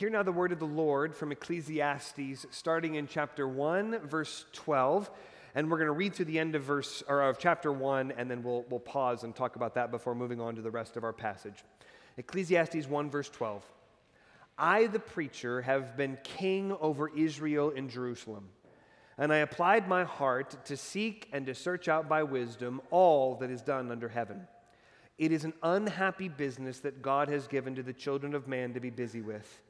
Hear 0.00 0.08
now 0.08 0.22
the 0.22 0.32
word 0.32 0.50
of 0.50 0.58
the 0.58 0.64
Lord 0.64 1.14
from 1.14 1.30
Ecclesiastes, 1.30 2.46
starting 2.50 2.94
in 2.94 3.06
chapter 3.06 3.46
1, 3.46 4.08
verse 4.08 4.46
12. 4.54 5.10
And 5.54 5.70
we're 5.70 5.76
going 5.76 5.88
to 5.88 5.92
read 5.92 6.14
through 6.14 6.24
the 6.24 6.38
end 6.38 6.54
of 6.54 6.62
verse 6.62 7.02
or 7.06 7.20
of 7.20 7.38
chapter 7.38 7.70
1, 7.70 8.14
and 8.16 8.30
then 8.30 8.42
we'll, 8.42 8.64
we'll 8.70 8.80
pause 8.80 9.24
and 9.24 9.36
talk 9.36 9.56
about 9.56 9.74
that 9.74 9.90
before 9.90 10.14
moving 10.14 10.40
on 10.40 10.54
to 10.54 10.62
the 10.62 10.70
rest 10.70 10.96
of 10.96 11.04
our 11.04 11.12
passage. 11.12 11.62
Ecclesiastes 12.16 12.88
1, 12.88 13.10
verse 13.10 13.28
12. 13.28 13.62
I, 14.56 14.86
the 14.86 14.98
preacher, 14.98 15.60
have 15.60 15.98
been 15.98 16.16
king 16.24 16.74
over 16.80 17.14
Israel 17.14 17.68
in 17.68 17.90
Jerusalem, 17.90 18.48
and 19.18 19.30
I 19.30 19.40
applied 19.40 19.86
my 19.86 20.04
heart 20.04 20.64
to 20.64 20.78
seek 20.78 21.28
and 21.30 21.44
to 21.44 21.54
search 21.54 21.88
out 21.88 22.08
by 22.08 22.22
wisdom 22.22 22.80
all 22.90 23.34
that 23.34 23.50
is 23.50 23.60
done 23.60 23.90
under 23.90 24.08
heaven. 24.08 24.48
It 25.18 25.30
is 25.30 25.44
an 25.44 25.52
unhappy 25.62 26.28
business 26.28 26.78
that 26.78 27.02
God 27.02 27.28
has 27.28 27.46
given 27.46 27.74
to 27.74 27.82
the 27.82 27.92
children 27.92 28.34
of 28.34 28.48
man 28.48 28.72
to 28.72 28.80
be 28.80 28.88
busy 28.88 29.20
with. 29.20 29.60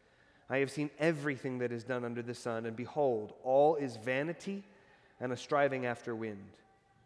I 0.51 0.59
have 0.59 0.71
seen 0.71 0.91
everything 0.99 1.59
that 1.59 1.71
is 1.71 1.85
done 1.85 2.05
under 2.05 2.23
the 2.23 2.35
sun, 2.35 2.67
and 2.67 2.77
behold, 2.77 3.35
all 3.45 3.77
is 3.77 3.97
vanity 3.97 4.65
and 5.21 5.33
a 5.33 5.37
striving 5.37 5.87
after 5.87 6.15
wind. 6.15 6.45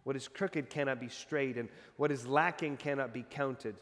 What 0.04 0.16
is 0.16 0.28
crooked 0.28 0.70
cannot 0.70 0.98
be 0.98 1.08
straight, 1.08 1.58
and 1.58 1.68
what 1.96 2.10
is 2.10 2.26
lacking 2.26 2.78
cannot 2.78 3.12
be 3.12 3.24
counted. 3.28 3.76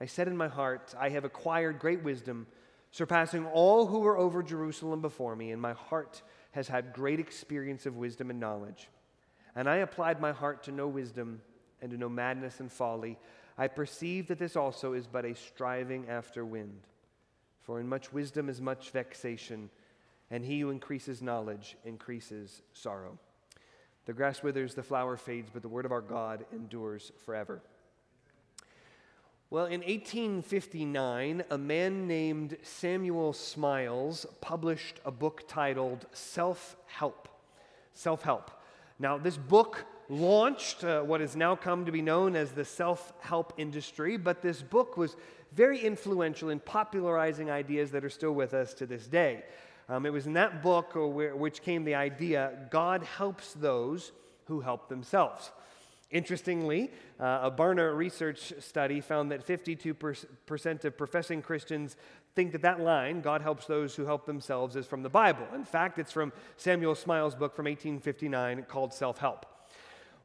I 0.00 0.06
said 0.06 0.28
in 0.28 0.36
my 0.36 0.48
heart, 0.48 0.94
I 0.98 1.10
have 1.10 1.24
acquired 1.24 1.78
great 1.78 2.02
wisdom, 2.02 2.46
surpassing 2.90 3.46
all 3.46 3.86
who 3.86 4.00
were 4.00 4.16
over 4.16 4.42
Jerusalem 4.42 5.02
before 5.02 5.36
me, 5.36 5.52
and 5.52 5.60
my 5.60 5.74
heart 5.74 6.22
has 6.52 6.66
had 6.66 6.94
great 6.94 7.20
experience 7.20 7.84
of 7.84 7.96
wisdom 7.96 8.30
and 8.30 8.40
knowledge. 8.40 8.88
And 9.54 9.68
I 9.68 9.76
applied 9.76 10.20
my 10.20 10.32
heart 10.32 10.64
to 10.64 10.72
know 10.72 10.88
wisdom 10.88 11.42
and 11.82 11.90
to 11.90 11.98
know 11.98 12.08
madness 12.08 12.60
and 12.60 12.72
folly. 12.72 13.18
I 13.58 13.68
perceive 13.68 14.28
that 14.28 14.38
this 14.38 14.56
also 14.56 14.94
is 14.94 15.06
but 15.06 15.26
a 15.26 15.34
striving 15.34 16.08
after 16.08 16.46
wind. 16.46 16.80
For 17.62 17.80
in 17.80 17.88
much 17.88 18.12
wisdom 18.12 18.48
is 18.48 18.60
much 18.60 18.90
vexation, 18.90 19.70
and 20.30 20.44
he 20.44 20.60
who 20.60 20.70
increases 20.70 21.22
knowledge 21.22 21.76
increases 21.84 22.62
sorrow. 22.72 23.18
The 24.06 24.12
grass 24.12 24.42
withers, 24.42 24.74
the 24.74 24.82
flower 24.82 25.16
fades, 25.16 25.50
but 25.52 25.62
the 25.62 25.68
word 25.68 25.84
of 25.84 25.92
our 25.92 26.00
God 26.00 26.44
endures 26.52 27.12
forever. 27.24 27.60
Well, 29.50 29.66
in 29.66 29.80
1859, 29.80 31.44
a 31.50 31.58
man 31.58 32.06
named 32.06 32.56
Samuel 32.62 33.32
Smiles 33.32 34.24
published 34.40 35.00
a 35.04 35.10
book 35.10 35.44
titled 35.48 36.06
Self 36.12 36.76
Help. 36.86 37.28
Self 37.92 38.22
Help. 38.22 38.52
Now, 39.00 39.18
this 39.18 39.36
book 39.36 39.84
launched 40.08 40.84
uh, 40.84 41.02
what 41.02 41.20
has 41.20 41.36
now 41.36 41.56
come 41.56 41.86
to 41.86 41.92
be 41.92 42.02
known 42.02 42.36
as 42.36 42.52
the 42.52 42.64
self 42.64 43.12
help 43.20 43.52
industry, 43.56 44.16
but 44.16 44.42
this 44.42 44.60
book 44.60 44.96
was 44.96 45.16
very 45.52 45.80
influential 45.80 46.50
in 46.50 46.60
popularizing 46.60 47.50
ideas 47.50 47.90
that 47.90 48.04
are 48.04 48.10
still 48.10 48.32
with 48.32 48.54
us 48.54 48.74
to 48.74 48.86
this 48.86 49.06
day. 49.06 49.44
Um, 49.88 50.06
it 50.06 50.12
was 50.12 50.26
in 50.26 50.34
that 50.34 50.62
book 50.62 50.92
uh, 50.94 51.06
where, 51.06 51.34
which 51.34 51.62
came 51.62 51.84
the 51.84 51.96
idea 51.96 52.68
God 52.70 53.02
helps 53.02 53.54
those 53.54 54.12
who 54.44 54.60
help 54.60 54.88
themselves. 54.88 55.50
Interestingly, 56.10 56.90
uh, 57.20 57.40
a 57.42 57.50
Barna 57.50 57.96
research 57.96 58.52
study 58.58 59.00
found 59.00 59.30
that 59.30 59.46
52% 59.46 60.84
of 60.84 60.98
professing 60.98 61.40
Christians 61.40 61.96
think 62.34 62.52
that 62.52 62.62
that 62.62 62.80
line, 62.80 63.20
God 63.20 63.42
helps 63.42 63.66
those 63.66 63.94
who 63.94 64.06
help 64.06 64.26
themselves, 64.26 64.74
is 64.76 64.86
from 64.86 65.02
the 65.02 65.08
Bible. 65.08 65.46
In 65.54 65.64
fact, 65.64 65.98
it's 65.98 66.12
from 66.12 66.32
Samuel 66.56 66.94
Smiles' 66.94 67.34
book 67.34 67.54
from 67.54 67.66
1859 67.66 68.64
called 68.68 68.92
Self 68.92 69.18
Help. 69.18 69.46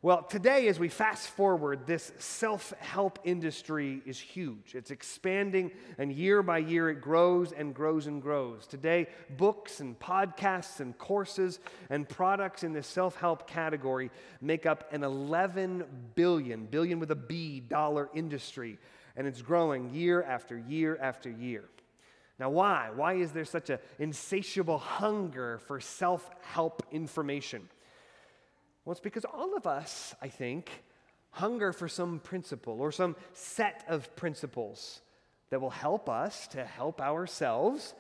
Well, 0.06 0.22
today, 0.22 0.68
as 0.68 0.78
we 0.78 0.88
fast 0.88 1.30
forward, 1.30 1.88
this 1.88 2.12
self 2.20 2.76
help 2.78 3.18
industry 3.24 4.04
is 4.06 4.20
huge. 4.20 4.76
It's 4.76 4.92
expanding, 4.92 5.72
and 5.98 6.12
year 6.14 6.44
by 6.44 6.60
year, 6.60 6.92
it 6.92 7.02
grows 7.02 7.52
and 7.52 7.74
grows 7.74 8.06
and 8.06 8.22
grows. 8.22 8.68
Today, 8.68 9.08
books 9.36 9.80
and 9.80 9.98
podcasts 9.98 10.80
and 10.80 10.96
courses 11.00 11.60
and 11.90 12.08
products 12.08 12.64
in 12.64 12.72
the 12.72 12.84
self 12.84 13.16
help 13.16 13.48
category 13.48 14.12
make 14.42 14.68
up 14.68 14.94
an 14.94 15.04
11 15.04 15.86
billion, 16.14 16.68
billion 16.68 17.00
with 17.00 17.10
a 17.10 17.16
B, 17.16 17.60
dollar 17.60 18.12
industry, 18.14 18.78
and 19.16 19.26
it's 19.26 19.42
growing 19.42 19.92
year 19.92 20.22
after 20.22 20.56
year 20.56 21.00
after 21.02 21.32
year. 21.32 21.64
Now, 22.38 22.52
why? 22.52 22.92
Why 22.94 23.16
is 23.16 23.32
there 23.32 23.44
such 23.44 23.72
an 23.72 23.80
insatiable 23.98 24.78
hunger 24.78 25.58
for 25.66 25.80
self 25.80 26.30
help 26.42 26.84
information? 26.92 27.68
Well, 28.86 28.92
it's 28.92 29.02
because 29.02 29.26
all 29.26 29.58
of 29.58 29.66
us, 29.66 30.14
I 30.22 30.28
think, 30.28 30.70
hunger 31.32 31.74
for 31.74 31.88
some 31.88 32.20
principle 32.20 32.80
or 32.80 32.92
some 32.92 33.16
set 33.34 33.84
of 33.90 34.16
principles 34.16 35.02
that 35.50 35.60
will 35.60 35.72
help 35.72 36.08
us 36.08 36.48
to 36.50 36.64
help 36.64 37.02
ourselves 37.02 37.96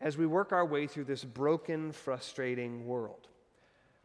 as 0.00 0.18
we 0.18 0.26
work 0.26 0.52
our 0.52 0.64
way 0.64 0.86
through 0.86 1.04
this 1.04 1.24
broken, 1.24 1.90
frustrating 1.90 2.86
world. 2.86 3.28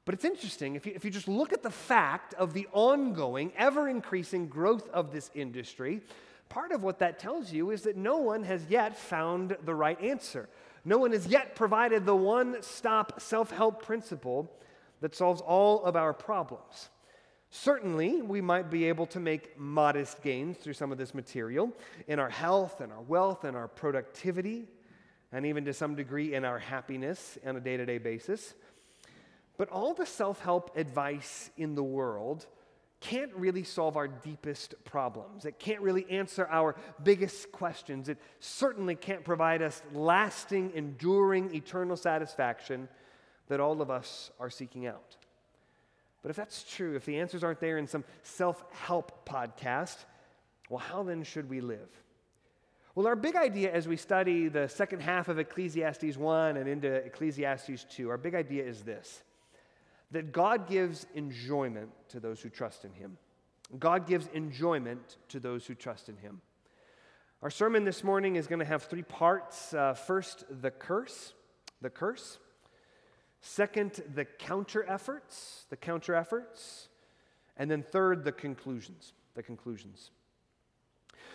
But 0.06 0.16
it's 0.16 0.26
interesting, 0.26 0.76
if 0.76 0.86
you, 0.86 0.94
if 0.96 1.04
you 1.04 1.12
just 1.12 1.28
look 1.28 1.54
at 1.54 1.64
the 1.64 1.70
fact 1.70 2.34
of 2.36 2.54
the 2.54 2.68
ongoing, 2.72 3.52
ever 3.58 3.88
increasing 3.88 4.48
growth 4.48 4.90
of 4.90 5.12
this 5.12 5.30
industry, 5.36 6.02
part 6.50 6.72
of 6.72 6.82
what 6.82 7.00
that 7.00 7.20
tells 7.20 7.52
you 7.52 7.72
is 7.72 7.84
that 7.84 7.98
no 7.98 8.18
one 8.18 8.44
has 8.44 8.66
yet 8.70 8.98
found 8.98 9.58
the 9.66 9.76
right 9.76 10.02
answer. 10.02 10.50
No 10.86 10.98
one 10.98 11.12
has 11.12 11.28
yet 11.28 11.56
provided 11.56 12.06
the 12.06 12.16
one 12.16 12.64
stop 12.64 13.22
self 13.22 13.52
help 13.52 13.86
principle 13.86 14.50
that 15.02 15.16
solves 15.16 15.42
all 15.42 15.84
of 15.84 15.96
our 15.96 16.14
problems. 16.14 16.90
Certainly, 17.50 18.22
we 18.22 18.40
might 18.40 18.70
be 18.70 18.86
able 18.86 19.06
to 19.08 19.20
make 19.20 19.60
modest 19.60 20.22
gains 20.22 20.58
through 20.58 20.74
some 20.74 20.92
of 20.92 20.98
this 20.98 21.14
material 21.14 21.74
in 22.08 22.18
our 22.18 22.30
health 22.30 22.80
and 22.80 22.94
our 22.94 23.02
wealth 23.02 23.44
and 23.44 23.58
our 23.58 23.68
productivity, 23.68 24.68
and 25.34 25.46
even 25.46 25.66
to 25.66 25.74
some 25.74 25.96
degree 25.96 26.34
in 26.34 26.46
our 26.46 26.60
happiness 26.60 27.38
on 27.46 27.58
a 27.58 27.60
day 27.60 27.76
to 27.76 27.86
day 27.86 27.98
basis. 27.98 28.54
But 29.58 29.70
all 29.70 29.94
the 29.94 30.06
self 30.06 30.40
help 30.40 30.78
advice 30.78 31.50
in 31.58 31.76
the 31.76 31.84
world 31.84 32.48
can't 33.02 33.34
really 33.34 33.64
solve 33.64 33.98
our 33.98 34.08
deepest 34.08 34.76
problems. 34.86 35.46
It 35.46 35.60
can't 35.60 35.82
really 35.82 36.10
answer 36.10 36.48
our 36.50 36.76
biggest 37.04 37.52
questions. 37.52 38.08
It 38.08 38.20
certainly 38.40 38.96
can't 38.96 39.26
provide 39.26 39.62
us 39.62 39.82
lasting, 39.92 40.72
enduring, 40.76 41.54
eternal 41.54 41.98
satisfaction 41.98 42.88
that 43.52 43.60
all 43.60 43.82
of 43.82 43.92
us 43.92 44.32
are 44.40 44.50
seeking 44.50 44.88
out. 44.88 45.18
But 46.22 46.30
if 46.30 46.38
that's 46.38 46.64
true, 46.64 46.96
if 46.96 47.04
the 47.04 47.20
answers 47.20 47.44
aren't 47.44 47.60
there 47.60 47.78
in 47.78 47.86
some 47.86 48.06
self 48.24 48.64
help 48.72 49.28
podcast, 49.28 49.98
well, 50.70 50.80
how 50.80 51.04
then 51.04 51.24
should 51.24 51.50
we 51.50 51.60
live? 51.60 51.90
Well, 52.96 53.08
our 53.08 53.16
big 53.18 53.36
idea 53.36 53.70
as 53.74 53.90
we 53.90 53.98
study 53.98 54.48
the 54.48 54.70
second 54.70 55.02
half 55.02 55.28
of 55.28 55.38
Ecclesiastes 55.38 56.16
1 56.16 56.56
and 56.56 56.70
into 56.70 56.94
Ecclesiastes 56.94 57.86
2, 57.90 58.10
our 58.10 58.18
big 58.18 58.36
idea 58.36 58.64
is 58.64 58.84
this 58.84 59.22
that 60.12 60.32
God 60.32 60.70
gives 60.70 61.06
enjoyment 61.14 61.90
to 62.10 62.22
those 62.22 62.40
who 62.40 62.48
trust 62.48 62.86
in 62.86 62.94
Him. 62.94 63.18
God 63.78 64.08
gives 64.08 64.28
enjoyment 64.28 65.18
to 65.28 65.42
those 65.42 65.66
who 65.66 65.76
trust 65.76 66.08
in 66.08 66.16
Him. 66.16 66.40
Our 67.42 67.50
sermon 67.50 67.84
this 67.84 68.02
morning 68.02 68.38
is 68.38 68.48
going 68.48 68.60
to 68.60 68.66
have 68.66 68.84
three 68.84 69.04
parts. 69.04 69.74
Uh, 69.74 69.94
first, 69.94 70.46
the 70.62 70.72
curse, 70.72 71.34
the 71.82 71.90
curse. 71.90 72.40
Second, 73.42 74.04
the 74.14 74.26
counter 74.26 74.86
efforts, 74.88 75.66
the 75.70 75.76
counter 75.78 76.16
efforts. 76.16 76.88
And 77.58 77.70
then 77.70 77.84
third, 77.84 78.24
the 78.24 78.32
conclusions, 78.32 79.14
the 79.36 79.44
conclusions. 79.44 80.12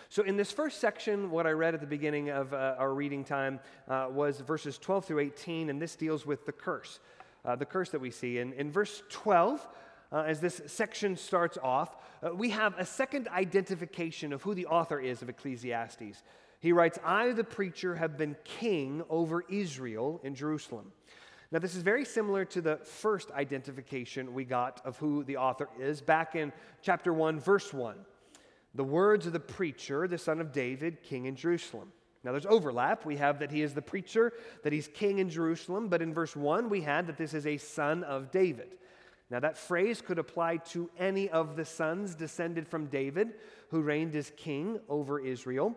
So, 0.08 0.22
in 0.22 0.36
this 0.36 0.52
first 0.52 0.80
section, 0.80 1.30
what 1.32 1.48
I 1.48 1.50
read 1.50 1.74
at 1.74 1.80
the 1.80 1.86
beginning 1.86 2.30
of 2.30 2.54
uh, 2.54 2.76
our 2.78 2.94
reading 2.94 3.24
time 3.24 3.58
uh, 3.88 4.06
was 4.08 4.40
verses 4.40 4.78
12 4.78 5.04
through 5.04 5.18
18, 5.18 5.68
and 5.68 5.82
this 5.82 5.96
deals 5.96 6.24
with 6.24 6.46
the 6.46 6.52
curse, 6.52 7.00
uh, 7.44 7.56
the 7.56 7.64
curse 7.64 7.90
that 7.90 8.00
we 8.00 8.10
see. 8.10 8.38
In, 8.38 8.52
in 8.52 8.70
verse 8.70 9.02
12, 9.10 9.66
uh, 10.12 10.22
as 10.26 10.40
this 10.40 10.62
section 10.66 11.16
starts 11.16 11.58
off, 11.60 11.96
uh, 12.22 12.32
we 12.32 12.50
have 12.50 12.78
a 12.78 12.86
second 12.86 13.26
identification 13.28 14.32
of 14.32 14.42
who 14.42 14.54
the 14.54 14.66
author 14.66 15.00
is 15.00 15.22
of 15.22 15.28
Ecclesiastes. 15.28 16.22
He 16.60 16.72
writes, 16.72 16.98
I, 17.04 17.32
the 17.32 17.44
preacher, 17.44 17.96
have 17.96 18.16
been 18.16 18.36
king 18.44 19.02
over 19.10 19.42
Israel 19.48 20.20
in 20.22 20.36
Jerusalem. 20.36 20.92
Now, 21.52 21.60
this 21.60 21.76
is 21.76 21.82
very 21.82 22.04
similar 22.04 22.44
to 22.46 22.60
the 22.60 22.76
first 22.76 23.30
identification 23.30 24.34
we 24.34 24.44
got 24.44 24.80
of 24.84 24.96
who 24.98 25.22
the 25.22 25.36
author 25.36 25.68
is 25.78 26.00
back 26.00 26.34
in 26.34 26.52
chapter 26.82 27.12
1, 27.12 27.38
verse 27.38 27.72
1. 27.72 27.96
The 28.74 28.84
words 28.84 29.26
of 29.26 29.32
the 29.32 29.40
preacher, 29.40 30.08
the 30.08 30.18
son 30.18 30.40
of 30.40 30.52
David, 30.52 31.02
king 31.04 31.26
in 31.26 31.36
Jerusalem. 31.36 31.92
Now, 32.24 32.32
there's 32.32 32.46
overlap. 32.46 33.06
We 33.06 33.16
have 33.18 33.38
that 33.38 33.52
he 33.52 33.62
is 33.62 33.74
the 33.74 33.82
preacher, 33.82 34.32
that 34.64 34.72
he's 34.72 34.88
king 34.88 35.20
in 35.20 35.30
Jerusalem, 35.30 35.88
but 35.88 36.02
in 36.02 36.12
verse 36.12 36.34
1, 36.34 36.68
we 36.68 36.80
had 36.80 37.06
that 37.06 37.16
this 37.16 37.32
is 37.32 37.46
a 37.46 37.58
son 37.58 38.02
of 38.02 38.32
David. 38.32 38.76
Now, 39.30 39.38
that 39.38 39.56
phrase 39.56 40.02
could 40.02 40.18
apply 40.18 40.56
to 40.72 40.90
any 40.98 41.28
of 41.30 41.54
the 41.54 41.64
sons 41.64 42.16
descended 42.16 42.66
from 42.66 42.86
David 42.86 43.34
who 43.70 43.82
reigned 43.82 44.16
as 44.16 44.32
king 44.36 44.80
over 44.88 45.20
Israel. 45.20 45.76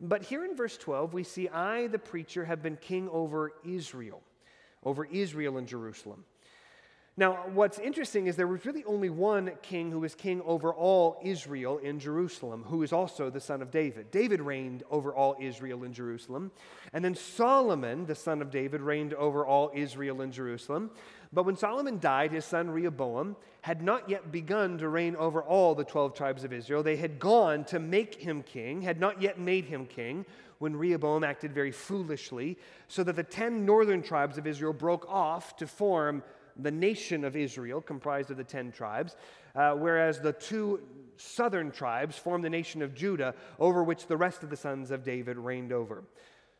But 0.00 0.22
here 0.22 0.44
in 0.44 0.54
verse 0.54 0.76
12, 0.76 1.12
we 1.12 1.24
see, 1.24 1.48
I, 1.48 1.88
the 1.88 1.98
preacher, 1.98 2.44
have 2.44 2.62
been 2.62 2.76
king 2.76 3.08
over 3.08 3.54
Israel 3.64 4.22
over 4.84 5.04
Israel 5.06 5.58
and 5.58 5.66
Jerusalem. 5.66 6.24
Now, 7.18 7.48
what's 7.52 7.80
interesting 7.80 8.28
is 8.28 8.36
there 8.36 8.46
was 8.46 8.64
really 8.64 8.84
only 8.84 9.10
one 9.10 9.50
king 9.60 9.90
who 9.90 9.98
was 9.98 10.14
king 10.14 10.40
over 10.42 10.72
all 10.72 11.18
Israel 11.20 11.78
in 11.78 11.98
Jerusalem, 11.98 12.64
who 12.68 12.84
is 12.84 12.92
also 12.92 13.28
the 13.28 13.40
son 13.40 13.60
of 13.60 13.72
David. 13.72 14.12
David 14.12 14.40
reigned 14.40 14.84
over 14.88 15.12
all 15.12 15.34
Israel 15.40 15.82
in 15.82 15.92
Jerusalem. 15.92 16.52
And 16.92 17.04
then 17.04 17.16
Solomon, 17.16 18.06
the 18.06 18.14
son 18.14 18.40
of 18.40 18.52
David, 18.52 18.82
reigned 18.82 19.14
over 19.14 19.44
all 19.44 19.72
Israel 19.74 20.20
in 20.20 20.30
Jerusalem. 20.30 20.92
But 21.32 21.44
when 21.44 21.56
Solomon 21.56 21.98
died, 21.98 22.30
his 22.30 22.44
son 22.44 22.70
Rehoboam 22.70 23.34
had 23.62 23.82
not 23.82 24.08
yet 24.08 24.30
begun 24.30 24.78
to 24.78 24.88
reign 24.88 25.16
over 25.16 25.42
all 25.42 25.74
the 25.74 25.82
12 25.82 26.14
tribes 26.14 26.44
of 26.44 26.52
Israel. 26.52 26.84
They 26.84 26.96
had 26.96 27.18
gone 27.18 27.64
to 27.64 27.80
make 27.80 28.14
him 28.14 28.44
king, 28.44 28.82
had 28.82 29.00
not 29.00 29.20
yet 29.20 29.40
made 29.40 29.64
him 29.64 29.86
king, 29.86 30.24
when 30.58 30.76
Rehoboam 30.76 31.24
acted 31.24 31.52
very 31.52 31.70
foolishly, 31.70 32.58
so 32.88 33.02
that 33.04 33.16
the 33.16 33.22
10 33.22 33.64
northern 33.64 34.02
tribes 34.02 34.38
of 34.38 34.46
Israel 34.46 34.72
broke 34.72 35.06
off 35.08 35.56
to 35.56 35.66
form 35.66 36.22
the 36.56 36.70
nation 36.70 37.24
of 37.24 37.36
Israel, 37.36 37.80
comprised 37.80 38.30
of 38.30 38.36
the 38.36 38.44
10 38.44 38.72
tribes, 38.72 39.16
uh, 39.54 39.72
whereas 39.74 40.20
the 40.20 40.32
two 40.32 40.80
southern 41.16 41.70
tribes 41.70 42.16
formed 42.16 42.44
the 42.44 42.50
nation 42.50 42.82
of 42.82 42.94
Judah, 42.94 43.34
over 43.58 43.82
which 43.82 44.06
the 44.06 44.16
rest 44.16 44.42
of 44.42 44.50
the 44.50 44.56
sons 44.56 44.90
of 44.90 45.04
David 45.04 45.36
reigned 45.36 45.72
over. 45.72 46.04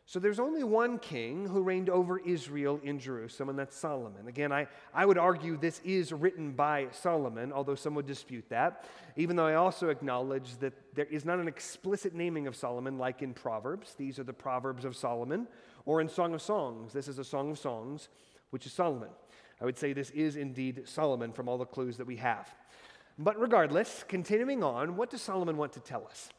So 0.08 0.18
there's 0.18 0.40
only 0.40 0.64
one 0.64 0.98
king 0.98 1.46
who 1.46 1.60
reigned 1.60 1.90
over 1.90 2.18
Israel 2.18 2.80
in 2.82 2.98
Jerusalem, 2.98 3.50
and 3.50 3.58
that's 3.58 3.76
Solomon. 3.76 4.26
Again, 4.26 4.52
I, 4.52 4.66
I 4.94 5.04
would 5.04 5.18
argue 5.18 5.58
this 5.58 5.82
is 5.84 6.14
written 6.14 6.52
by 6.52 6.86
Solomon, 6.92 7.52
although 7.52 7.74
some 7.74 7.94
would 7.94 8.06
dispute 8.06 8.46
that, 8.48 8.86
even 9.16 9.36
though 9.36 9.44
I 9.44 9.56
also 9.56 9.90
acknowledge 9.90 10.56
that 10.60 10.72
there 10.94 11.04
is 11.04 11.26
not 11.26 11.40
an 11.40 11.46
explicit 11.46 12.14
naming 12.14 12.46
of 12.46 12.56
Solomon 12.56 12.96
like 12.96 13.20
in 13.20 13.34
Proverbs. 13.34 13.96
These 13.98 14.18
are 14.18 14.24
the 14.24 14.32
Proverbs 14.32 14.86
of 14.86 14.96
Solomon, 14.96 15.46
or 15.84 16.00
in 16.00 16.08
Song 16.08 16.32
of 16.32 16.40
Songs. 16.40 16.94
This 16.94 17.06
is 17.06 17.18
a 17.18 17.24
Song 17.24 17.50
of 17.50 17.58
Songs, 17.58 18.08
which 18.48 18.64
is 18.64 18.72
Solomon. 18.72 19.10
I 19.60 19.66
would 19.66 19.76
say 19.76 19.92
this 19.92 20.08
is 20.12 20.36
indeed 20.36 20.84
Solomon 20.86 21.32
from 21.32 21.50
all 21.50 21.58
the 21.58 21.66
clues 21.66 21.98
that 21.98 22.06
we 22.06 22.16
have. 22.16 22.48
But 23.18 23.38
regardless, 23.38 24.06
continuing 24.08 24.64
on, 24.64 24.96
what 24.96 25.10
does 25.10 25.20
Solomon 25.20 25.58
want 25.58 25.74
to 25.74 25.80
tell 25.80 26.06
us? 26.06 26.30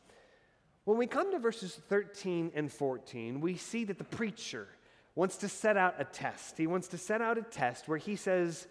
When 0.86 0.98
we 0.98 1.08
come 1.08 1.32
to 1.32 1.40
verses 1.40 1.80
13 1.90 2.52
and 2.56 2.72
14, 2.72 3.42
we 3.42 3.56
see 3.56 3.84
that 3.86 3.98
the 3.98 4.04
preacher 4.04 4.68
wants 5.16 5.38
to 5.38 5.50
set 5.50 5.78
out 5.78 5.96
a 6.00 6.06
test. 6.06 6.58
He 6.58 6.68
wants 6.68 6.88
to 6.90 6.98
set 6.98 7.22
out 7.22 7.38
a 7.38 7.42
test 7.42 7.88
where 7.88 7.98
he 7.98 8.16
says, 8.16 8.68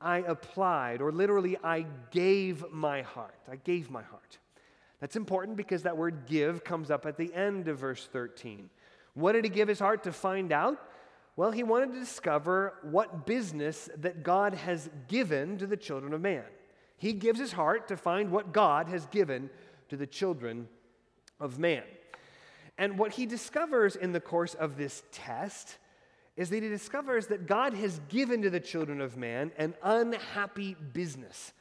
I 0.00 0.18
applied, 0.18 1.02
or 1.02 1.12
literally, 1.12 1.58
I 1.62 1.86
gave 2.10 2.64
my 2.72 3.02
heart. 3.02 3.38
I 3.50 3.56
gave 3.56 3.90
my 3.90 4.02
heart. 4.02 4.38
That's 5.00 5.16
important 5.16 5.56
because 5.56 5.82
that 5.82 5.96
word 5.96 6.26
give 6.26 6.64
comes 6.64 6.90
up 6.90 7.06
at 7.06 7.16
the 7.16 7.32
end 7.34 7.68
of 7.68 7.78
verse 7.78 8.08
13. 8.10 8.70
What 9.14 9.32
did 9.32 9.44
he 9.44 9.50
give 9.50 9.68
his 9.68 9.78
heart 9.78 10.04
to 10.04 10.12
find 10.12 10.52
out? 10.52 10.78
Well, 11.36 11.50
he 11.50 11.62
wanted 11.62 11.92
to 11.92 12.00
discover 12.00 12.74
what 12.82 13.26
business 13.26 13.88
that 13.98 14.22
God 14.22 14.54
has 14.54 14.90
given 15.08 15.58
to 15.58 15.66
the 15.66 15.76
children 15.76 16.12
of 16.12 16.20
man. 16.20 16.44
He 16.96 17.12
gives 17.12 17.40
his 17.40 17.52
heart 17.52 17.88
to 17.88 17.96
find 17.96 18.30
what 18.30 18.52
God 18.52 18.88
has 18.88 19.06
given 19.06 19.48
to 19.88 19.96
the 19.96 20.06
children 20.06 20.68
of 21.40 21.58
man. 21.58 21.82
And 22.78 22.98
what 22.98 23.12
he 23.12 23.26
discovers 23.26 23.96
in 23.96 24.12
the 24.12 24.20
course 24.20 24.54
of 24.54 24.76
this 24.76 25.02
test 25.12 25.78
is 26.36 26.48
that 26.50 26.62
he 26.62 26.68
discovers 26.68 27.26
that 27.26 27.46
God 27.46 27.74
has 27.74 28.00
given 28.08 28.42
to 28.42 28.50
the 28.50 28.60
children 28.60 29.00
of 29.00 29.16
man 29.16 29.52
an 29.58 29.74
unhappy 29.82 30.74
business. 30.92 31.52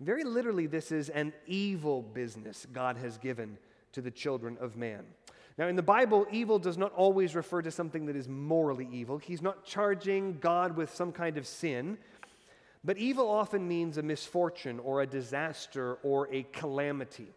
Very 0.00 0.24
literally, 0.24 0.66
this 0.66 0.92
is 0.92 1.08
an 1.08 1.32
evil 1.46 2.02
business 2.02 2.66
God 2.72 2.96
has 2.96 3.18
given 3.18 3.58
to 3.92 4.00
the 4.00 4.10
children 4.10 4.58
of 4.60 4.76
man. 4.76 5.04
Now, 5.58 5.68
in 5.68 5.76
the 5.76 5.82
Bible, 5.82 6.26
evil 6.30 6.58
does 6.58 6.76
not 6.76 6.92
always 6.92 7.34
refer 7.34 7.62
to 7.62 7.70
something 7.70 8.04
that 8.06 8.16
is 8.16 8.28
morally 8.28 8.88
evil. 8.92 9.16
He's 9.16 9.40
not 9.40 9.64
charging 9.64 10.38
God 10.38 10.76
with 10.76 10.94
some 10.94 11.12
kind 11.12 11.38
of 11.38 11.46
sin, 11.46 11.96
but 12.84 12.98
evil 12.98 13.30
often 13.30 13.66
means 13.66 13.96
a 13.96 14.02
misfortune 14.02 14.78
or 14.80 15.00
a 15.00 15.06
disaster 15.06 15.94
or 16.02 16.28
a 16.30 16.42
calamity. 16.52 17.28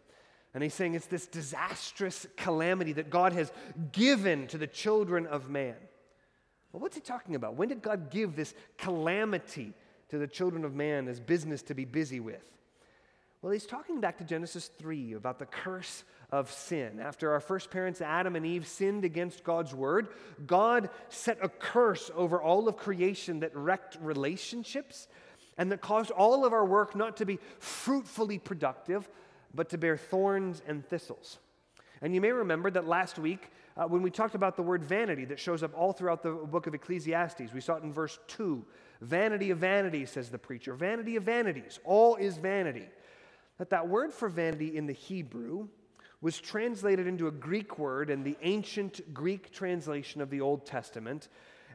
And 0.52 0.62
he's 0.62 0.74
saying 0.74 0.94
it's 0.94 1.06
this 1.06 1.26
disastrous 1.26 2.26
calamity 2.36 2.92
that 2.94 3.10
God 3.10 3.32
has 3.32 3.52
given 3.92 4.46
to 4.48 4.58
the 4.58 4.66
children 4.66 5.26
of 5.26 5.48
man. 5.48 5.76
Well, 6.72 6.80
what's 6.80 6.96
he 6.96 7.00
talking 7.00 7.34
about? 7.34 7.54
When 7.54 7.68
did 7.68 7.82
God 7.82 8.10
give 8.10 8.36
this 8.36 8.54
calamity 8.78 9.72
to 10.08 10.18
the 10.18 10.26
children 10.26 10.64
of 10.64 10.74
man 10.74 11.08
as 11.08 11.20
business 11.20 11.62
to 11.62 11.74
be 11.74 11.84
busy 11.84 12.20
with? 12.20 12.42
Well, 13.42 13.52
he's 13.52 13.66
talking 13.66 14.00
back 14.00 14.18
to 14.18 14.24
Genesis 14.24 14.70
3 14.78 15.14
about 15.14 15.38
the 15.38 15.46
curse 15.46 16.04
of 16.30 16.50
sin. 16.50 17.00
After 17.00 17.32
our 17.32 17.40
first 17.40 17.70
parents, 17.70 18.00
Adam 18.02 18.36
and 18.36 18.44
Eve, 18.44 18.66
sinned 18.66 19.04
against 19.04 19.44
God's 19.44 19.74
word, 19.74 20.08
God 20.46 20.90
set 21.08 21.38
a 21.40 21.48
curse 21.48 22.10
over 22.14 22.40
all 22.40 22.68
of 22.68 22.76
creation 22.76 23.40
that 23.40 23.56
wrecked 23.56 23.96
relationships 24.02 25.08
and 25.56 25.72
that 25.72 25.80
caused 25.80 26.10
all 26.10 26.44
of 26.44 26.52
our 26.52 26.64
work 26.64 26.94
not 26.94 27.16
to 27.16 27.26
be 27.26 27.38
fruitfully 27.58 28.38
productive, 28.38 29.08
but 29.54 29.70
to 29.70 29.78
bear 29.78 29.96
thorns 29.96 30.62
and 30.66 30.86
thistles. 30.86 31.38
And 32.02 32.14
you 32.14 32.20
may 32.20 32.32
remember 32.32 32.70
that 32.70 32.86
last 32.86 33.18
week, 33.18 33.50
uh, 33.76 33.84
when 33.86 34.02
we 34.02 34.10
talked 34.10 34.34
about 34.34 34.56
the 34.56 34.62
word 34.62 34.84
vanity 34.84 35.24
that 35.26 35.38
shows 35.38 35.62
up 35.62 35.72
all 35.76 35.92
throughout 35.92 36.22
the 36.22 36.32
book 36.32 36.66
of 36.66 36.74
Ecclesiastes, 36.74 37.52
we 37.52 37.60
saw 37.60 37.76
it 37.76 37.82
in 37.82 37.92
verse 37.92 38.18
2. 38.28 38.64
Vanity 39.00 39.50
of 39.50 39.58
vanities, 39.58 40.10
says 40.10 40.30
the 40.30 40.38
preacher. 40.38 40.74
Vanity 40.74 41.16
of 41.16 41.22
vanities. 41.22 41.78
All 41.84 42.16
is 42.16 42.36
vanity. 42.36 42.88
That 43.58 43.70
that 43.70 43.88
word 43.88 44.12
for 44.12 44.28
vanity 44.28 44.76
in 44.76 44.86
the 44.86 44.92
Hebrew 44.92 45.68
was 46.20 46.38
translated 46.38 47.06
into 47.06 47.28
a 47.28 47.30
Greek 47.30 47.78
word 47.78 48.10
in 48.10 48.22
the 48.22 48.36
ancient 48.42 49.14
Greek 49.14 49.52
translation 49.52 50.20
of 50.20 50.30
the 50.30 50.40
Old 50.40 50.66
Testament. 50.66 51.28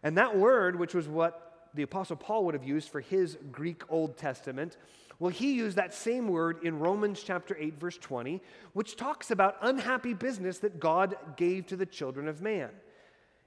And 0.03 0.17
that 0.17 0.37
word, 0.37 0.77
which 0.77 0.93
was 0.93 1.07
what 1.07 1.69
the 1.73 1.83
Apostle 1.83 2.15
Paul 2.15 2.45
would 2.45 2.53
have 2.53 2.63
used 2.63 2.89
for 2.89 3.01
his 3.01 3.37
Greek 3.51 3.83
Old 3.89 4.17
Testament, 4.17 4.77
well, 5.19 5.31
he 5.31 5.53
used 5.53 5.77
that 5.77 5.93
same 5.93 6.27
word 6.27 6.63
in 6.63 6.79
Romans 6.79 7.23
chapter 7.23 7.55
8, 7.57 7.79
verse 7.79 7.97
20, 7.97 8.41
which 8.73 8.97
talks 8.97 9.31
about 9.31 9.57
unhappy 9.61 10.13
business 10.13 10.59
that 10.59 10.79
God 10.79 11.15
gave 11.37 11.67
to 11.67 11.77
the 11.77 11.85
children 11.85 12.27
of 12.27 12.41
man. 12.41 12.69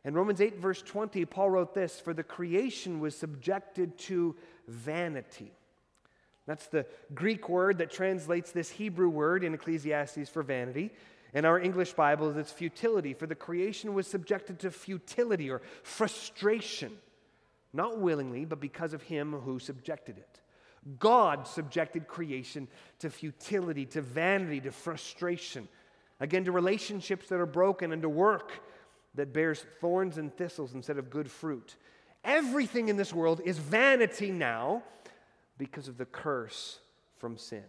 In 0.05 0.15
Romans 0.15 0.41
8, 0.41 0.59
verse 0.59 0.81
20, 0.81 1.25
Paul 1.27 1.51
wrote 1.51 1.75
this 1.75 2.01
For 2.01 2.15
the 2.15 2.23
creation 2.23 3.01
was 3.01 3.15
subjected 3.15 3.99
to 3.99 4.37
vanity. 4.67 5.53
That's 6.47 6.67
the 6.69 6.87
Greek 7.15 7.51
word 7.51 7.79
that 7.79 7.91
translates 7.91 8.53
this 8.53 8.71
Hebrew 8.71 9.11
word 9.11 9.45
in 9.45 9.53
Ecclesiastes 9.53 10.31
for 10.31 10.43
vanity. 10.43 10.93
In 11.35 11.45
our 11.45 11.61
English 11.61 11.93
Bibles, 11.93 12.39
it's 12.39 12.51
futility, 12.51 13.13
for 13.13 13.27
the 13.27 13.35
creation 13.35 13.93
was 13.93 14.07
subjected 14.07 14.59
to 14.61 14.71
futility 14.71 15.51
or 15.51 15.61
frustration, 15.83 16.93
not 17.75 17.99
willingly, 17.99 18.47
but 18.47 18.61
because 18.61 18.95
of 18.95 19.03
him 19.03 19.35
who 19.35 19.59
subjected 19.59 20.17
it. 20.17 20.41
God 20.99 21.47
subjected 21.47 22.09
creation 22.09 22.69
to 23.01 23.11
futility, 23.11 23.85
to 23.87 24.01
vanity, 24.01 24.61
to 24.61 24.71
frustration, 24.71 25.69
again, 26.21 26.45
to 26.45 26.53
relationships 26.53 27.29
that 27.29 27.41
are 27.41 27.47
broken, 27.47 27.93
and 27.93 28.03
to 28.03 28.09
work 28.09 28.63
that 29.15 29.33
bears 29.33 29.65
thorns 29.81 30.19
and 30.19 30.35
thistles 30.37 30.75
instead 30.75 30.99
of 30.99 31.11
good 31.11 31.31
fruit. 31.31 31.77
Everything 32.25 32.89
in 32.89 32.97
this 32.97 33.13
world 33.13 33.41
is 33.45 33.59
vanity 33.59 34.31
now 34.31 34.83
because 35.57 35.89
of 35.89 35.99
the 35.99 36.05
curse 36.05 36.79
from 37.17 37.37
sin. 37.37 37.65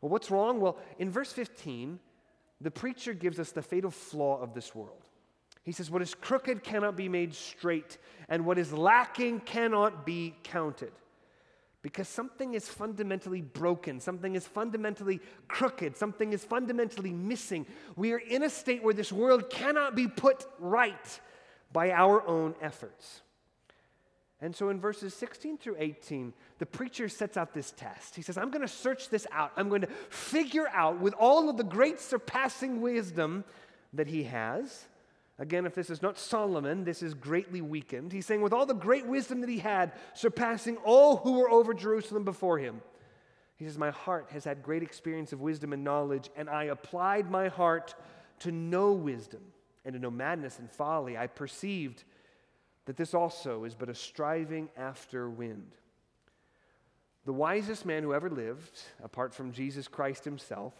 Well, 0.00 0.10
what's 0.10 0.30
wrong? 0.30 0.60
Well, 0.60 0.78
in 0.98 1.10
verse 1.10 1.32
15, 1.32 1.98
the 2.60 2.70
preacher 2.70 3.14
gives 3.14 3.38
us 3.38 3.52
the 3.52 3.62
fatal 3.62 3.90
flaw 3.90 4.40
of 4.40 4.54
this 4.54 4.74
world. 4.74 5.02
He 5.64 5.72
says, 5.72 5.90
What 5.90 6.02
is 6.02 6.14
crooked 6.14 6.62
cannot 6.62 6.96
be 6.96 7.08
made 7.08 7.34
straight, 7.34 7.98
and 8.28 8.44
what 8.44 8.58
is 8.58 8.72
lacking 8.72 9.40
cannot 9.40 10.06
be 10.06 10.34
counted 10.42 10.92
because 11.82 12.08
something 12.08 12.54
is 12.54 12.68
fundamentally 12.68 13.40
broken, 13.40 14.00
something 14.00 14.34
is 14.34 14.46
fundamentally 14.46 15.20
crooked, 15.46 15.96
something 15.96 16.32
is 16.32 16.44
fundamentally 16.44 17.12
missing. 17.12 17.66
We 17.96 18.12
are 18.12 18.18
in 18.18 18.42
a 18.42 18.50
state 18.50 18.82
where 18.82 18.94
this 18.94 19.12
world 19.12 19.48
cannot 19.48 19.94
be 19.94 20.08
put 20.08 20.44
right 20.58 21.20
by 21.72 21.92
our 21.92 22.26
own 22.26 22.54
efforts. 22.60 23.22
And 24.40 24.54
so 24.54 24.68
in 24.68 24.80
verses 24.80 25.14
16 25.14 25.58
through 25.58 25.76
18, 25.78 26.32
the 26.58 26.66
preacher 26.66 27.08
sets 27.08 27.36
out 27.36 27.54
this 27.54 27.72
test. 27.72 28.14
He 28.14 28.22
says, 28.22 28.38
I'm 28.38 28.50
going 28.50 28.62
to 28.62 28.72
search 28.72 29.08
this 29.08 29.26
out. 29.32 29.52
I'm 29.56 29.68
going 29.68 29.80
to 29.80 29.88
figure 30.10 30.68
out, 30.68 31.00
with 31.00 31.14
all 31.14 31.48
of 31.48 31.56
the 31.56 31.64
great 31.64 32.00
surpassing 32.00 32.80
wisdom 32.80 33.44
that 33.92 34.06
he 34.06 34.24
has, 34.24 34.86
Again, 35.38 35.66
if 35.66 35.74
this 35.74 35.90
is 35.90 36.02
not 36.02 36.18
Solomon, 36.18 36.84
this 36.84 37.02
is 37.02 37.14
greatly 37.14 37.60
weakened. 37.60 38.12
He's 38.12 38.26
saying, 38.26 38.42
with 38.42 38.52
all 38.52 38.66
the 38.66 38.74
great 38.74 39.06
wisdom 39.06 39.40
that 39.40 39.50
he 39.50 39.60
had, 39.60 39.92
surpassing 40.14 40.76
all 40.78 41.18
who 41.18 41.38
were 41.38 41.50
over 41.50 41.74
Jerusalem 41.74 42.24
before 42.24 42.58
him, 42.58 42.80
he 43.56 43.64
says, 43.64 43.78
My 43.78 43.90
heart 43.90 44.30
has 44.32 44.44
had 44.44 44.62
great 44.62 44.82
experience 44.82 45.32
of 45.32 45.40
wisdom 45.40 45.72
and 45.72 45.84
knowledge, 45.84 46.28
and 46.36 46.50
I 46.50 46.64
applied 46.64 47.30
my 47.30 47.48
heart 47.48 47.94
to 48.40 48.52
know 48.52 48.92
wisdom 48.92 49.42
and 49.84 49.94
to 49.94 50.00
know 50.00 50.10
madness 50.10 50.58
and 50.58 50.70
folly. 50.70 51.16
I 51.16 51.28
perceived 51.28 52.02
that 52.86 52.96
this 52.96 53.14
also 53.14 53.64
is 53.64 53.74
but 53.74 53.88
a 53.88 53.94
striving 53.94 54.70
after 54.76 55.30
wind. 55.30 55.72
The 57.26 57.32
wisest 57.32 57.84
man 57.84 58.02
who 58.02 58.14
ever 58.14 58.30
lived, 58.30 58.80
apart 59.04 59.34
from 59.34 59.52
Jesus 59.52 59.86
Christ 59.86 60.24
himself, 60.24 60.72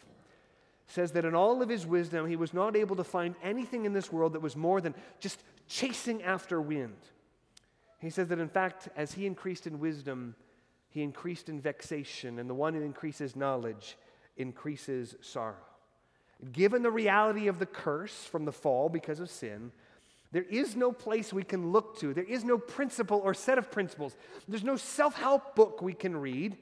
says 0.88 1.12
that 1.12 1.25
in 1.25 1.35
all 1.35 1.62
of 1.62 1.68
his 1.68 1.87
wisdom, 1.87 2.26
he 2.26 2.37
was 2.37 2.54
not 2.54 2.75
able 2.75 2.97
to 2.97 3.04
find 3.04 3.35
anything 3.42 3.85
in 3.85 3.92
this 3.92 4.11
world 4.11 4.33
that 4.33 4.40
was 4.40 4.57
more 4.57 4.80
than 4.80 4.95
just 5.21 5.42
chasing 5.68 6.23
after 6.23 6.61
wind. 6.61 6.97
He 7.99 8.11
says 8.11 8.28
that 8.28 8.38
in 8.38 8.49
fact, 8.49 8.88
as 8.97 9.12
he 9.12 9.26
increased 9.26 9.66
in 9.66 9.78
wisdom, 9.78 10.35
he 10.88 11.02
increased 11.02 11.50
in 11.50 11.61
vexation, 11.61 12.38
and 12.38 12.49
the 12.49 12.54
one 12.54 12.73
who 12.75 12.80
increases 12.80 13.37
knowledge 13.37 13.99
increases 14.38 15.14
sorrow. 15.21 15.57
Given 16.52 16.83
the 16.83 16.90
reality 16.90 17.49
of 17.49 17.59
the 17.59 17.66
curse 17.66 18.25
from 18.25 18.45
the 18.45 18.52
fall 18.52 18.88
because 18.88 19.21
of 19.21 19.28
sin, 19.28 19.73
there 20.30 20.45
is 20.45 20.76
no 20.76 20.92
place 20.92 21.33
we 21.33 21.42
can 21.42 21.73
look 21.73 21.99
to. 21.99 22.14
There 22.14 22.25
is 22.25 22.45
no 22.45 22.57
principle 22.57 23.21
or 23.25 23.35
set 23.35 23.59
of 23.59 23.71
principles. 23.71 24.16
There's 24.47 24.64
no 24.64 24.76
self 24.76 25.14
help 25.16 25.54
book 25.54 25.83
we 25.83 25.95
can 25.95 26.16
read 26.16 26.57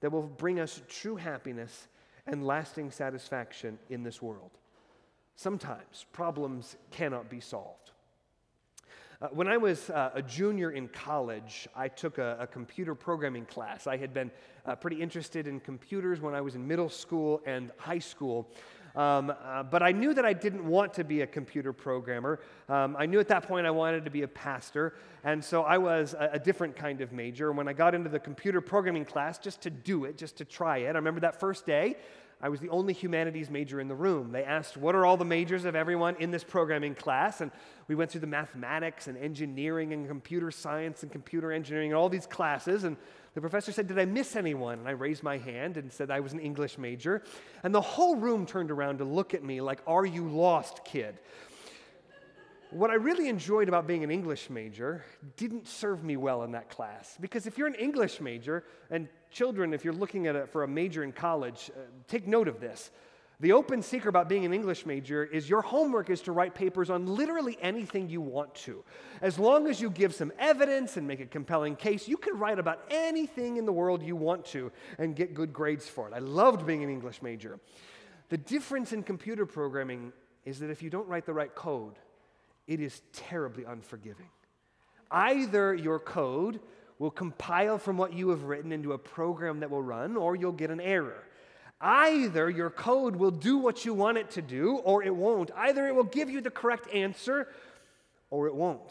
that 0.00 0.10
will 0.10 0.22
bring 0.22 0.60
us 0.60 0.82
true 0.88 1.16
happiness 1.16 1.88
and 2.26 2.46
lasting 2.46 2.90
satisfaction 2.90 3.78
in 3.90 4.02
this 4.02 4.20
world. 4.20 4.50
Sometimes 5.36 6.06
problems 6.12 6.76
cannot 6.90 7.28
be 7.28 7.40
solved. 7.40 7.92
Uh, 9.20 9.28
when 9.28 9.48
I 9.48 9.56
was 9.56 9.88
uh, 9.88 10.10
a 10.14 10.20
junior 10.20 10.72
in 10.72 10.88
college, 10.88 11.66
I 11.74 11.88
took 11.88 12.18
a, 12.18 12.36
a 12.40 12.46
computer 12.46 12.94
programming 12.94 13.46
class. 13.46 13.86
I 13.86 13.96
had 13.96 14.12
been 14.12 14.30
uh, 14.66 14.76
pretty 14.76 15.00
interested 15.00 15.46
in 15.46 15.58
computers 15.58 16.20
when 16.20 16.34
I 16.34 16.42
was 16.42 16.54
in 16.54 16.66
middle 16.66 16.90
school 16.90 17.40
and 17.46 17.70
high 17.78 17.98
school. 17.98 18.46
Um, 18.96 19.30
uh, 19.30 19.62
but 19.62 19.82
I 19.82 19.92
knew 19.92 20.14
that 20.14 20.24
I 20.24 20.32
didn't 20.32 20.66
want 20.66 20.94
to 20.94 21.04
be 21.04 21.20
a 21.20 21.26
computer 21.26 21.72
programmer. 21.72 22.40
Um, 22.68 22.96
I 22.98 23.04
knew 23.04 23.20
at 23.20 23.28
that 23.28 23.46
point 23.46 23.66
I 23.66 23.70
wanted 23.70 24.06
to 24.06 24.10
be 24.10 24.22
a 24.22 24.28
pastor. 24.28 24.94
And 25.22 25.44
so 25.44 25.62
I 25.64 25.76
was 25.76 26.14
a, 26.14 26.30
a, 26.32 26.38
different 26.38 26.76
kind 26.76 27.02
of 27.02 27.12
major. 27.12 27.52
When 27.52 27.68
I 27.68 27.74
got 27.74 27.94
into 27.94 28.08
the 28.08 28.18
computer 28.18 28.60
programming 28.60 29.04
class, 29.04 29.38
just 29.38 29.60
to 29.62 29.70
do 29.70 30.04
it, 30.06 30.16
just 30.16 30.38
to 30.38 30.44
try 30.46 30.78
it, 30.78 30.88
I 30.88 30.92
remember 30.92 31.20
that 31.20 31.38
first 31.38 31.66
day, 31.66 31.96
I 32.40 32.50
was 32.50 32.60
the 32.60 32.68
only 32.68 32.92
humanities 32.92 33.48
major 33.48 33.80
in 33.80 33.88
the 33.88 33.94
room. 33.94 34.30
They 34.30 34.44
asked, 34.44 34.76
What 34.76 34.94
are 34.94 35.06
all 35.06 35.16
the 35.16 35.24
majors 35.24 35.64
of 35.64 35.74
everyone 35.74 36.16
in 36.16 36.30
this 36.30 36.44
programming 36.44 36.94
class? 36.94 37.40
And 37.40 37.50
we 37.88 37.94
went 37.94 38.10
through 38.10 38.20
the 38.20 38.26
mathematics 38.26 39.06
and 39.06 39.16
engineering 39.16 39.94
and 39.94 40.06
computer 40.06 40.50
science 40.50 41.02
and 41.02 41.10
computer 41.10 41.50
engineering 41.50 41.92
and 41.92 41.96
all 41.96 42.10
these 42.10 42.26
classes. 42.26 42.84
And 42.84 42.98
the 43.32 43.40
professor 43.40 43.72
said, 43.72 43.86
Did 43.86 43.98
I 43.98 44.04
miss 44.04 44.36
anyone? 44.36 44.80
And 44.80 44.88
I 44.88 44.92
raised 44.92 45.22
my 45.22 45.38
hand 45.38 45.78
and 45.78 45.90
said 45.90 46.10
I 46.10 46.20
was 46.20 46.34
an 46.34 46.40
English 46.40 46.76
major. 46.76 47.22
And 47.62 47.74
the 47.74 47.80
whole 47.80 48.16
room 48.16 48.44
turned 48.44 48.70
around 48.70 48.98
to 48.98 49.04
look 49.04 49.32
at 49.32 49.42
me 49.42 49.62
like, 49.62 49.80
Are 49.86 50.04
you 50.04 50.28
lost, 50.28 50.84
kid? 50.84 51.18
What 52.70 52.90
I 52.90 52.94
really 52.94 53.28
enjoyed 53.28 53.68
about 53.68 53.86
being 53.86 54.02
an 54.02 54.10
English 54.10 54.50
major 54.50 55.04
didn't 55.36 55.68
serve 55.68 56.02
me 56.02 56.16
well 56.16 56.42
in 56.42 56.52
that 56.52 56.68
class. 56.68 57.16
Because 57.20 57.46
if 57.46 57.56
you're 57.56 57.68
an 57.68 57.74
English 57.74 58.20
major, 58.20 58.64
and 58.90 59.08
children, 59.30 59.72
if 59.72 59.84
you're 59.84 59.94
looking 59.94 60.26
at 60.26 60.34
it 60.34 60.48
for 60.48 60.64
a 60.64 60.68
major 60.68 61.04
in 61.04 61.12
college, 61.12 61.70
uh, 61.76 61.80
take 62.08 62.26
note 62.26 62.48
of 62.48 62.60
this. 62.60 62.90
The 63.38 63.52
open 63.52 63.82
secret 63.82 64.08
about 64.08 64.28
being 64.28 64.46
an 64.46 64.54
English 64.54 64.86
major 64.86 65.22
is 65.22 65.48
your 65.48 65.60
homework 65.60 66.08
is 66.08 66.22
to 66.22 66.32
write 66.32 66.54
papers 66.54 66.88
on 66.88 67.06
literally 67.06 67.58
anything 67.60 68.08
you 68.08 68.22
want 68.22 68.54
to. 68.56 68.82
As 69.20 69.38
long 69.38 69.68
as 69.68 69.80
you 69.80 69.90
give 69.90 70.14
some 70.14 70.32
evidence 70.38 70.96
and 70.96 71.06
make 71.06 71.20
a 71.20 71.26
compelling 71.26 71.76
case, 71.76 72.08
you 72.08 72.16
can 72.16 72.38
write 72.38 72.58
about 72.58 72.80
anything 72.90 73.58
in 73.58 73.66
the 73.66 73.72
world 73.72 74.02
you 74.02 74.16
want 74.16 74.46
to 74.46 74.72
and 74.98 75.14
get 75.14 75.34
good 75.34 75.52
grades 75.52 75.86
for 75.86 76.08
it. 76.08 76.14
I 76.14 76.18
loved 76.18 76.66
being 76.66 76.82
an 76.82 76.88
English 76.88 77.20
major. 77.20 77.60
The 78.30 78.38
difference 78.38 78.92
in 78.92 79.02
computer 79.02 79.44
programming 79.44 80.12
is 80.46 80.58
that 80.60 80.70
if 80.70 80.82
you 80.82 80.88
don't 80.88 81.06
write 81.06 81.26
the 81.26 81.34
right 81.34 81.54
code, 81.54 81.98
it 82.66 82.80
is 82.80 83.02
terribly 83.12 83.64
unforgiving. 83.64 84.28
Either 85.10 85.74
your 85.74 85.98
code 85.98 86.60
will 86.98 87.10
compile 87.10 87.78
from 87.78 87.96
what 87.96 88.12
you 88.12 88.30
have 88.30 88.44
written 88.44 88.72
into 88.72 88.92
a 88.92 88.98
program 88.98 89.60
that 89.60 89.70
will 89.70 89.82
run, 89.82 90.16
or 90.16 90.34
you'll 90.34 90.52
get 90.52 90.70
an 90.70 90.80
error. 90.80 91.22
Either 91.80 92.48
your 92.48 92.70
code 92.70 93.16
will 93.16 93.30
do 93.30 93.58
what 93.58 93.84
you 93.84 93.92
want 93.92 94.16
it 94.16 94.30
to 94.30 94.42
do, 94.42 94.76
or 94.78 95.02
it 95.02 95.14
won't. 95.14 95.50
Either 95.54 95.86
it 95.86 95.94
will 95.94 96.04
give 96.04 96.30
you 96.30 96.40
the 96.40 96.50
correct 96.50 96.92
answer, 96.92 97.48
or 98.30 98.46
it 98.46 98.54
won't. 98.54 98.90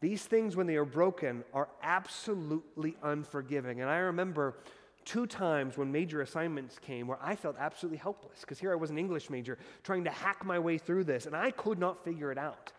These 0.00 0.24
things, 0.24 0.56
when 0.56 0.66
they 0.66 0.76
are 0.76 0.84
broken, 0.84 1.44
are 1.54 1.68
absolutely 1.82 2.96
unforgiving. 3.02 3.80
And 3.80 3.88
I 3.88 3.98
remember 3.98 4.56
two 5.04 5.26
times 5.26 5.76
when 5.76 5.92
major 5.92 6.20
assignments 6.20 6.78
came 6.78 7.06
where 7.06 7.18
I 7.20 7.36
felt 7.36 7.56
absolutely 7.58 7.98
helpless 7.98 8.40
because 8.40 8.58
here 8.58 8.72
I 8.72 8.76
was 8.76 8.90
an 8.90 8.98
English 8.98 9.30
major 9.30 9.58
trying 9.82 10.04
to 10.04 10.10
hack 10.10 10.44
my 10.44 10.58
way 10.58 10.78
through 10.78 11.04
this, 11.04 11.26
and 11.26 11.36
I 11.36 11.50
could 11.50 11.78
not 11.78 12.04
figure 12.04 12.32
it 12.32 12.38
out. 12.38 12.72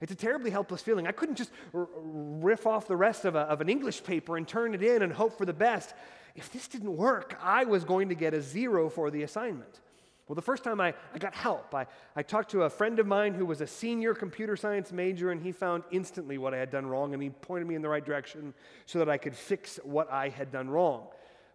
It's 0.00 0.12
a 0.12 0.16
terribly 0.16 0.50
helpless 0.50 0.82
feeling. 0.82 1.06
I 1.06 1.12
couldn't 1.12 1.36
just 1.36 1.50
r- 1.72 1.88
riff 1.94 2.66
off 2.66 2.88
the 2.88 2.96
rest 2.96 3.24
of, 3.24 3.36
a, 3.36 3.40
of 3.40 3.60
an 3.60 3.68
English 3.68 4.02
paper 4.02 4.36
and 4.36 4.48
turn 4.48 4.74
it 4.74 4.82
in 4.82 5.02
and 5.02 5.12
hope 5.12 5.38
for 5.38 5.44
the 5.44 5.52
best 5.52 5.94
if 6.34 6.52
this 6.52 6.68
didn't 6.68 6.96
work, 6.96 7.38
I 7.42 7.64
was 7.64 7.84
going 7.84 8.08
to 8.08 8.14
get 8.14 8.34
a 8.34 8.40
zero 8.40 8.88
for 8.88 9.10
the 9.10 9.22
assignment. 9.22 9.80
Well, 10.26 10.34
the 10.34 10.42
first 10.42 10.64
time 10.64 10.80
I, 10.80 10.94
I 11.14 11.18
got 11.18 11.34
help, 11.34 11.74
I, 11.74 11.86
I 12.16 12.22
talked 12.22 12.52
to 12.52 12.62
a 12.62 12.70
friend 12.70 12.98
of 12.98 13.06
mine 13.06 13.34
who 13.34 13.44
was 13.44 13.60
a 13.60 13.66
senior 13.66 14.14
computer 14.14 14.56
science 14.56 14.92
major, 14.92 15.30
and 15.30 15.42
he 15.42 15.52
found 15.52 15.82
instantly 15.90 16.38
what 16.38 16.54
I 16.54 16.58
had 16.58 16.70
done 16.70 16.86
wrong, 16.86 17.12
and 17.12 17.22
he 17.22 17.30
pointed 17.30 17.66
me 17.66 17.74
in 17.74 17.82
the 17.82 17.88
right 17.88 18.04
direction 18.04 18.54
so 18.86 18.98
that 18.98 19.10
I 19.10 19.18
could 19.18 19.34
fix 19.34 19.78
what 19.82 20.10
I 20.10 20.28
had 20.30 20.50
done 20.50 20.70
wrong. 20.70 21.08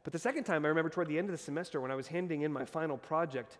But 0.07 0.13
the 0.13 0.19
second 0.19 0.45
time, 0.45 0.63
I 0.63 0.69
remember 0.69 0.89
toward 0.89 1.09
the 1.09 1.17
end 1.17 1.27
of 1.27 1.33
the 1.33 1.37
semester 1.37 1.81
when 1.81 1.91
I 1.91 1.95
was 1.95 2.07
handing 2.07 2.43
in 2.43 2.53
my 2.53 2.63
final 2.63 2.97
project, 2.97 3.57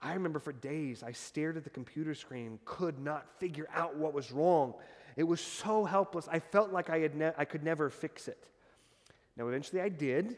I 0.00 0.12
remember 0.12 0.38
for 0.38 0.52
days 0.52 1.02
I 1.02 1.10
stared 1.10 1.56
at 1.56 1.64
the 1.64 1.70
computer 1.70 2.14
screen, 2.14 2.60
could 2.64 3.00
not 3.00 3.26
figure 3.40 3.68
out 3.74 3.96
what 3.96 4.14
was 4.14 4.30
wrong. 4.30 4.74
It 5.16 5.24
was 5.24 5.40
so 5.40 5.84
helpless. 5.84 6.28
I 6.30 6.38
felt 6.38 6.70
like 6.70 6.88
I, 6.88 7.00
had 7.00 7.16
ne- 7.16 7.32
I 7.36 7.44
could 7.44 7.64
never 7.64 7.90
fix 7.90 8.28
it. 8.28 8.38
Now, 9.36 9.48
eventually 9.48 9.82
I 9.82 9.88
did, 9.88 10.36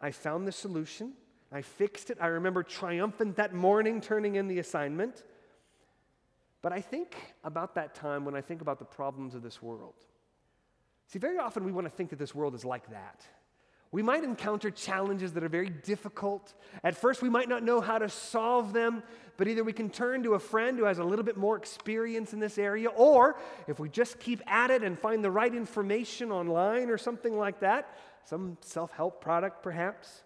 I 0.00 0.10
found 0.10 0.48
the 0.48 0.50
solution. 0.50 1.12
I 1.52 1.62
fixed 1.62 2.10
it. 2.10 2.18
I 2.20 2.26
remember 2.26 2.64
triumphant 2.64 3.36
that 3.36 3.54
morning 3.54 4.00
turning 4.00 4.34
in 4.34 4.48
the 4.48 4.58
assignment. 4.58 5.22
But 6.60 6.72
I 6.72 6.80
think 6.80 7.14
about 7.44 7.76
that 7.76 7.94
time 7.94 8.24
when 8.24 8.34
I 8.34 8.40
think 8.40 8.62
about 8.62 8.80
the 8.80 8.84
problems 8.84 9.36
of 9.36 9.44
this 9.44 9.62
world. 9.62 9.94
See, 11.06 11.20
very 11.20 11.38
often 11.38 11.62
we 11.62 11.70
want 11.70 11.86
to 11.86 11.92
think 11.92 12.10
that 12.10 12.18
this 12.18 12.34
world 12.34 12.56
is 12.56 12.64
like 12.64 12.90
that. 12.90 13.24
We 13.90 14.02
might 14.02 14.22
encounter 14.22 14.70
challenges 14.70 15.32
that 15.32 15.42
are 15.42 15.48
very 15.48 15.70
difficult. 15.70 16.52
At 16.84 16.94
first, 16.94 17.22
we 17.22 17.30
might 17.30 17.48
not 17.48 17.62
know 17.62 17.80
how 17.80 17.98
to 17.98 18.08
solve 18.08 18.74
them, 18.74 19.02
but 19.38 19.48
either 19.48 19.64
we 19.64 19.72
can 19.72 19.88
turn 19.88 20.22
to 20.24 20.34
a 20.34 20.38
friend 20.38 20.78
who 20.78 20.84
has 20.84 20.98
a 20.98 21.04
little 21.04 21.24
bit 21.24 21.38
more 21.38 21.56
experience 21.56 22.34
in 22.34 22.38
this 22.38 22.58
area, 22.58 22.88
or 22.88 23.36
if 23.66 23.78
we 23.78 23.88
just 23.88 24.20
keep 24.20 24.42
at 24.46 24.70
it 24.70 24.82
and 24.82 24.98
find 24.98 25.24
the 25.24 25.30
right 25.30 25.54
information 25.54 26.30
online 26.30 26.90
or 26.90 26.98
something 26.98 27.38
like 27.38 27.60
that, 27.60 27.96
some 28.24 28.58
self 28.60 28.92
help 28.92 29.22
product 29.22 29.62
perhaps, 29.62 30.22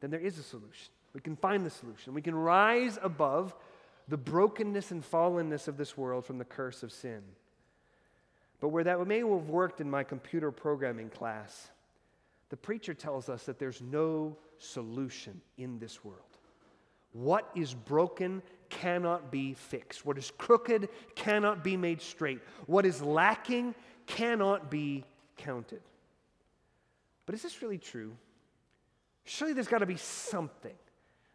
then 0.00 0.10
there 0.10 0.20
is 0.20 0.38
a 0.38 0.42
solution. 0.42 0.90
We 1.12 1.20
can 1.20 1.36
find 1.36 1.66
the 1.66 1.70
solution. 1.70 2.14
We 2.14 2.22
can 2.22 2.34
rise 2.34 2.98
above 3.02 3.54
the 4.08 4.16
brokenness 4.16 4.90
and 4.90 5.02
fallenness 5.02 5.68
of 5.68 5.76
this 5.76 5.96
world 5.96 6.24
from 6.24 6.38
the 6.38 6.44
curse 6.44 6.82
of 6.82 6.92
sin. 6.92 7.22
But 8.60 8.68
where 8.68 8.84
that 8.84 9.04
may 9.06 9.18
have 9.18 9.48
worked 9.48 9.80
in 9.80 9.90
my 9.90 10.02
computer 10.02 10.50
programming 10.50 11.10
class, 11.10 11.70
the 12.48 12.56
preacher 12.56 12.94
tells 12.94 13.28
us 13.28 13.44
that 13.44 13.58
there's 13.58 13.82
no 13.82 14.36
solution 14.58 15.40
in 15.58 15.78
this 15.78 16.04
world. 16.04 16.20
What 17.12 17.50
is 17.54 17.74
broken 17.74 18.42
cannot 18.68 19.30
be 19.30 19.54
fixed. 19.54 20.04
What 20.04 20.18
is 20.18 20.32
crooked 20.36 20.88
cannot 21.14 21.64
be 21.64 21.76
made 21.76 22.00
straight. 22.00 22.40
What 22.66 22.84
is 22.84 23.00
lacking 23.00 23.74
cannot 24.06 24.70
be 24.70 25.04
counted. 25.36 25.80
But 27.24 27.34
is 27.34 27.42
this 27.42 27.62
really 27.62 27.78
true? 27.78 28.16
Surely 29.24 29.54
there's 29.54 29.68
got 29.68 29.78
to 29.78 29.86
be 29.86 29.96
something 29.96 30.74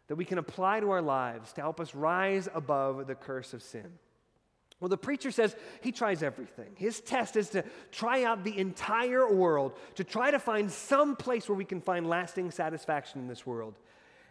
that 0.08 0.16
we 0.16 0.24
can 0.24 0.38
apply 0.38 0.80
to 0.80 0.90
our 0.90 1.02
lives 1.02 1.52
to 1.54 1.60
help 1.60 1.80
us 1.80 1.94
rise 1.94 2.48
above 2.54 3.06
the 3.06 3.14
curse 3.14 3.52
of 3.52 3.62
sin. 3.62 3.90
Well, 4.82 4.88
the 4.88 4.98
preacher 4.98 5.30
says 5.30 5.54
he 5.80 5.92
tries 5.92 6.24
everything. 6.24 6.72
His 6.74 7.00
test 7.00 7.36
is 7.36 7.50
to 7.50 7.62
try 7.92 8.24
out 8.24 8.42
the 8.42 8.58
entire 8.58 9.32
world, 9.32 9.78
to 9.94 10.02
try 10.02 10.32
to 10.32 10.40
find 10.40 10.68
some 10.68 11.14
place 11.14 11.48
where 11.48 11.54
we 11.54 11.64
can 11.64 11.80
find 11.80 12.08
lasting 12.08 12.50
satisfaction 12.50 13.20
in 13.20 13.28
this 13.28 13.46
world. 13.46 13.78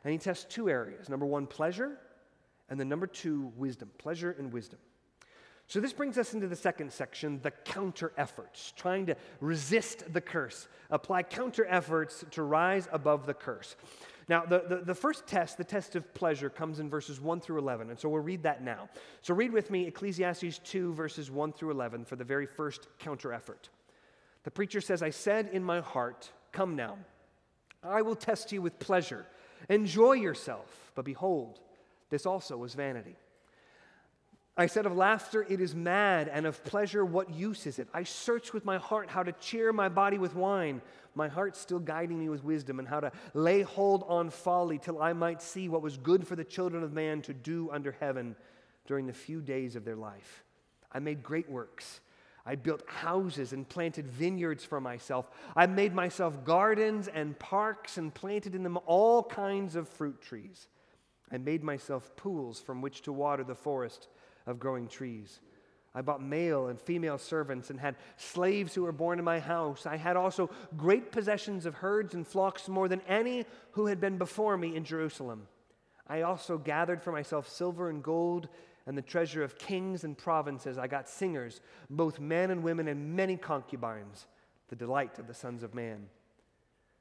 And 0.04 0.12
he 0.12 0.18
tests 0.18 0.44
two 0.44 0.70
areas 0.70 1.08
number 1.08 1.26
one, 1.26 1.48
pleasure, 1.48 1.98
and 2.70 2.78
then 2.78 2.90
number 2.90 3.08
two, 3.08 3.54
wisdom. 3.56 3.92
Pleasure 3.98 4.36
and 4.38 4.52
wisdom. 4.52 4.80
So, 5.68 5.80
this 5.80 5.94
brings 5.94 6.18
us 6.18 6.34
into 6.34 6.48
the 6.48 6.56
second 6.58 6.92
section 6.92 7.40
the 7.42 7.52
counter 7.52 8.12
efforts, 8.18 8.74
trying 8.76 9.06
to 9.06 9.16
resist 9.40 10.12
the 10.12 10.20
curse, 10.20 10.68
apply 10.90 11.24
counter 11.24 11.66
efforts 11.66 12.26
to 12.32 12.44
rise 12.44 12.90
above 12.92 13.26
the 13.26 13.34
curse. 13.34 13.78
Now, 14.28 14.46
the, 14.46 14.64
the, 14.68 14.78
the, 14.78 14.96
first 14.96 15.28
test, 15.28 15.58
the 15.58 15.64
test 15.64 15.96
of 15.96 16.14
pleasure, 16.14 16.50
comes 16.50 16.80
in 16.80 16.90
verses 16.90 17.20
1 17.20 17.42
through 17.42 17.60
11. 17.60 17.90
And 17.90 18.00
so 18.00 18.10
we'll 18.10 18.22
read 18.22 18.44
that 18.44 18.64
now. 18.64 18.90
So 19.22 19.34
read 19.34 19.52
with 19.52 19.72
me 19.72 19.88
Ecclesiastes 19.88 20.60
2, 20.60 20.94
verses 20.94 21.32
1 21.32 21.54
through 21.54 21.72
11, 21.72 22.06
for 22.06 22.16
the 22.16 22.24
very 22.24 22.46
first 22.46 22.88
counter 23.00 23.34
effort. 23.34 23.70
The 24.44 24.52
preacher 24.52 24.82
says, 24.82 25.04
I 25.04 25.10
said 25.10 25.50
in 25.52 25.64
my 25.64 25.82
heart, 25.82 26.32
Come 26.52 26.76
now, 26.76 26.98
I 27.84 28.02
will 28.02 28.16
test 28.16 28.52
you 28.52 28.62
with 28.62 28.78
pleasure. 28.80 29.26
Enjoy 29.70 30.14
yourself. 30.14 30.92
But 30.96 31.06
behold, 31.06 31.60
this 32.10 32.26
also 32.26 32.58
was 32.58 32.74
vanity. 32.74 33.16
I 34.58 34.66
said 34.66 34.86
of 34.86 34.96
laughter, 34.96 35.46
it 35.48 35.62
is 35.62 35.74
mad, 35.74 36.28
and 36.28 36.46
of 36.46 36.64
pleasure, 36.66 37.06
what 37.06 37.30
use 37.30 37.66
is 37.66 37.80
it? 37.80 37.88
I 37.94 38.04
search 38.04 38.54
with 38.54 38.66
my 38.66 38.78
heart 38.78 39.10
how 39.10 39.24
to 39.24 39.32
cheer 39.34 39.72
my 39.72 39.88
body 39.88 40.18
with 40.18 40.36
wine, 40.36 40.82
my 41.16 41.30
heart 41.30 41.56
still 41.56 41.80
guiding 41.80 42.20
me 42.20 42.28
with 42.28 42.44
wisdom, 42.44 42.78
and 42.78 42.88
how 42.88 43.00
to 43.00 43.12
lay 43.34 43.62
hold 43.62 44.04
on 44.08 44.30
folly 44.30 44.78
till 44.78 45.02
I 45.02 45.14
might 45.14 45.42
see 45.42 45.70
what 45.70 45.82
was 45.82 45.98
good 45.98 46.28
for 46.28 46.36
the 46.36 46.44
children 46.44 46.84
of 46.84 46.92
man 46.92 47.22
to 47.24 47.34
do 47.34 47.70
under 47.72 47.94
heaven 47.94 48.36
during 48.86 49.08
the 49.08 49.14
few 49.14 49.40
days 49.40 49.78
of 49.78 49.86
their 49.86 49.96
life. 49.96 50.44
I 50.92 51.00
made 51.00 51.24
great 51.24 51.50
works. 51.50 52.02
I 52.46 52.56
built 52.56 52.84
houses 52.88 53.54
and 53.54 53.70
planted 53.70 54.08
vineyards 54.08 54.66
for 54.66 54.82
myself. 54.82 55.30
I 55.56 55.68
made 55.68 55.94
myself 55.94 56.44
gardens 56.44 57.08
and 57.08 57.40
parks 57.40 57.98
and 57.98 58.14
planted 58.14 58.56
in 58.56 58.64
them 58.64 58.80
all 58.86 59.24
kinds 59.24 59.78
of 59.78 59.88
fruit 59.88 60.22
trees. 60.22 60.68
I 61.32 61.38
made 61.38 61.64
myself 61.64 62.14
pools 62.18 62.60
from 62.60 62.82
which 62.82 63.04
to 63.04 63.14
water 63.14 63.44
the 63.44 63.56
forest 63.56 64.10
of 64.52 64.60
growing 64.60 64.88
trees. 64.88 65.40
I 65.94 66.02
bought 66.02 66.22
male 66.22 66.68
and 66.68 66.80
female 66.80 67.18
servants 67.18 67.70
and 67.70 67.80
had 67.80 67.96
slaves 68.16 68.74
who 68.74 68.84
were 68.84 68.92
born 68.92 69.20
in 69.20 69.26
my 69.26 69.40
house. 69.40 69.86
I 69.86 69.98
had 69.98 70.16
also 70.16 70.50
great 70.78 71.12
possessions 71.12 71.66
of 71.66 71.76
herds 71.76 72.14
and 72.14 72.26
flocks, 72.26 72.70
more 72.70 72.88
than 72.88 73.02
any 73.08 73.46
who 73.72 73.88
had 73.88 74.00
been 74.00 74.18
before 74.18 74.56
me 74.56 74.76
in 74.76 74.86
Jerusalem. 74.86 75.48
I 76.08 76.22
also 76.22 76.58
gathered 76.58 77.02
for 77.02 77.12
myself 77.12 77.50
silver 77.50 77.90
and 77.90 78.04
gold 78.04 78.48
and 78.86 78.98
the 78.98 79.02
treasure 79.02 79.44
of 79.44 79.58
kings 79.58 80.04
and 80.04 80.18
provinces. 80.18 80.78
I 80.78 80.88
got 80.88 81.10
singers, 81.10 81.62
both 81.90 82.20
men 82.20 82.52
and 82.52 82.64
women, 82.64 82.88
and 82.88 83.16
many 83.16 83.36
concubines, 83.36 84.28
the 84.70 84.76
delight 84.76 85.20
of 85.20 85.28
the 85.28 85.34
sons 85.34 85.62
of 85.62 85.76
man. 85.76 86.08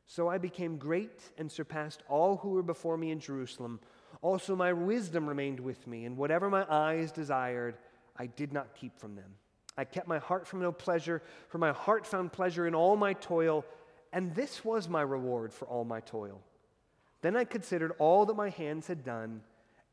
So 0.06 0.28
I 0.28 0.38
became 0.38 0.76
great 0.76 1.30
and 1.38 1.50
surpassed 1.50 2.02
all 2.08 2.38
who 2.38 2.50
were 2.50 2.64
before 2.64 2.96
me 2.96 3.12
in 3.12 3.20
Jerusalem. 3.20 3.78
Also, 4.22 4.54
my 4.54 4.72
wisdom 4.72 5.28
remained 5.28 5.60
with 5.60 5.86
me, 5.86 6.04
and 6.04 6.16
whatever 6.16 6.50
my 6.50 6.66
eyes 6.68 7.10
desired, 7.10 7.76
I 8.16 8.26
did 8.26 8.52
not 8.52 8.74
keep 8.74 8.98
from 8.98 9.14
them. 9.14 9.34
I 9.78 9.84
kept 9.84 10.08
my 10.08 10.18
heart 10.18 10.46
from 10.46 10.60
no 10.60 10.72
pleasure, 10.72 11.22
for 11.48 11.58
my 11.58 11.72
heart 11.72 12.06
found 12.06 12.32
pleasure 12.32 12.66
in 12.66 12.74
all 12.74 12.96
my 12.96 13.14
toil, 13.14 13.64
and 14.12 14.34
this 14.34 14.64
was 14.64 14.88
my 14.88 15.00
reward 15.00 15.54
for 15.54 15.66
all 15.66 15.84
my 15.84 16.00
toil. 16.00 16.40
Then 17.22 17.36
I 17.36 17.44
considered 17.44 17.92
all 17.98 18.26
that 18.26 18.36
my 18.36 18.50
hands 18.50 18.86
had 18.86 19.04
done, 19.04 19.40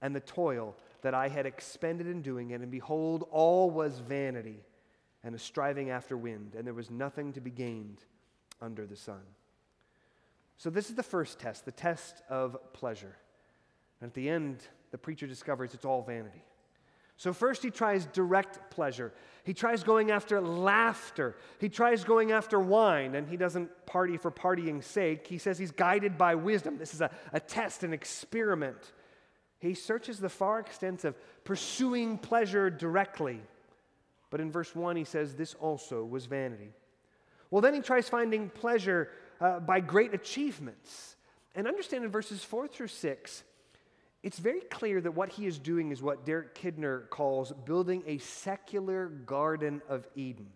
and 0.02 0.16
the 0.16 0.20
toil 0.20 0.76
that 1.02 1.14
I 1.14 1.30
had 1.30 1.46
expended 1.46 2.08
in 2.08 2.22
doing 2.22 2.52
it, 2.52 2.62
and 2.62 2.72
behold, 2.72 3.28
all 3.32 3.70
was 3.70 4.00
vanity 4.00 4.64
and 5.24 5.36
a 5.36 5.40
striving 5.40 5.90
after 5.90 6.18
wind, 6.18 6.56
and 6.56 6.66
there 6.66 6.74
was 6.74 6.92
nothing 6.92 7.34
to 7.34 7.42
be 7.42 7.52
gained 7.52 8.04
under 8.62 8.86
the 8.86 8.96
sun. 8.96 9.22
So, 10.58 10.70
this 10.70 10.90
is 10.90 10.96
the 10.96 11.04
first 11.04 11.40
test, 11.40 11.66
the 11.66 11.72
test 11.72 12.24
of 12.30 12.58
pleasure. 12.74 13.16
And 14.01 14.10
at 14.10 14.13
the 14.13 14.30
end, 14.30 14.63
the 14.92 14.98
preacher 14.98 15.27
discovers 15.27 15.74
it's 15.74 15.86
all 15.86 16.04
vanity. 16.04 16.44
So, 17.20 17.34
first, 17.34 17.63
he 17.63 17.72
tries 17.72 18.06
direct 18.06 18.70
pleasure. 18.70 19.12
He 19.44 19.54
tries 19.54 19.84
going 19.84 20.12
after 20.12 20.39
laughter. 20.39 21.36
He 21.60 21.68
tries 21.68 22.04
going 22.04 22.32
after 22.32 22.60
wine, 22.60 23.16
and 23.16 23.27
he 23.27 23.38
doesn't 23.38 23.88
party 23.88 24.18
for 24.18 24.30
partying's 24.30 24.86
sake. 24.86 25.25
He 25.25 25.39
says 25.39 25.58
he's 25.58 25.72
guided 25.72 26.16
by 26.16 26.36
wisdom. 26.36 26.77
This 26.77 26.94
is 26.94 27.01
a, 27.01 27.10
a 27.34 27.39
test, 27.39 27.84
an 27.84 27.92
experiment. 27.92 28.94
He 29.58 29.74
searches 29.74 30.20
the 30.20 30.30
far 30.30 30.60
extent 30.60 31.06
of 31.06 31.16
pursuing 31.44 32.20
pleasure 32.20 32.70
directly. 32.70 33.42
But 34.30 34.39
in 34.39 34.51
verse 34.51 34.75
1, 34.75 34.96
he 34.96 35.04
says, 35.04 35.34
This 35.34 35.56
also 35.56 36.06
was 36.06 36.27
vanity. 36.27 36.70
Well, 37.50 37.62
then 37.62 37.74
he 37.74 37.82
tries 37.82 38.08
finding 38.10 38.50
pleasure 38.50 39.10
uh, 39.42 39.60
by 39.60 39.80
great 39.80 40.13
achievements. 40.13 41.16
And 41.56 41.68
understand 41.68 42.04
in 42.04 42.12
verses 42.12 42.44
4 42.44 42.68
through 42.68 42.88
6, 42.89 43.44
it's 44.24 44.40
very 44.40 44.62
clear 44.62 45.00
that 45.02 45.12
what 45.12 45.30
he 45.30 45.46
is 45.46 45.60
doing 45.60 45.92
is 45.92 46.02
what 46.02 46.26
Derek 46.26 46.56
Kidner 46.56 47.10
calls 47.10 47.54
building 47.66 48.04
a 48.08 48.18
secular 48.18 49.08
Garden 49.08 49.82
of 49.88 50.08
Eden. 50.16 50.48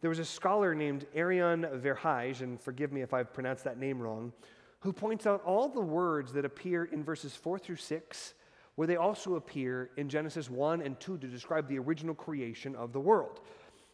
There 0.00 0.10
was 0.10 0.18
a 0.18 0.24
scholar 0.24 0.74
named 0.74 1.06
Arian 1.14 1.62
Verheij, 1.62 2.42
and 2.42 2.60
forgive 2.60 2.92
me 2.92 3.02
if 3.02 3.14
I've 3.14 3.32
pronounced 3.32 3.64
that 3.64 3.78
name 3.78 4.00
wrong, 4.00 4.32
who 4.80 4.92
points 4.92 5.26
out 5.26 5.42
all 5.44 5.68
the 5.68 5.80
words 5.80 6.32
that 6.34 6.44
appear 6.44 6.84
in 6.84 7.02
verses 7.02 7.34
4 7.34 7.58
through 7.58 7.76
6, 7.76 8.34
where 8.74 8.86
they 8.86 8.96
also 8.96 9.36
appear 9.36 9.90
in 9.96 10.08
Genesis 10.08 10.50
1 10.50 10.82
and 10.82 10.98
2 11.00 11.18
to 11.18 11.26
describe 11.26 11.68
the 11.68 11.78
original 11.78 12.14
creation 12.14 12.76
of 12.76 12.92
the 12.92 13.00
world. 13.00 13.40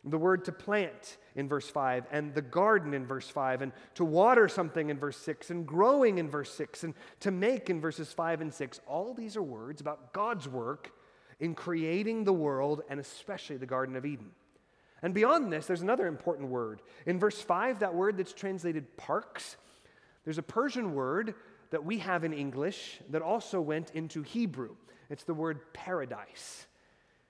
The 0.05 0.19
word 0.19 0.47
to 0.47 0.53
plant 0.53 1.19
in 1.35 1.47
verse 1.47 1.69
5, 1.69 2.07
and 2.11 2.35
the 2.35 2.43
garden 2.43 2.95
in 2.95 3.07
verse 3.07 3.29
5, 3.29 3.61
and 3.63 3.73
to 3.95 4.05
water 4.05 4.49
something 4.49 4.89
in 4.89 4.99
verse 4.99 5.19
6, 5.19 5.51
and 5.51 5.67
growing 5.67 6.19
in 6.19 6.31
verse 6.31 6.53
6, 6.55 6.85
and 6.85 6.95
to 7.21 7.31
make 7.31 7.69
in 7.69 7.81
verses 7.81 8.13
5 8.13 8.41
and 8.41 8.53
6. 8.53 8.81
All 8.87 9.13
these 9.13 9.37
are 9.37 9.43
words 9.43 9.81
about 9.83 10.15
God's 10.15 10.49
work 10.49 10.93
in 11.39 11.55
creating 11.55 12.25
the 12.25 12.33
world 12.33 12.83
and 12.89 12.99
especially 12.99 13.59
the 13.59 13.67
Garden 13.67 13.95
of 13.95 14.07
Eden. 14.07 14.31
And 15.03 15.13
beyond 15.13 15.53
this, 15.53 15.67
there's 15.67 15.83
another 15.83 16.07
important 16.07 16.49
word. 16.49 16.81
In 17.07 17.19
verse 17.19 17.41
5, 17.41 17.81
that 17.81 17.95
word 17.95 18.17
that's 18.17 18.33
translated 18.33 18.97
parks 18.97 19.57
there's 20.25 20.39
a 20.39 20.43
Persian 20.43 20.95
word 20.95 21.35
that 21.71 21.85
we 21.85 21.99
have 21.99 22.25
in 22.25 22.33
English 22.33 23.01
that 23.11 23.23
also 23.23 23.61
went 23.61 23.91
into 23.93 24.23
Hebrew. 24.23 24.77
It's 25.09 25.25
the 25.25 25.35
word 25.35 25.73
paradise. 25.73 26.67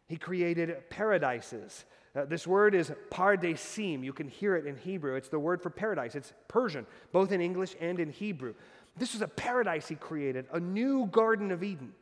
He 0.07 0.16
created 0.16 0.90
paradises. 0.90 1.85
Uh, 2.14 2.25
this 2.25 2.46
word 2.46 2.75
is 2.75 2.92
pardesim. 3.11 4.03
You 4.03 4.12
can 4.12 4.29
hear 4.29 4.57
it 4.57 4.66
in 4.66 4.77
Hebrew. 4.77 5.14
It's 5.14 5.29
the 5.29 5.38
word 5.38 5.62
for 5.62 5.70
paradise. 5.70 6.14
It's 6.14 6.33
Persian, 6.49 6.87
both 7.12 7.31
in 7.31 7.40
English 7.40 7.77
and 7.81 8.01
in 8.01 8.11
Hebrew. 8.11 8.55
This 8.96 9.14
is 9.14 9.23
a 9.23 9.29
paradise 9.29 9.88
he 9.88 9.94
created, 9.94 10.46
a 10.53 10.59
new 10.59 11.07
Garden 11.07 11.53
of 11.53 11.62
Eden. 11.62 11.92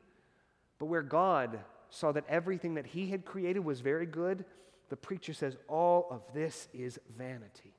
But 0.78 0.86
where 0.86 1.02
God 1.02 1.58
saw 1.90 2.12
that 2.12 2.24
everything 2.28 2.74
that 2.74 2.86
he 2.86 3.10
had 3.10 3.24
created 3.24 3.60
was 3.60 3.80
very 3.80 4.06
good, 4.06 4.44
the 4.88 4.96
preacher 4.96 5.34
says, 5.34 5.56
all 5.68 6.06
of 6.10 6.22
this 6.32 6.68
is 6.72 6.98
vanity. 7.16 7.74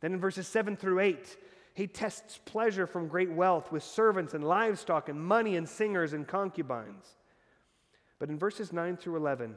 Then 0.00 0.12
in 0.12 0.20
verses 0.20 0.46
7 0.46 0.76
through 0.76 1.00
8, 1.00 1.36
he 1.74 1.86
tests 1.86 2.38
pleasure 2.44 2.86
from 2.86 3.08
great 3.08 3.30
wealth 3.30 3.72
with 3.72 3.82
servants 3.82 4.34
and 4.34 4.44
livestock 4.44 5.08
and 5.08 5.20
money 5.20 5.56
and 5.56 5.68
singers 5.68 6.12
and 6.12 6.26
concubines. 6.26 7.16
But 8.18 8.28
in 8.28 8.38
verses 8.38 8.72
9 8.72 8.96
through 8.96 9.16
11, 9.16 9.56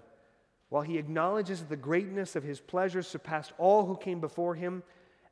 while 0.70 0.84
he 0.84 0.98
acknowledges 0.98 1.60
that 1.60 1.70
the 1.70 1.76
greatness 1.76 2.36
of 2.36 2.44
his 2.44 2.60
pleasures 2.60 3.08
surpassed 3.08 3.54
all 3.58 3.86
who 3.86 3.98
came 3.98 4.20
before 4.20 4.56
him, 4.56 4.84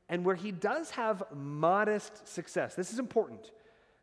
and 0.10 0.26
where 0.26 0.36
he 0.36 0.52
does 0.52 0.92
have 0.92 1.24
modest 1.34 2.28
success, 2.28 2.76
this 2.76 2.92
is 2.92 3.00
important. 3.00 3.52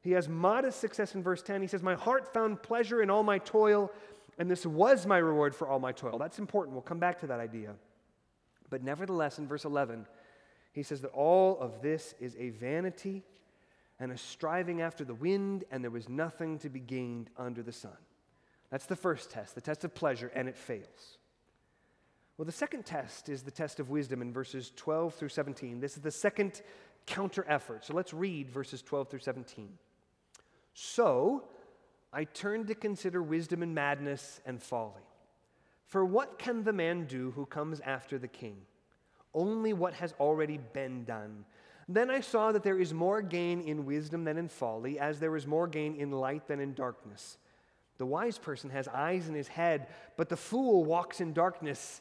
He 0.00 0.12
has 0.12 0.28
modest 0.28 0.80
success 0.80 1.14
in 1.14 1.22
verse 1.22 1.42
10. 1.42 1.62
He 1.62 1.66
says, 1.66 1.82
My 1.82 1.94
heart 1.94 2.32
found 2.32 2.62
pleasure 2.62 3.02
in 3.02 3.08
all 3.08 3.22
my 3.22 3.38
toil, 3.38 3.90
and 4.38 4.50
this 4.50 4.66
was 4.66 5.06
my 5.06 5.16
reward 5.16 5.54
for 5.54 5.66
all 5.66 5.80
my 5.80 5.92
toil. 5.92 6.18
That's 6.18 6.38
important. 6.38 6.74
We'll 6.74 6.82
come 6.82 6.98
back 6.98 7.20
to 7.20 7.26
that 7.28 7.40
idea. 7.40 7.74
But 8.68 8.82
nevertheless, 8.82 9.38
in 9.38 9.48
verse 9.48 9.64
11, 9.64 10.06
he 10.72 10.82
says 10.82 11.00
that 11.00 11.12
all 11.12 11.58
of 11.58 11.80
this 11.80 12.14
is 12.20 12.36
a 12.38 12.50
vanity 12.50 13.22
and 13.98 14.12
a 14.12 14.18
striving 14.18 14.82
after 14.82 15.04
the 15.04 15.14
wind, 15.14 15.64
and 15.70 15.82
there 15.82 15.90
was 15.90 16.08
nothing 16.08 16.58
to 16.58 16.68
be 16.68 16.80
gained 16.80 17.30
under 17.38 17.62
the 17.62 17.72
sun. 17.72 17.96
That's 18.70 18.86
the 18.86 18.96
first 18.96 19.30
test, 19.30 19.54
the 19.54 19.60
test 19.60 19.84
of 19.84 19.94
pleasure, 19.94 20.30
and 20.34 20.48
it 20.48 20.56
fails. 20.56 21.18
Well, 22.36 22.44
the 22.44 22.52
second 22.52 22.84
test 22.84 23.28
is 23.28 23.42
the 23.42 23.50
test 23.50 23.78
of 23.80 23.90
wisdom 23.90 24.22
in 24.22 24.32
verses 24.32 24.72
12 24.76 25.14
through 25.14 25.28
17. 25.28 25.80
This 25.80 25.96
is 25.96 26.02
the 26.02 26.10
second 26.10 26.62
counter 27.06 27.44
effort. 27.48 27.84
So 27.84 27.94
let's 27.94 28.12
read 28.12 28.50
verses 28.50 28.82
12 28.82 29.08
through 29.08 29.20
17. 29.20 29.68
So 30.72 31.44
I 32.12 32.24
turned 32.24 32.66
to 32.68 32.74
consider 32.74 33.22
wisdom 33.22 33.62
and 33.62 33.74
madness 33.74 34.40
and 34.44 34.60
folly. 34.60 35.02
For 35.86 36.04
what 36.04 36.38
can 36.38 36.64
the 36.64 36.72
man 36.72 37.04
do 37.04 37.30
who 37.32 37.46
comes 37.46 37.80
after 37.80 38.18
the 38.18 38.26
king? 38.26 38.56
only 39.34 39.72
what 39.72 39.94
has 39.94 40.14
already 40.20 40.58
been 40.72 41.04
done. 41.04 41.44
Then 41.88 42.10
I 42.10 42.20
saw 42.20 42.52
that 42.52 42.62
there 42.62 42.78
is 42.78 42.94
more 42.94 43.20
gain 43.20 43.60
in 43.60 43.84
wisdom 43.84 44.24
than 44.24 44.38
in 44.38 44.48
folly, 44.48 44.98
as 44.98 45.20
there 45.20 45.36
is 45.36 45.46
more 45.46 45.66
gain 45.66 45.96
in 45.96 46.12
light 46.12 46.46
than 46.48 46.60
in 46.60 46.72
darkness. 46.72 47.36
The 47.98 48.06
wise 48.06 48.38
person 48.38 48.70
has 48.70 48.88
eyes 48.88 49.28
in 49.28 49.34
his 49.34 49.48
head, 49.48 49.88
but 50.16 50.28
the 50.28 50.36
fool 50.36 50.84
walks 50.84 51.20
in 51.20 51.32
darkness. 51.32 52.00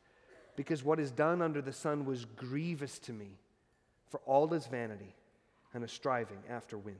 because 0.55 0.83
what 0.83 0.99
is 0.99 1.11
done 1.11 1.41
under 1.41 1.61
the 1.61 1.73
sun 1.73 2.05
was 2.05 2.25
grievous 2.25 2.99
to 2.99 3.13
me, 3.13 3.37
for 4.09 4.19
all 4.25 4.53
is 4.53 4.67
vanity 4.67 5.15
and 5.73 5.83
a 5.83 5.87
striving 5.87 6.39
after 6.49 6.77
wind. 6.77 6.97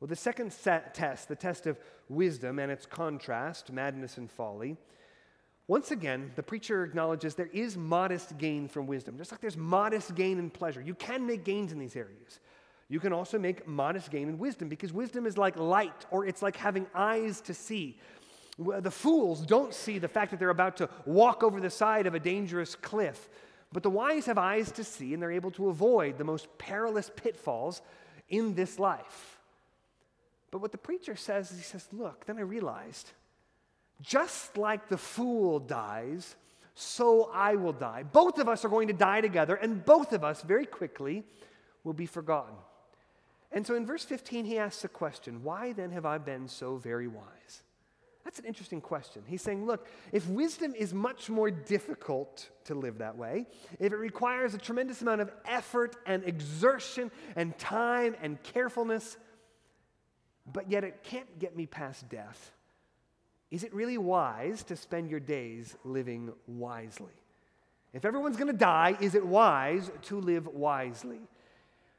Well, 0.00 0.08
the 0.08 0.16
second 0.16 0.52
test, 0.94 1.28
the 1.28 1.36
test 1.36 1.66
of 1.66 1.78
wisdom 2.08 2.58
and 2.58 2.72
its 2.72 2.86
contrast, 2.86 3.70
madness 3.70 4.16
and 4.16 4.30
folly, 4.30 4.76
once 5.70 5.92
again, 5.92 6.32
the 6.34 6.42
preacher 6.42 6.82
acknowledges 6.82 7.36
there 7.36 7.50
is 7.52 7.76
modest 7.76 8.36
gain 8.38 8.66
from 8.66 8.88
wisdom, 8.88 9.16
just 9.16 9.30
like 9.30 9.40
there's 9.40 9.56
modest 9.56 10.16
gain 10.16 10.38
in 10.40 10.50
pleasure. 10.50 10.80
You 10.80 10.96
can 10.96 11.26
make 11.26 11.44
gains 11.44 11.70
in 11.70 11.78
these 11.78 11.94
areas. 11.94 12.40
You 12.88 12.98
can 12.98 13.12
also 13.12 13.38
make 13.38 13.68
modest 13.68 14.10
gain 14.10 14.28
in 14.28 14.36
wisdom 14.36 14.68
because 14.68 14.92
wisdom 14.92 15.26
is 15.26 15.38
like 15.38 15.56
light 15.56 16.06
or 16.10 16.26
it's 16.26 16.42
like 16.42 16.56
having 16.56 16.88
eyes 16.92 17.40
to 17.42 17.54
see. 17.54 17.96
The 18.60 18.90
fools 18.90 19.40
don't 19.46 19.72
see 19.72 19.98
the 19.98 20.08
fact 20.08 20.30
that 20.30 20.38
they're 20.38 20.50
about 20.50 20.76
to 20.78 20.90
walk 21.06 21.42
over 21.42 21.60
the 21.60 21.70
side 21.70 22.06
of 22.06 22.14
a 22.14 22.20
dangerous 22.20 22.74
cliff. 22.74 23.30
But 23.72 23.82
the 23.82 23.90
wise 23.90 24.26
have 24.26 24.36
eyes 24.36 24.70
to 24.72 24.84
see, 24.84 25.14
and 25.14 25.22
they're 25.22 25.32
able 25.32 25.52
to 25.52 25.68
avoid 25.68 26.18
the 26.18 26.24
most 26.24 26.46
perilous 26.58 27.10
pitfalls 27.14 27.80
in 28.28 28.54
this 28.54 28.78
life. 28.78 29.38
But 30.50 30.60
what 30.60 30.72
the 30.72 30.78
preacher 30.78 31.16
says 31.16 31.50
is 31.50 31.58
he 31.58 31.64
says, 31.64 31.88
Look, 31.92 32.26
then 32.26 32.36
I 32.36 32.42
realized, 32.42 33.12
just 34.02 34.56
like 34.56 34.88
the 34.88 34.98
fool 34.98 35.58
dies, 35.58 36.36
so 36.74 37.30
I 37.32 37.56
will 37.56 37.72
die. 37.72 38.02
Both 38.02 38.38
of 38.38 38.48
us 38.48 38.64
are 38.64 38.68
going 38.68 38.88
to 38.88 38.94
die 38.94 39.20
together, 39.20 39.54
and 39.54 39.84
both 39.84 40.12
of 40.12 40.24
us 40.24 40.42
very 40.42 40.66
quickly 40.66 41.24
will 41.84 41.92
be 41.92 42.06
forgotten. 42.06 42.54
And 43.52 43.66
so 43.66 43.74
in 43.74 43.86
verse 43.86 44.04
15, 44.04 44.44
he 44.44 44.58
asks 44.58 44.84
a 44.84 44.88
question 44.88 45.42
Why 45.42 45.72
then 45.72 45.92
have 45.92 46.06
I 46.06 46.18
been 46.18 46.48
so 46.48 46.76
very 46.76 47.08
wise? 47.08 47.62
That's 48.24 48.38
an 48.38 48.44
interesting 48.44 48.80
question. 48.80 49.22
He's 49.26 49.42
saying, 49.42 49.66
look, 49.66 49.86
if 50.12 50.28
wisdom 50.28 50.74
is 50.74 50.92
much 50.92 51.30
more 51.30 51.50
difficult 51.50 52.50
to 52.64 52.74
live 52.74 52.98
that 52.98 53.16
way, 53.16 53.46
if 53.78 53.92
it 53.92 53.96
requires 53.96 54.54
a 54.54 54.58
tremendous 54.58 55.00
amount 55.00 55.22
of 55.22 55.32
effort 55.46 55.96
and 56.06 56.22
exertion 56.24 57.10
and 57.34 57.56
time 57.58 58.14
and 58.22 58.42
carefulness, 58.42 59.16
but 60.52 60.70
yet 60.70 60.84
it 60.84 61.02
can't 61.02 61.38
get 61.38 61.56
me 61.56 61.66
past 61.66 62.08
death, 62.08 62.52
is 63.50 63.64
it 63.64 63.74
really 63.74 63.98
wise 63.98 64.62
to 64.64 64.76
spend 64.76 65.10
your 65.10 65.20
days 65.20 65.76
living 65.82 66.32
wisely? 66.46 67.12
If 67.92 68.04
everyone's 68.04 68.36
going 68.36 68.52
to 68.52 68.56
die, 68.56 68.96
is 69.00 69.14
it 69.14 69.26
wise 69.26 69.90
to 70.02 70.20
live 70.20 70.46
wisely? 70.46 71.20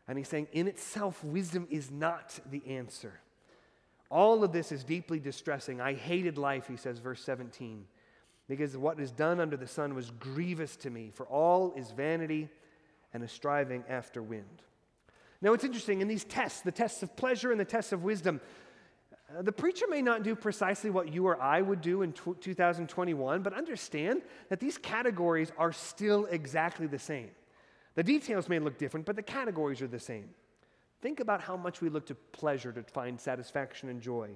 And 0.07 0.17
he's 0.17 0.27
saying, 0.27 0.47
in 0.53 0.67
itself, 0.67 1.23
wisdom 1.23 1.67
is 1.69 1.91
not 1.91 2.39
the 2.49 2.62
answer. 2.67 3.19
All 4.12 4.43
of 4.43 4.52
this 4.52 4.74
is 4.74 4.84
deeply 4.84 5.19
distressing. 5.19 5.80
I 5.80 5.93
hated 5.93 6.38
life, 6.38 6.67
he 6.67 6.76
says, 6.76 7.00
verse 7.00 7.24
17, 7.24 7.86
because 8.50 8.76
what 8.76 9.00
is 9.00 9.10
done 9.10 9.39
under 9.39 9.56
the 9.56 9.67
sun 9.67 9.95
was 9.95 10.12
grievous 10.12 10.76
to 10.78 10.89
me, 10.89 11.12
for 11.13 11.26
all 11.28 11.74
is 11.78 11.91
vanity 11.91 12.50
and 13.13 13.24
a 13.24 13.28
striving 13.28 13.86
after 13.88 14.21
wind. 14.21 14.63
Now, 15.41 15.54
it's 15.54 15.63
interesting 15.63 16.02
in 16.02 16.10
these 16.10 16.26
tests, 16.26 16.62
the 16.62 16.74
tests 16.74 17.02
of 17.02 17.15
pleasure 17.15 17.52
and 17.52 17.60
the 17.60 17.65
tests 17.65 17.93
of 17.93 18.04
wisdom, 18.04 18.41
uh, 19.38 19.41
the 19.41 19.52
preacher 19.52 19.86
may 19.89 20.02
not 20.02 20.24
do 20.24 20.36
precisely 20.36 20.89
what 20.89 21.12
you 21.12 21.26
or 21.26 21.41
I 21.41 21.62
would 21.62 21.80
do 21.80 22.02
in 22.02 22.12
2021, 22.12 23.41
but 23.41 23.54
understand 23.54 24.24
that 24.50 24.60
these 24.60 24.78
categories 24.78 25.54
are 25.58 25.71
still 25.71 26.26
exactly 26.26 26.86
the 26.86 27.00
same. 27.00 27.30
The 27.95 28.04
details 28.04 28.50
may 28.50 28.60
look 28.60 28.78
different, 28.78 29.06
but 29.06 29.15
the 29.15 29.24
categories 29.24 29.82
are 29.82 29.88
the 29.88 30.00
same. 30.00 30.30
Think 31.01 31.19
about 31.19 31.41
how 31.41 31.57
much 31.57 31.81
we 31.81 31.89
look 31.89 32.05
to 32.07 32.15
pleasure 32.15 32.71
to 32.71 32.83
find 32.83 33.19
satisfaction 33.19 33.89
and 33.89 34.01
joy, 34.01 34.29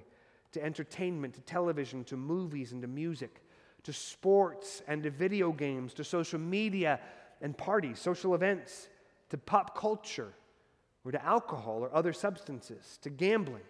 to 0.52 0.62
entertainment, 0.62 1.34
to 1.34 1.40
television, 1.42 2.02
to 2.04 2.16
movies 2.16 2.72
and 2.72 2.82
to 2.82 2.88
music, 2.88 3.40
to 3.84 3.92
sports 3.92 4.82
and 4.88 5.02
to 5.04 5.10
video 5.10 5.52
games, 5.52 5.94
to 5.94 6.04
social 6.04 6.40
media 6.40 6.98
and 7.40 7.56
parties, 7.56 8.00
social 8.00 8.34
events, 8.34 8.88
to 9.30 9.38
pop 9.38 9.78
culture, 9.78 10.32
or 11.04 11.12
to 11.12 11.24
alcohol 11.24 11.78
or 11.84 11.94
other 11.94 12.12
substances, 12.12 12.98
to 13.02 13.10
gambling, 13.10 13.62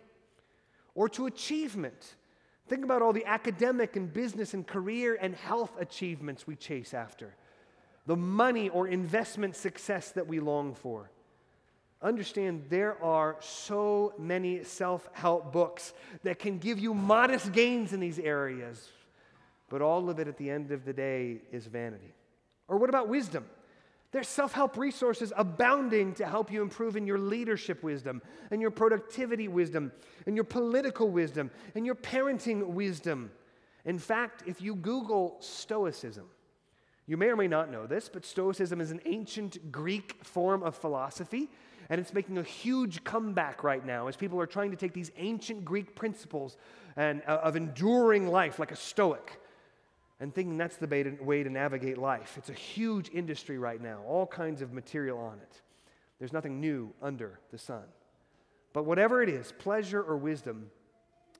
or 0.94 1.08
to 1.10 1.26
achievement. 1.26 2.14
Think 2.66 2.82
about 2.82 3.02
all 3.02 3.12
the 3.12 3.26
academic 3.26 3.96
and 3.96 4.10
business 4.10 4.54
and 4.54 4.66
career 4.66 5.18
and 5.20 5.34
health 5.34 5.72
achievements 5.78 6.46
we 6.46 6.56
chase 6.56 6.94
after, 6.94 7.34
the 8.06 8.16
money 8.16 8.70
or 8.70 8.88
investment 8.88 9.54
success 9.54 10.12
that 10.12 10.26
we 10.26 10.40
long 10.40 10.74
for 10.74 11.10
understand 12.02 12.64
there 12.68 13.02
are 13.02 13.36
so 13.40 14.14
many 14.18 14.64
self 14.64 15.08
help 15.12 15.52
books 15.52 15.92
that 16.22 16.38
can 16.38 16.58
give 16.58 16.78
you 16.78 16.94
modest 16.94 17.52
gains 17.52 17.92
in 17.92 18.00
these 18.00 18.18
areas, 18.18 18.90
but 19.68 19.82
all 19.82 20.10
of 20.10 20.18
it 20.18 20.28
at 20.28 20.36
the 20.36 20.50
end 20.50 20.70
of 20.70 20.84
the 20.84 20.92
day 20.92 21.38
is 21.50 21.66
vanity. 21.66 22.14
Or 22.68 22.78
what 22.78 22.88
about 22.88 23.08
wisdom? 23.08 23.46
There's 24.12 24.28
self 24.28 24.52
help 24.52 24.76
resources 24.76 25.32
abounding 25.36 26.14
to 26.14 26.26
help 26.26 26.50
you 26.50 26.62
improve 26.62 26.96
in 26.96 27.06
your 27.06 27.18
leadership 27.18 27.82
wisdom, 27.82 28.22
and 28.50 28.60
your 28.60 28.70
productivity 28.70 29.48
wisdom, 29.48 29.92
and 30.26 30.36
your 30.36 30.44
political 30.44 31.10
wisdom, 31.10 31.50
and 31.74 31.84
your 31.84 31.94
parenting 31.94 32.66
wisdom. 32.68 33.30
In 33.84 33.98
fact, 33.98 34.42
if 34.46 34.60
you 34.60 34.74
Google 34.74 35.36
Stoicism, 35.40 36.26
you 37.06 37.16
may 37.16 37.26
or 37.26 37.36
may 37.36 37.46
not 37.46 37.70
know 37.70 37.86
this, 37.86 38.08
but 38.08 38.24
Stoicism 38.24 38.80
is 38.80 38.90
an 38.90 39.00
ancient 39.04 39.70
Greek 39.70 40.24
form 40.24 40.62
of 40.62 40.74
philosophy 40.74 41.48
and 41.88 42.00
it's 42.00 42.12
making 42.12 42.38
a 42.38 42.42
huge 42.42 43.04
comeback 43.04 43.62
right 43.62 43.84
now 43.84 44.08
as 44.08 44.16
people 44.16 44.40
are 44.40 44.46
trying 44.46 44.70
to 44.70 44.76
take 44.76 44.92
these 44.92 45.10
ancient 45.16 45.64
Greek 45.64 45.94
principles 45.94 46.56
and, 46.96 47.22
uh, 47.26 47.38
of 47.42 47.56
enduring 47.56 48.28
life, 48.28 48.58
like 48.58 48.72
a 48.72 48.76
Stoic, 48.76 49.40
and 50.18 50.34
thinking 50.34 50.56
that's 50.56 50.76
the 50.76 51.16
way 51.20 51.42
to 51.42 51.50
navigate 51.50 51.98
life. 51.98 52.36
It's 52.38 52.48
a 52.48 52.54
huge 52.54 53.10
industry 53.12 53.58
right 53.58 53.80
now, 53.80 54.02
all 54.06 54.26
kinds 54.26 54.62
of 54.62 54.72
material 54.72 55.18
on 55.18 55.38
it. 55.38 55.62
There's 56.18 56.32
nothing 56.32 56.60
new 56.60 56.92
under 57.02 57.38
the 57.50 57.58
sun. 57.58 57.84
But 58.72 58.84
whatever 58.84 59.22
it 59.22 59.28
is, 59.28 59.52
pleasure 59.58 60.02
or 60.02 60.16
wisdom, 60.16 60.70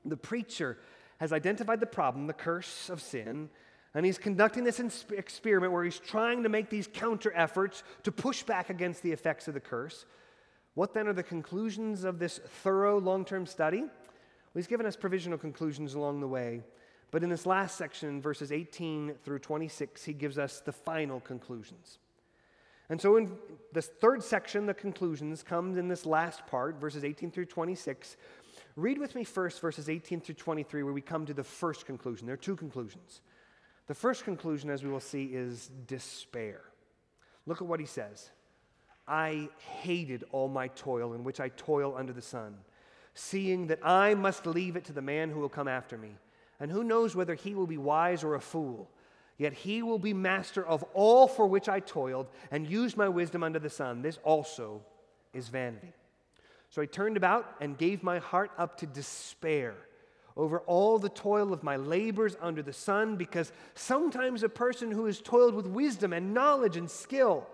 the 0.04 0.16
preacher 0.16 0.78
has 1.18 1.32
identified 1.32 1.80
the 1.80 1.87
problem, 1.87 2.26
the 2.26 2.32
curse 2.35 2.90
of 2.90 3.00
sin, 3.00 3.48
and 3.94 4.04
he's 4.04 4.18
conducting 4.18 4.64
this 4.64 4.78
experiment 5.11 5.72
where 5.72 5.82
he's 5.82 5.98
trying 5.98 6.42
to 6.42 6.50
make 6.50 6.68
these 6.68 6.87
counter 6.87 7.32
efforts 7.35 7.82
to 8.02 8.12
push 8.12 8.42
back 8.42 8.68
against 8.68 9.02
the 9.02 9.11
effects 9.11 9.48
of 9.48 9.54
the 9.54 9.61
curse. 9.61 10.04
What 10.76 10.92
then 10.92 11.08
are 11.08 11.14
the 11.14 11.22
conclusions 11.22 12.04
of 12.04 12.18
this 12.18 12.38
thorough 12.62 13.00
long 13.00 13.24
term 13.24 13.46
study? 13.46 13.80
Well, 13.80 13.88
he's 14.54 14.66
given 14.66 14.84
us 14.84 14.94
provisional 14.94 15.38
conclusions 15.38 15.94
along 15.94 16.20
the 16.20 16.28
way. 16.28 16.62
But 17.10 17.22
in 17.22 17.30
this 17.30 17.46
last 17.46 17.78
section, 17.78 18.20
verses 18.20 18.52
18 18.52 19.14
through 19.24 19.38
26, 19.38 20.04
he 20.04 20.12
gives 20.12 20.38
us 20.38 20.60
the 20.60 20.72
final 20.72 21.20
conclusions. 21.20 21.98
And 22.90 23.00
so 23.00 23.16
in 23.16 23.32
this 23.72 23.86
third 23.86 24.22
section, 24.22 24.66
the 24.66 24.74
conclusions 24.74 25.42
comes 25.42 25.78
in 25.78 25.88
this 25.88 26.04
last 26.04 26.46
part, 26.46 26.78
verses 26.78 27.04
18 27.04 27.30
through 27.30 27.46
26. 27.46 28.18
Read 28.76 28.98
with 28.98 29.14
me 29.14 29.24
first 29.24 29.62
verses 29.62 29.88
18 29.88 30.20
through 30.20 30.34
23, 30.34 30.82
where 30.82 30.92
we 30.92 31.00
come 31.00 31.24
to 31.24 31.32
the 31.32 31.42
first 31.42 31.86
conclusion. 31.86 32.26
There 32.26 32.34
are 32.34 32.36
two 32.36 32.54
conclusions. 32.54 33.22
The 33.86 33.94
first 33.94 34.24
conclusion, 34.24 34.68
as 34.68 34.84
we 34.84 34.90
will 34.90 35.00
see, 35.00 35.24
is 35.24 35.70
despair. 35.86 36.60
Look 37.46 37.62
at 37.62 37.66
what 37.66 37.80
he 37.80 37.86
says. 37.86 38.28
I 39.08 39.48
hated 39.80 40.24
all 40.32 40.48
my 40.48 40.68
toil 40.68 41.14
in 41.14 41.24
which 41.24 41.40
I 41.40 41.48
toil 41.50 41.94
under 41.96 42.12
the 42.12 42.22
sun, 42.22 42.56
seeing 43.14 43.68
that 43.68 43.78
I 43.82 44.14
must 44.14 44.46
leave 44.46 44.76
it 44.76 44.84
to 44.86 44.92
the 44.92 45.02
man 45.02 45.30
who 45.30 45.40
will 45.40 45.48
come 45.48 45.68
after 45.68 45.96
me. 45.96 46.16
And 46.58 46.70
who 46.70 46.82
knows 46.82 47.14
whether 47.14 47.34
he 47.34 47.54
will 47.54 47.66
be 47.66 47.78
wise 47.78 48.24
or 48.24 48.34
a 48.34 48.40
fool? 48.40 48.90
Yet 49.38 49.52
he 49.52 49.82
will 49.82 49.98
be 49.98 50.14
master 50.14 50.66
of 50.66 50.82
all 50.94 51.28
for 51.28 51.46
which 51.46 51.68
I 51.68 51.80
toiled 51.80 52.28
and 52.50 52.66
used 52.66 52.96
my 52.96 53.08
wisdom 53.08 53.42
under 53.42 53.58
the 53.58 53.70
sun. 53.70 54.02
This 54.02 54.18
also 54.24 54.82
is 55.34 55.48
vanity. 55.48 55.92
So 56.70 56.82
I 56.82 56.86
turned 56.86 57.16
about 57.16 57.54
and 57.60 57.76
gave 57.78 58.02
my 58.02 58.18
heart 58.18 58.50
up 58.58 58.78
to 58.78 58.86
despair 58.86 59.74
over 60.36 60.60
all 60.60 60.98
the 60.98 61.08
toil 61.08 61.52
of 61.52 61.62
my 61.62 61.76
labors 61.76 62.36
under 62.42 62.62
the 62.62 62.72
sun, 62.72 63.16
because 63.16 63.52
sometimes 63.74 64.42
a 64.42 64.48
person 64.48 64.90
who 64.90 65.06
has 65.06 65.20
toiled 65.20 65.54
with 65.54 65.66
wisdom 65.66 66.12
and 66.12 66.34
knowledge 66.34 66.76
and 66.76 66.90
skill 66.90 67.46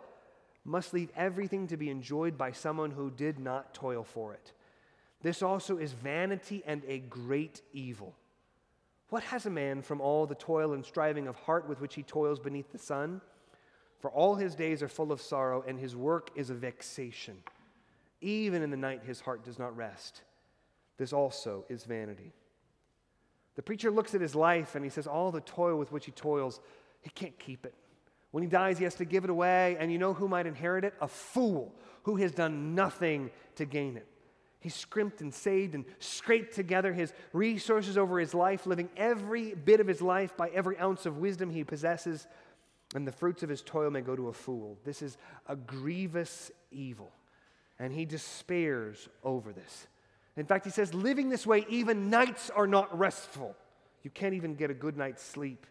must 0.65 0.95
leave 0.95 1.11
everything 1.17 1.67
to 1.67 1.77
be 1.77 1.91
enjoyed 1.91 2.39
by 2.39 2.53
someone 2.53 2.93
who 2.93 3.11
did 3.11 3.39
not 3.39 3.75
toil 3.75 4.05
for 4.05 4.33
it. 4.33 4.53
This 5.23 5.43
also 5.43 5.79
is 5.79 5.93
vanity 5.93 6.63
and 6.67 6.83
a 6.87 6.99
great 6.99 7.63
evil. 7.73 8.15
What 9.09 9.23
has 9.25 9.47
a 9.47 9.51
man 9.51 9.83
from 9.83 10.01
all 10.01 10.27
the 10.27 10.35
toil 10.35 10.73
and 10.73 10.85
striving 10.85 11.29
of 11.29 11.37
heart 11.37 11.69
with 11.69 11.81
which 11.81 11.95
he 11.95 12.03
toils 12.03 12.39
beneath 12.41 12.73
the 12.73 12.79
sun? 12.79 13.21
For 14.01 14.11
all 14.11 14.35
his 14.35 14.55
days 14.55 14.83
are 14.83 14.89
full 14.89 15.13
of 15.13 15.21
sorrow, 15.21 15.63
and 15.67 15.79
his 15.79 15.95
work 15.95 16.31
is 16.35 16.51
a 16.51 16.55
vexation. 16.55 17.37
Even 18.21 18.63
in 18.63 18.71
the 18.71 18.77
night 18.77 19.03
his 19.05 19.21
heart 19.21 19.45
does 19.45 19.59
not 19.59 19.77
rest. 19.77 20.23
This 20.97 21.13
also 21.13 21.65
is 21.69 21.85
vanity. 21.85 22.33
The 23.55 23.63
preacher 23.63 23.91
looks 23.91 24.15
at 24.15 24.21
his 24.21 24.35
life 24.35 24.75
and 24.75 24.85
he 24.85 24.91
says, 24.91 25.07
All 25.07 25.31
the 25.31 25.41
toil 25.41 25.77
with 25.77 25.93
which 25.93 26.07
he 26.07 26.13
toils, 26.13 26.61
he 27.01 27.11
can't 27.11 27.39
keep 27.39 27.67
it. 27.67 27.75
When 28.33 28.43
he 28.43 28.49
dies, 28.49 28.79
he 28.79 28.85
has 28.85 28.97
to 28.97 29.05
give 29.05 29.25
it 29.25 29.31
away. 29.31 29.77
And 29.79 29.93
you 29.93 29.99
know 29.99 30.13
who 30.13 30.27
might 30.27 30.47
inherit 30.47 30.85
it? 30.85 30.95
A 31.01 31.09
fool 31.09 31.73
who 32.03 32.17
has 32.17 32.33
done 32.33 32.75
nothing 32.75 33.31
to 33.57 33.65
gain 33.65 33.97
it. 33.97 34.07
He 34.59 34.69
scrimped 34.69 35.21
and 35.21 35.35
saved 35.35 35.75
and 35.75 35.85
scraped 35.99 36.55
together 36.55 36.93
his 36.93 37.13
resources 37.33 37.99
over 37.99 38.19
his 38.21 38.33
life, 38.33 38.65
living 38.65 38.89
every 38.97 39.55
bit 39.55 39.81
of 39.81 39.89
his 39.89 40.01
life 40.01 40.37
by 40.37 40.49
every 40.49 40.79
ounce 40.79 41.05
of 41.05 41.19
wisdom 41.19 41.51
he 41.51 41.65
possesses, 41.65 42.29
and 42.95 43.07
the 43.07 43.13
fruits 43.13 43.43
of 43.43 43.49
his 43.49 43.61
toil 43.61 43.91
may 43.91 44.03
go 44.03 44.15
to 44.15 44.29
a 44.29 44.33
fool. 44.33 44.79
This 44.85 45.03
is 45.03 45.19
a 45.49 45.57
grievous 45.57 46.53
evil, 46.71 47.11
and 47.81 47.93
he 47.93 48.05
despairs 48.05 49.09
over 49.25 49.53
this. 49.53 49.89
In 50.37 50.47
fact, 50.47 50.65
he 50.65 50.71
says, 50.71 50.95
living 50.95 51.29
this 51.29 51.45
way, 51.47 51.67
even 51.69 52.09
nights 52.09 52.49
are 52.49 52.69
not 52.69 52.97
restful. 52.97 53.57
You 54.05 54.11
can't 54.11 54.35
even 54.35 54.55
get 54.55 54.71
a 54.71 54.75
good 54.75 54.97
night's 54.97 55.25
sleep 55.25 55.67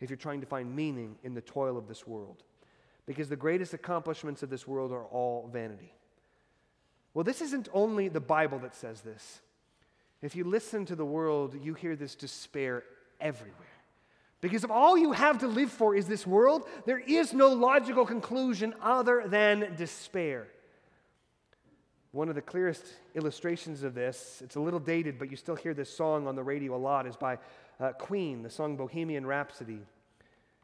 if 0.00 0.10
you're 0.10 0.16
trying 0.16 0.40
to 0.40 0.46
find 0.46 0.74
meaning 0.74 1.16
in 1.22 1.34
the 1.34 1.40
toil 1.40 1.76
of 1.76 1.88
this 1.88 2.06
world. 2.06 2.42
Because 3.06 3.28
the 3.28 3.36
greatest 3.36 3.72
accomplishments 3.72 4.42
of 4.42 4.50
this 4.50 4.66
world 4.66 4.92
are 4.92 5.04
all 5.04 5.48
vanity. 5.52 5.92
Well, 7.14 7.24
this 7.24 7.40
isn't 7.40 7.68
only 7.72 8.08
the 8.08 8.20
Bible 8.20 8.58
that 8.58 8.74
says 8.74 9.00
this. 9.00 9.40
If 10.22 10.34
you 10.34 10.44
listen 10.44 10.84
to 10.86 10.96
the 10.96 11.04
world, 11.04 11.56
you 11.62 11.74
hear 11.74 11.96
this 11.96 12.14
despair 12.14 12.82
everywhere. 13.20 13.54
Because 14.40 14.64
if 14.64 14.70
all 14.70 14.98
you 14.98 15.12
have 15.12 15.38
to 15.38 15.46
live 15.46 15.70
for 15.70 15.94
is 15.94 16.06
this 16.06 16.26
world, 16.26 16.68
there 16.84 16.98
is 16.98 17.32
no 17.32 17.48
logical 17.48 18.04
conclusion 18.04 18.74
other 18.82 19.24
than 19.26 19.74
despair. 19.76 20.46
One 22.12 22.28
of 22.28 22.34
the 22.34 22.42
clearest 22.42 22.84
illustrations 23.14 23.82
of 23.82 23.94
this, 23.94 24.40
it's 24.44 24.56
a 24.56 24.60
little 24.60 24.80
dated, 24.80 25.18
but 25.18 25.30
you 25.30 25.36
still 25.36 25.56
hear 25.56 25.74
this 25.74 25.94
song 25.94 26.26
on 26.26 26.34
the 26.34 26.42
radio 26.42 26.74
a 26.74 26.78
lot, 26.78 27.06
is 27.06 27.16
by 27.16 27.38
uh, 27.80 27.92
Queen, 27.92 28.42
the 28.42 28.50
song 28.50 28.76
Bohemian 28.76 29.26
Rhapsody, 29.26 29.80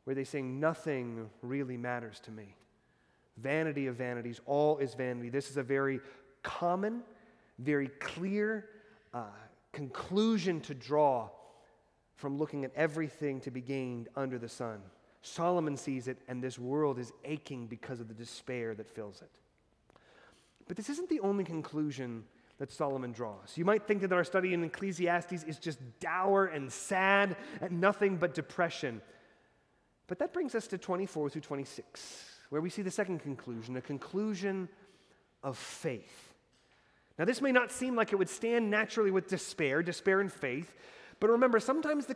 where 0.04 0.14
they 0.14 0.24
sing, 0.24 0.60
Nothing 0.60 1.28
really 1.42 1.76
matters 1.76 2.20
to 2.20 2.30
me. 2.30 2.54
Vanity 3.36 3.86
of 3.86 3.96
vanities, 3.96 4.40
all 4.46 4.78
is 4.78 4.94
vanity. 4.94 5.28
This 5.28 5.50
is 5.50 5.56
a 5.56 5.62
very 5.62 6.00
common, 6.42 7.02
very 7.58 7.88
clear 7.88 8.68
uh, 9.14 9.24
conclusion 9.72 10.60
to 10.62 10.74
draw 10.74 11.28
from 12.16 12.38
looking 12.38 12.64
at 12.64 12.72
everything 12.76 13.40
to 13.40 13.50
be 13.50 13.60
gained 13.60 14.08
under 14.16 14.38
the 14.38 14.48
sun. 14.48 14.80
Solomon 15.22 15.76
sees 15.76 16.08
it, 16.08 16.18
and 16.28 16.42
this 16.42 16.58
world 16.58 16.98
is 16.98 17.12
aching 17.24 17.66
because 17.66 18.00
of 18.00 18.08
the 18.08 18.14
despair 18.14 18.74
that 18.74 18.88
fills 18.88 19.22
it. 19.22 19.30
But 20.68 20.76
this 20.76 20.88
isn't 20.90 21.08
the 21.08 21.20
only 21.20 21.44
conclusion 21.44 22.24
that 22.58 22.70
Solomon 22.70 23.12
draws. 23.12 23.56
You 23.56 23.64
might 23.64 23.86
think 23.86 24.02
that 24.02 24.12
our 24.12 24.24
study 24.24 24.54
in 24.54 24.62
Ecclesiastes 24.64 25.44
is 25.44 25.58
just 25.58 25.78
dour 26.00 26.46
and 26.46 26.72
sad 26.72 27.36
and 27.60 27.80
nothing 27.80 28.16
but 28.16 28.34
depression. 28.34 29.00
But 30.06 30.18
that 30.18 30.32
brings 30.32 30.54
us 30.54 30.66
to 30.68 30.78
24 30.78 31.30
through 31.30 31.40
26, 31.40 32.24
where 32.50 32.60
we 32.60 32.70
see 32.70 32.82
the 32.82 32.90
second 32.90 33.20
conclusion 33.20 33.76
a 33.76 33.80
conclusion 33.80 34.68
of 35.42 35.56
faith. 35.56 36.34
Now, 37.18 37.24
this 37.24 37.40
may 37.40 37.52
not 37.52 37.70
seem 37.70 37.94
like 37.94 38.12
it 38.12 38.16
would 38.16 38.28
stand 38.28 38.70
naturally 38.70 39.10
with 39.10 39.28
despair, 39.28 39.82
despair 39.82 40.20
and 40.20 40.32
faith, 40.32 40.74
but 41.22 41.30
remember, 41.30 41.60
sometimes 41.60 42.06
the, 42.06 42.14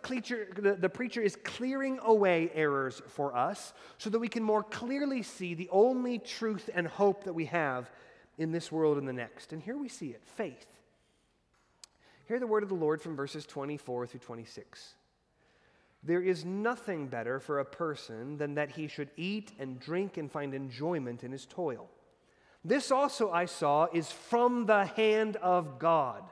the, 0.60 0.76
the 0.80 0.88
preacher 0.88 1.20
is 1.20 1.36
clearing 1.36 2.00
away 2.02 2.50
errors 2.54 3.00
for 3.06 3.36
us 3.36 3.72
so 3.98 4.10
that 4.10 4.18
we 4.18 4.26
can 4.26 4.42
more 4.42 4.64
clearly 4.64 5.22
see 5.22 5.54
the 5.54 5.68
only 5.70 6.18
truth 6.18 6.68
and 6.74 6.88
hope 6.88 7.22
that 7.22 7.32
we 7.32 7.44
have 7.44 7.88
in 8.38 8.52
this 8.52 8.70
world 8.70 8.98
and 8.98 9.08
the 9.08 9.12
next. 9.12 9.52
And 9.52 9.62
here 9.62 9.76
we 9.76 9.88
see 9.88 10.08
it 10.08 10.22
faith. 10.24 10.66
Hear 12.26 12.38
the 12.40 12.46
word 12.46 12.62
of 12.62 12.68
the 12.68 12.74
Lord 12.74 13.00
from 13.00 13.16
verses 13.16 13.46
24 13.46 14.06
through 14.06 14.20
26. 14.20 14.94
There 16.02 16.22
is 16.22 16.44
nothing 16.44 17.08
better 17.08 17.40
for 17.40 17.58
a 17.58 17.64
person 17.64 18.36
than 18.36 18.54
that 18.54 18.72
he 18.72 18.88
should 18.88 19.10
eat 19.16 19.52
and 19.58 19.80
drink 19.80 20.16
and 20.16 20.30
find 20.30 20.54
enjoyment 20.54 21.24
in 21.24 21.32
his 21.32 21.46
toil. 21.46 21.88
This 22.64 22.90
also 22.90 23.30
I 23.30 23.46
saw 23.46 23.86
is 23.92 24.10
from 24.10 24.66
the 24.66 24.86
hand 24.86 25.36
of 25.36 25.78
God. 25.78 26.22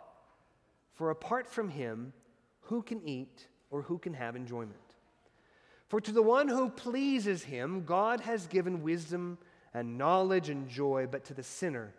For 0.95 1.11
apart 1.11 1.49
from 1.49 1.69
him, 1.69 2.13
who 2.63 2.83
can 2.83 3.07
eat 3.07 3.47
or 3.71 3.83
who 3.83 3.99
can 3.99 4.15
have 4.15 4.37
enjoyment? 4.37 4.79
For 5.89 6.01
to 6.01 6.13
the 6.13 6.23
one 6.23 6.49
who 6.49 6.71
pleases 6.71 7.45
him, 7.45 7.85
God 7.85 8.21
has 8.21 8.47
given 8.47 8.83
wisdom 8.83 9.39
and 9.75 9.99
knowledge 9.99 10.49
and 10.49 10.69
joy, 10.69 11.07
but 11.11 11.25
to 11.25 11.35
the 11.35 11.43
sinner, 11.43 11.93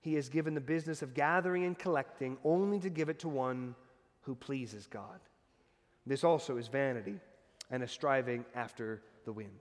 he 0.00 0.14
has 0.14 0.28
given 0.28 0.54
the 0.54 0.60
business 0.60 1.00
of 1.00 1.14
gathering 1.14 1.64
and 1.64 1.78
collecting 1.78 2.36
only 2.44 2.78
to 2.80 2.90
give 2.90 3.08
it 3.08 3.20
to 3.20 3.28
one 3.28 3.74
who 4.22 4.34
pleases 4.34 4.86
God. 4.86 5.20
This 6.06 6.24
also 6.24 6.58
is 6.58 6.68
vanity 6.68 7.14
and 7.70 7.82
a 7.82 7.88
striving 7.88 8.44
after 8.54 9.00
the 9.24 9.32
wind. 9.32 9.58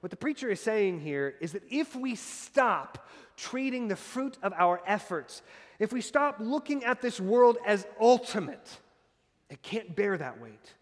What 0.00 0.10
the 0.10 0.16
preacher 0.16 0.48
is 0.48 0.60
saying 0.60 1.00
here 1.00 1.34
is 1.40 1.52
that 1.52 1.64
if 1.68 1.96
we 1.96 2.14
stop 2.14 3.08
treating 3.36 3.88
the 3.88 3.96
fruit 3.96 4.38
of 4.42 4.52
our 4.52 4.80
efforts, 4.86 5.42
if 5.78 5.92
we 5.92 6.00
stop 6.00 6.36
looking 6.38 6.84
at 6.84 7.02
this 7.02 7.20
world 7.20 7.58
as 7.66 7.86
ultimate, 8.00 8.78
it 9.50 9.62
can't 9.62 9.94
bear 9.96 10.16
that 10.16 10.40
weight. 10.40 10.74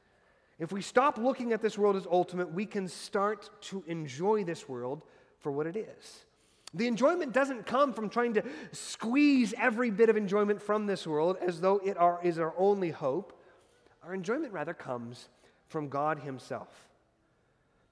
If 0.59 0.73
we 0.73 0.83
stop 0.83 1.19
looking 1.19 1.53
at 1.53 1.63
this 1.63 1.77
world 1.77 1.97
as 1.97 2.07
ultimate, 2.11 2.53
we 2.53 2.67
can 2.67 2.87
start 2.87 3.51
to 3.63 3.83
enjoy 3.87 4.45
this 4.45 4.69
world 4.69 5.03
for 5.45 5.53
what 5.53 5.67
it 5.67 5.77
is. 5.77 6.25
The 6.73 6.89
enjoyment 6.89 7.35
doesn't 7.35 7.67
come 7.67 7.93
from 7.93 8.09
trying 8.09 8.35
to 8.35 8.43
squeeze 8.73 9.53
every 9.59 9.91
bit 9.91 10.09
of 10.09 10.17
enjoyment 10.17 10.61
from 10.61 10.87
this 10.87 11.07
world 11.07 11.37
as 11.41 11.61
though 11.61 11.81
it 11.85 11.99
are, 11.99 12.19
is 12.25 12.39
our 12.39 12.55
only 12.57 12.91
hope. 12.91 13.39
Our 14.03 14.15
enjoyment 14.15 14.55
rather 14.55 14.73
comes 14.73 15.29
from 15.69 15.91
God 15.91 16.21
Himself. 16.21 16.89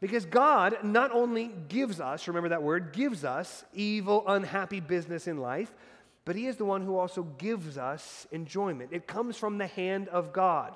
Because 0.00 0.24
God 0.24 0.78
not 0.82 1.12
only 1.12 1.52
gives 1.68 2.00
us, 2.00 2.26
remember 2.26 2.48
that 2.48 2.62
word, 2.62 2.92
gives 2.92 3.22
us 3.22 3.64
evil, 3.74 4.24
unhappy 4.26 4.80
business 4.80 5.28
in 5.28 5.36
life, 5.36 5.72
but 6.24 6.36
He 6.36 6.46
is 6.46 6.56
the 6.56 6.64
one 6.64 6.80
who 6.80 6.96
also 6.96 7.22
gives 7.22 7.76
us 7.76 8.26
enjoyment. 8.32 8.90
It 8.92 9.06
comes 9.06 9.36
from 9.36 9.58
the 9.58 9.66
hand 9.66 10.08
of 10.08 10.32
God. 10.32 10.74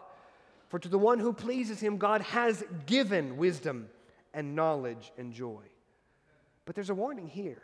For 0.68 0.78
to 0.78 0.88
the 0.88 0.98
one 0.98 1.20
who 1.20 1.32
pleases 1.32 1.80
Him, 1.80 1.96
God 1.96 2.20
has 2.20 2.62
given 2.84 3.38
wisdom 3.38 3.88
and 4.34 4.54
knowledge 4.54 5.10
and 5.16 5.32
joy. 5.32 5.62
But 6.66 6.74
there's 6.74 6.90
a 6.90 6.94
warning 6.94 7.28
here. 7.28 7.62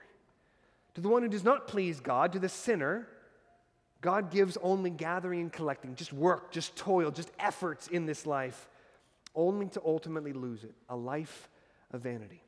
To 0.95 1.01
the 1.01 1.09
one 1.09 1.23
who 1.23 1.29
does 1.29 1.45
not 1.45 1.69
please 1.69 2.01
God, 2.01 2.33
to 2.33 2.39
the 2.39 2.49
sinner, 2.49 3.09
God 4.01 4.31
gives 4.31 4.57
only 4.63 4.91
gathering 4.91 5.41
and 5.41 5.53
collecting, 5.53 5.95
just 5.95 6.13
work, 6.13 6.51
just 6.51 6.77
toil, 6.77 7.11
just 7.11 7.31
efforts 7.39 7.89
in 7.89 8.07
this 8.07 8.27
life, 8.27 8.69
only 9.35 9.67
to 9.69 9.83
ultimately 9.85 10.33
lose 10.33 10.65
it 10.65 10.75
a 10.89 10.97
life 10.97 11.49
of 11.93 12.03
vanity. 12.03 12.43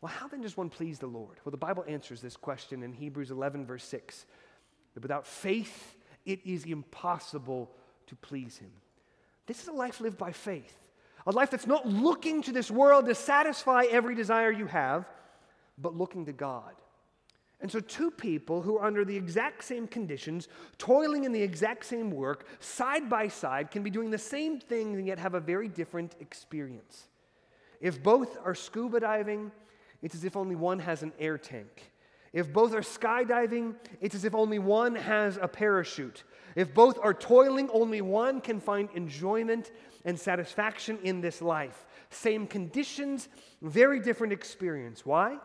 Well, 0.00 0.10
how 0.10 0.28
then 0.28 0.40
does 0.40 0.56
one 0.56 0.68
please 0.68 0.98
the 0.98 1.06
Lord? 1.06 1.38
Well, 1.44 1.50
the 1.50 1.56
Bible 1.56 1.84
answers 1.86 2.20
this 2.20 2.36
question 2.36 2.82
in 2.82 2.92
Hebrews 2.92 3.30
11, 3.30 3.66
verse 3.66 3.84
6 3.84 4.26
that 4.94 5.02
without 5.02 5.26
faith, 5.26 5.96
it 6.26 6.40
is 6.44 6.64
impossible 6.64 7.70
to 8.06 8.16
please 8.16 8.58
Him. 8.58 8.70
This 9.46 9.62
is 9.62 9.68
a 9.68 9.72
life 9.72 10.00
lived 10.00 10.18
by 10.18 10.32
faith, 10.32 10.76
a 11.26 11.30
life 11.30 11.50
that's 11.50 11.66
not 11.66 11.86
looking 11.86 12.42
to 12.42 12.52
this 12.52 12.70
world 12.70 13.06
to 13.06 13.14
satisfy 13.14 13.84
every 13.90 14.14
desire 14.14 14.50
you 14.50 14.66
have, 14.66 15.06
but 15.82 15.96
looking 15.96 16.24
to 16.26 16.32
God. 16.32 16.74
And 17.60 17.70
so, 17.70 17.78
two 17.78 18.10
people 18.10 18.62
who 18.62 18.78
are 18.78 18.84
under 18.84 19.04
the 19.04 19.16
exact 19.16 19.62
same 19.62 19.86
conditions, 19.86 20.48
toiling 20.78 21.24
in 21.24 21.32
the 21.32 21.42
exact 21.42 21.84
same 21.84 22.10
work, 22.10 22.46
side 22.58 23.08
by 23.08 23.28
side, 23.28 23.70
can 23.70 23.84
be 23.84 23.90
doing 23.90 24.10
the 24.10 24.18
same 24.18 24.58
thing 24.58 24.94
and 24.94 25.06
yet 25.06 25.18
have 25.18 25.34
a 25.34 25.40
very 25.40 25.68
different 25.68 26.16
experience. 26.18 27.06
If 27.80 28.02
both 28.02 28.36
are 28.44 28.56
scuba 28.56 29.00
diving, 29.00 29.52
it's 30.02 30.14
as 30.14 30.24
if 30.24 30.36
only 30.36 30.56
one 30.56 30.80
has 30.80 31.04
an 31.04 31.12
air 31.20 31.38
tank. 31.38 31.92
If 32.32 32.52
both 32.52 32.74
are 32.74 32.80
skydiving, 32.80 33.74
it's 34.00 34.14
as 34.14 34.24
if 34.24 34.34
only 34.34 34.58
one 34.58 34.94
has 34.94 35.38
a 35.40 35.46
parachute. 35.46 36.24
If 36.56 36.74
both 36.74 36.98
are 37.02 37.14
toiling, 37.14 37.68
only 37.72 38.00
one 38.00 38.40
can 38.40 38.58
find 38.58 38.88
enjoyment 38.94 39.70
and 40.04 40.18
satisfaction 40.18 40.98
in 41.02 41.20
this 41.20 41.42
life. 41.42 41.84
Same 42.10 42.46
conditions, 42.46 43.28
very 43.60 44.00
different 44.00 44.32
experience. 44.32 45.06
Why? 45.06 45.38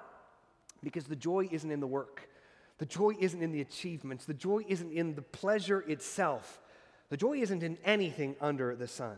Because 0.84 1.06
the 1.06 1.16
joy 1.16 1.48
isn't 1.52 1.72
in 1.72 1.80
the 1.80 1.88
work, 1.88 2.30
the 2.78 2.86
joy 2.86 3.14
isn't 3.20 3.42
in 3.42 3.52
the 3.52 3.62
achievements, 3.62 4.26
the 4.26 4.34
joy 4.34 4.64
isn't 4.68 4.92
in 4.92 5.16
the 5.16 5.22
pleasure 5.22 5.82
itself. 5.82 6.62
The 7.10 7.18
joy 7.18 7.38
isn't 7.38 7.64
in 7.64 7.78
anything 7.86 8.36
under 8.42 8.76
the 8.76 8.88
sun, 8.88 9.18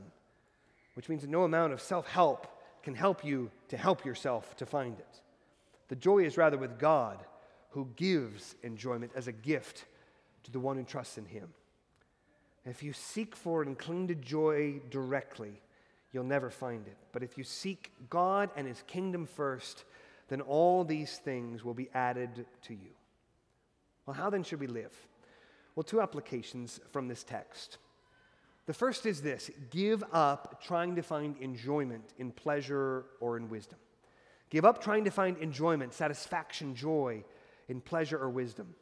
which 0.93 1.10
means 1.10 1.28
no 1.28 1.43
amount 1.43 1.74
of 1.74 1.82
self 1.82 2.08
help 2.08 2.48
can 2.84 2.95
help 2.95 3.26
you 3.26 3.52
to 3.69 3.78
help 3.78 4.06
yourself 4.06 4.56
to 4.58 4.65
find 4.65 5.00
it. 5.00 5.22
The 5.89 5.95
joy 5.95 6.19
is 6.19 6.38
rather 6.38 6.58
with 6.58 6.80
God, 6.80 7.19
who 7.72 7.89
gives 7.95 8.56
enjoyment 8.63 9.12
as 9.15 9.28
a 9.28 9.32
gift 9.32 9.86
to 10.43 10.52
the 10.52 10.60
one 10.60 10.78
who 10.78 10.84
trusts 10.84 11.17
in 11.17 11.26
Him. 11.26 11.50
If 12.65 12.84
you 12.84 12.93
seek 12.93 13.36
for 13.36 13.63
and 13.63 13.78
cling 13.78 14.08
to 14.08 14.15
joy 14.15 14.82
directly, 14.89 15.62
you'll 16.12 16.24
never 16.24 16.50
find 16.50 16.88
it. 16.88 16.98
But 17.12 17.24
if 17.24 17.38
you 17.38 17.43
seek 17.43 17.91
God 18.10 18.50
and 18.56 18.67
His 18.67 18.84
kingdom 18.88 19.26
first, 19.26 19.84
then 20.29 20.41
all 20.41 20.83
these 20.83 21.17
things 21.17 21.63
will 21.63 21.73
be 21.73 21.89
added 21.93 22.45
to 22.63 22.73
you. 22.73 22.91
Well, 24.05 24.15
how 24.15 24.29
then 24.29 24.43
should 24.43 24.59
we 24.59 24.67
live? 24.67 24.93
Well, 25.75 25.83
two 25.83 26.01
applications 26.01 26.79
from 26.91 27.07
this 27.07 27.23
text. 27.23 27.77
The 28.65 28.73
first 28.73 29.05
is 29.05 29.21
this 29.21 29.49
give 29.71 30.03
up 30.11 30.61
trying 30.63 30.95
to 30.95 31.01
find 31.01 31.35
enjoyment 31.37 32.13
in 32.17 32.31
pleasure 32.31 33.05
or 33.19 33.37
in 33.37 33.49
wisdom. 33.49 33.79
Give 34.49 34.65
up 34.65 34.83
trying 34.83 35.03
to 35.05 35.11
find 35.11 35.37
enjoyment, 35.37 35.93
satisfaction, 35.93 36.75
joy 36.75 37.23
in 37.67 37.81
pleasure 37.81 38.17
or 38.17 38.29
wisdom. 38.29 38.75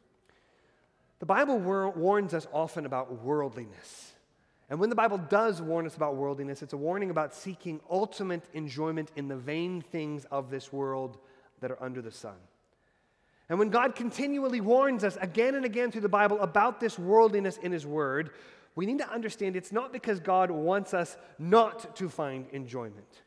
The 1.19 1.25
Bible 1.25 1.59
war- 1.59 1.89
warns 1.89 2.33
us 2.33 2.47
often 2.53 2.85
about 2.85 3.23
worldliness. 3.23 4.13
And 4.69 4.79
when 4.79 4.89
the 4.89 4.95
Bible 4.95 5.17
does 5.17 5.61
warn 5.61 5.85
us 5.85 5.95
about 5.95 6.15
worldliness, 6.15 6.61
it's 6.61 6.73
a 6.73 6.77
warning 6.77 7.09
about 7.09 7.33
seeking 7.33 7.79
ultimate 7.89 8.43
enjoyment 8.53 9.11
in 9.15 9.27
the 9.27 9.37
vain 9.37 9.81
things 9.81 10.25
of 10.25 10.49
this 10.49 10.73
world 10.73 11.17
that 11.61 11.71
are 11.71 11.81
under 11.81 12.01
the 12.01 12.11
sun. 12.11 12.35
And 13.49 13.59
when 13.59 13.69
God 13.69 13.95
continually 13.95 14.61
warns 14.61 15.03
us 15.03 15.17
again 15.21 15.55
and 15.55 15.65
again 15.65 15.91
through 15.91 16.01
the 16.01 16.09
Bible 16.09 16.39
about 16.41 16.79
this 16.79 16.99
worldliness 16.99 17.57
in 17.57 17.71
His 17.71 17.85
Word, 17.85 18.31
we 18.75 18.85
need 18.85 18.99
to 18.99 19.09
understand 19.09 19.55
it's 19.55 19.71
not 19.71 19.93
because 19.93 20.19
God 20.19 20.51
wants 20.51 20.93
us 20.93 21.17
not 21.39 21.95
to 21.95 22.09
find 22.09 22.45
enjoyment. 22.51 23.21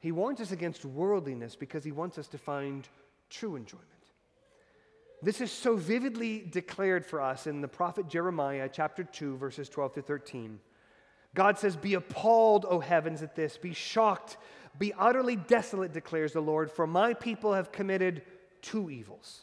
He 0.00 0.12
warns 0.12 0.40
us 0.40 0.50
against 0.50 0.84
worldliness 0.84 1.56
because 1.56 1.84
He 1.84 1.92
wants 1.92 2.18
us 2.18 2.26
to 2.28 2.38
find 2.38 2.88
true 3.30 3.56
enjoyment. 3.56 3.88
This 5.22 5.40
is 5.40 5.50
so 5.50 5.76
vividly 5.76 6.46
declared 6.50 7.06
for 7.06 7.20
us 7.20 7.46
in 7.46 7.60
the 7.60 7.68
prophet 7.68 8.08
Jeremiah, 8.08 8.68
chapter 8.70 9.04
2, 9.04 9.36
verses 9.36 9.68
12 9.68 9.94
to 9.94 10.02
13. 10.02 10.60
God 11.34 11.58
says, 11.58 11.76
Be 11.76 11.94
appalled, 11.94 12.66
O 12.68 12.80
heavens, 12.80 13.22
at 13.22 13.34
this. 13.34 13.56
Be 13.56 13.72
shocked. 13.72 14.36
Be 14.78 14.92
utterly 14.98 15.36
desolate, 15.36 15.92
declares 15.92 16.32
the 16.32 16.40
Lord, 16.40 16.70
for 16.70 16.86
my 16.86 17.14
people 17.14 17.52
have 17.52 17.72
committed 17.72 18.22
two 18.60 18.90
evils. 18.90 19.42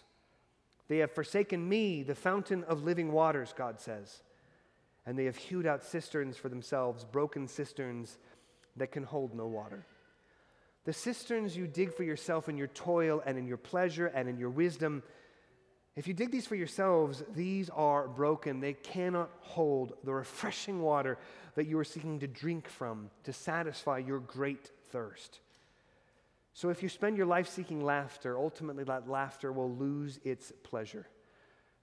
They 0.87 0.97
have 0.97 1.11
forsaken 1.11 1.67
me, 1.67 2.03
the 2.03 2.15
fountain 2.15 2.63
of 2.65 2.83
living 2.83 3.11
waters, 3.13 3.53
God 3.55 3.79
says, 3.79 4.23
and 5.05 5.17
they 5.17 5.25
have 5.25 5.37
hewed 5.37 5.65
out 5.65 5.83
cisterns 5.83 6.35
for 6.35 6.49
themselves, 6.49 7.05
broken 7.05 7.47
cisterns 7.47 8.17
that 8.75 8.91
can 8.91 9.03
hold 9.03 9.33
no 9.33 9.47
water. 9.47 9.85
The 10.83 10.93
cisterns 10.93 11.55
you 11.55 11.67
dig 11.67 11.93
for 11.93 12.03
yourself 12.03 12.49
in 12.49 12.57
your 12.57 12.67
toil 12.67 13.21
and 13.25 13.37
in 13.37 13.47
your 13.47 13.57
pleasure 13.57 14.07
and 14.07 14.27
in 14.27 14.37
your 14.37 14.49
wisdom, 14.49 15.03
if 15.95 16.07
you 16.07 16.13
dig 16.13 16.31
these 16.31 16.47
for 16.47 16.55
yourselves, 16.55 17.23
these 17.35 17.69
are 17.69 18.07
broken. 18.07 18.59
They 18.59 18.73
cannot 18.73 19.29
hold 19.41 19.93
the 20.03 20.13
refreshing 20.13 20.81
water 20.81 21.17
that 21.55 21.67
you 21.67 21.77
are 21.79 21.83
seeking 21.83 22.19
to 22.19 22.27
drink 22.27 22.67
from 22.67 23.09
to 23.23 23.33
satisfy 23.33 23.99
your 23.99 24.19
great 24.19 24.71
thirst. 24.91 25.39
So 26.53 26.69
if 26.69 26.83
you 26.83 26.89
spend 26.89 27.17
your 27.17 27.25
life 27.25 27.47
seeking 27.47 27.83
laughter, 27.83 28.37
ultimately 28.37 28.83
that 28.83 29.09
laughter 29.09 29.51
will 29.51 29.71
lose 29.71 30.19
its 30.23 30.51
pleasure. 30.63 31.07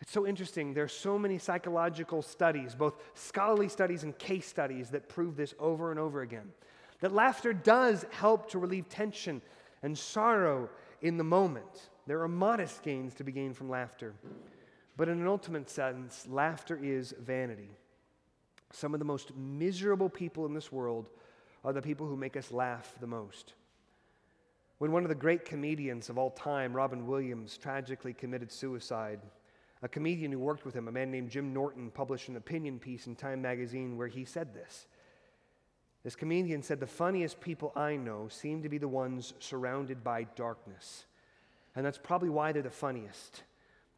It's 0.01 0.13
so 0.13 0.27
interesting. 0.27 0.75
There 0.75 0.85
are 0.85 0.89
so 0.89 1.19
many 1.19 1.39
psychological 1.39 2.23
studies, 2.23 2.75
both 2.75 2.95
scholarly 3.15 3.69
studies 3.69 4.05
and 4.05 4.17
case 4.17 4.47
studies, 4.47 4.91
that 4.91 5.09
prove 5.09 5.37
this 5.37 5.55
over 5.59 5.91
and 5.91 5.99
over 5.99 6.21
again. 6.21 6.53
That 7.01 7.13
laughter 7.13 7.53
does 7.53 8.05
help 8.11 8.51
to 8.51 8.59
relieve 8.59 8.89
tension 8.89 9.43
and 9.83 9.97
sorrow 9.97 10.69
in 11.03 11.17
the 11.17 11.25
moment. 11.25 11.91
There 12.07 12.23
are 12.23 12.29
modest 12.29 12.83
gains 12.83 13.15
to 13.15 13.25
be 13.25 13.33
gained 13.33 13.57
from 13.57 13.69
laughter. 13.69 14.15
But 14.97 15.09
in 15.09 15.21
an 15.21 15.27
ultimate 15.29 15.71
sense, 15.71 16.27
laughter 16.29 16.79
is 16.81 17.15
vanity. 17.21 17.71
Some 18.73 18.95
of 18.95 18.99
the 18.99 19.05
most 19.05 19.35
miserable 19.37 20.09
people 20.09 20.45
in 20.47 20.55
this 20.55 20.73
world 20.73 21.09
are 21.65 21.73
the 21.73 21.83
people 21.83 22.07
who 22.07 22.17
make 22.17 22.37
us 22.37 22.53
laugh 22.53 22.95
the 23.01 23.07
most. 23.07 23.55
When 24.79 24.93
one 24.93 25.03
of 25.03 25.09
the 25.09 25.15
great 25.15 25.45
comedians 25.45 26.09
of 26.09 26.19
all 26.19 26.31
time, 26.31 26.73
Robin 26.73 27.07
Williams, 27.07 27.59
tragically 27.59 28.13
committed 28.13 28.53
suicide, 28.53 29.21
a 29.83 29.89
comedian 29.89 30.33
who 30.33 30.39
worked 30.39 30.65
with 30.65 30.75
him, 30.75 30.89
a 30.89 30.93
man 30.93 31.11
named 31.11 31.31
Jim 31.31 31.53
Norton, 31.53 31.91
published 31.91 32.29
an 32.29 32.37
opinion 32.37 32.79
piece 32.79 33.07
in 33.07 33.17
Time 33.17 33.43
magazine 33.43 33.97
where 33.97 34.09
he 34.09 34.25
said 34.25 34.55
this. 34.55 34.87
This 36.05 36.17
comedian 36.17 36.63
said, 36.63 36.79
The 36.79 36.87
funniest 36.87 37.41
people 37.41 37.73
I 37.75 37.97
know 37.97 38.29
seem 38.29 38.63
to 38.63 38.69
be 38.69 38.79
the 38.79 38.89
ones 38.89 39.35
surrounded 39.41 40.05
by 40.05 40.25
darkness. 40.37 41.07
And 41.75 41.85
that's 41.85 41.99
probably 41.99 42.31
why 42.31 42.53
they're 42.53 42.63
the 42.63 42.71
funniest. 42.71 43.43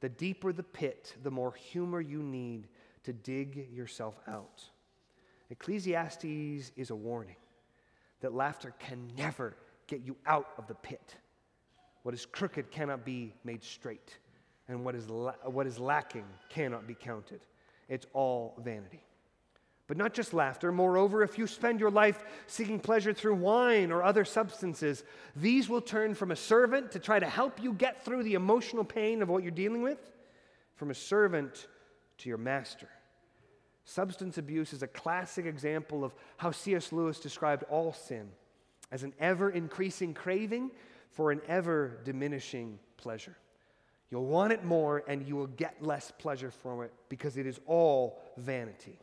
The 0.01 0.09
deeper 0.09 0.53
the 0.53 0.63
pit, 0.63 1.15
the 1.23 1.31
more 1.31 1.53
humor 1.53 2.01
you 2.01 2.23
need 2.23 2.69
to 3.05 3.13
dig 3.13 3.71
yourself 3.73 4.19
out. 4.27 4.65
Ecclesiastes 5.51 6.73
is 6.77 6.91
a 6.91 6.97
warning 6.97 7.37
that 8.21 8.35
laughter 8.35 8.75
can 8.79 9.11
never 9.17 9.57
get 9.87 10.01
you 10.05 10.17
out 10.27 10.49
of 10.59 10.67
the 10.67 10.75
pit. 10.75 11.17
What 12.03 12.15
is 12.15 12.27
crooked 12.27 12.71
cannot 12.71 13.05
be 13.05 13.35
made 13.45 13.63
straight, 13.63 14.17
and 14.69 14.85
what 14.85 14.95
is, 14.95 15.09
la- 15.09 15.33
what 15.45 15.67
is 15.67 15.79
lacking 15.79 16.25
cannot 16.49 16.87
be 16.87 16.95
counted. 16.95 17.41
It's 17.89 18.07
all 18.13 18.55
vanity. 18.65 19.03
But 19.87 19.97
not 19.97 20.15
just 20.15 20.33
laughter. 20.33 20.71
Moreover, 20.71 21.25
if 21.25 21.37
you 21.37 21.49
spend 21.49 21.81
your 21.81 21.91
life 21.91 22.23
seeking 22.47 22.79
pleasure 22.79 23.13
through 23.13 23.35
wine 23.35 23.91
or 23.91 24.05
other 24.05 24.25
substances, 24.25 25.03
these 25.35 25.69
will 25.69 25.81
turn 25.81 26.15
from 26.15 26.31
a 26.31 26.37
servant 26.37 26.93
to 26.93 27.01
try 27.01 27.19
to 27.19 27.27
help 27.27 27.61
you 27.61 27.73
get 27.73 28.05
through 28.05 28.23
the 28.23 28.35
emotional 28.35 28.85
pain 28.85 29.21
of 29.21 29.29
what 29.29 29.43
you're 29.43 29.51
dealing 29.51 29.83
with, 29.83 29.99
from 30.77 30.93
a 30.93 30.95
servant 30.95 31.67
to 32.19 32.29
your 32.29 32.39
master. 32.39 32.89
Substance 33.91 34.39
abuse 34.39 34.73
is 34.73 34.85
a 34.85 34.87
classic 34.87 35.47
example 35.47 36.05
of 36.05 36.15
how 36.37 36.53
C.S. 36.53 36.93
Lewis 36.93 37.19
described 37.19 37.65
all 37.65 37.93
sin 37.93 38.29
as 38.93 39.03
an 39.03 39.13
ever 39.19 39.51
increasing 39.51 40.15
craving 40.15 40.71
for 41.11 41.33
an 41.33 41.41
ever 41.49 41.99
diminishing 42.05 42.79
pleasure. 42.99 43.37
You'll 44.09 44.27
want 44.27 44.53
it 44.53 44.65
more 44.65 45.03
and 45.09 45.27
you 45.27 45.35
will 45.35 45.49
get 45.49 45.83
less 45.83 46.13
pleasure 46.19 46.53
from 46.53 46.83
it 46.83 46.93
because 47.09 47.37
it 47.37 47.47
is 47.47 47.59
all 47.67 48.23
vanity. 48.37 48.97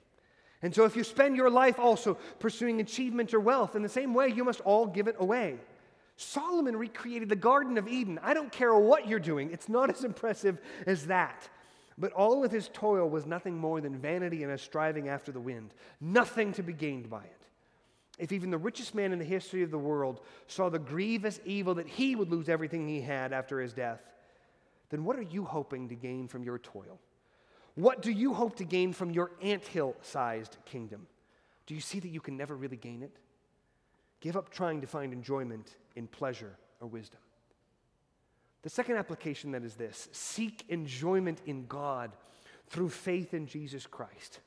And 0.62 0.74
so, 0.74 0.86
if 0.86 0.96
you 0.96 1.04
spend 1.04 1.36
your 1.36 1.50
life 1.50 1.80
also 1.80 2.14
pursuing 2.40 2.80
achievement 2.80 3.34
or 3.34 3.42
wealth, 3.42 3.76
in 3.76 3.84
the 3.84 3.90
same 3.90 4.14
way, 4.14 4.30
you 4.30 4.46
must 4.46 4.62
all 4.62 4.86
give 4.86 5.10
it 5.10 5.18
away. 5.20 5.58
Solomon 6.16 6.78
recreated 6.78 7.28
the 7.28 7.36
Garden 7.36 7.78
of 7.78 7.90
Eden. 7.90 8.22
I 8.24 8.34
don't 8.34 8.54
care 8.54 8.74
what 8.74 9.06
you're 9.06 9.20
doing, 9.20 9.52
it's 9.52 9.68
not 9.68 9.90
as 9.90 10.06
impressive 10.06 10.60
as 10.86 11.08
that. 11.08 11.50
But 11.98 12.14
all 12.14 12.44
of 12.44 12.52
his 12.52 12.70
toil 12.74 13.10
was 13.10 13.26
nothing 13.26 13.58
more 13.58 13.82
than 13.82 13.98
vanity 13.98 14.44
and 14.44 14.52
a 14.52 14.58
striving 14.58 15.10
after 15.10 15.32
the 15.32 15.40
wind, 15.40 15.74
nothing 16.00 16.54
to 16.54 16.64
be 16.64 16.74
gained 16.74 17.10
by 17.10 17.24
it. 17.24 17.42
If 18.20 18.32
even 18.32 18.50
the 18.50 18.58
richest 18.58 18.96
man 18.96 19.14
in 19.14 19.20
the 19.20 19.26
history 19.26 19.64
of 19.64 19.72
the 19.72 19.78
world 19.78 20.22
saw 20.48 20.70
the 20.70 20.80
grievous 20.80 21.40
evil 21.46 21.76
that 21.76 21.88
he 21.88 22.16
would 22.16 22.30
lose 22.30 22.50
everything 22.50 22.88
he 22.88 23.02
had 23.02 23.34
after 23.34 23.60
his 23.60 23.74
death, 23.74 24.02
then 24.90 25.04
what 25.04 25.18
are 25.18 25.24
you 25.24 25.44
hoping 25.44 25.90
to 25.90 25.96
gain 25.96 26.28
from 26.28 26.44
your 26.44 26.60
toil? 26.60 27.00
What 27.76 28.02
do 28.02 28.12
you 28.12 28.34
hope 28.34 28.56
to 28.58 28.64
gain 28.64 28.94
from 28.94 29.12
your 29.12 29.32
anthill 29.42 29.96
sized 30.02 30.58
kingdom? 30.66 31.06
Do 31.68 31.76
you 31.76 31.82
see 31.82 32.00
that 32.00 32.08
you 32.08 32.22
can 32.22 32.38
never 32.38 32.56
really 32.56 32.78
gain 32.78 33.04
it? 33.04 33.16
Give 34.20 34.36
up 34.36 34.50
trying 34.50 34.82
to 34.82 34.88
find 34.88 35.14
enjoyment 35.14 35.76
in 35.96 36.08
pleasure 36.08 36.56
or 36.80 36.88
wisdom. 36.88 37.20
The 38.68 38.72
second 38.72 38.98
application 38.98 39.52
then 39.52 39.64
is 39.64 39.76
this 39.76 40.10
seek 40.12 40.66
enjoyment 40.68 41.40
in 41.46 41.68
God 41.68 42.12
through 42.68 42.90
faith 42.90 43.34
in 43.34 43.48
Jesus 43.48 43.88
Christ. 43.88 44.42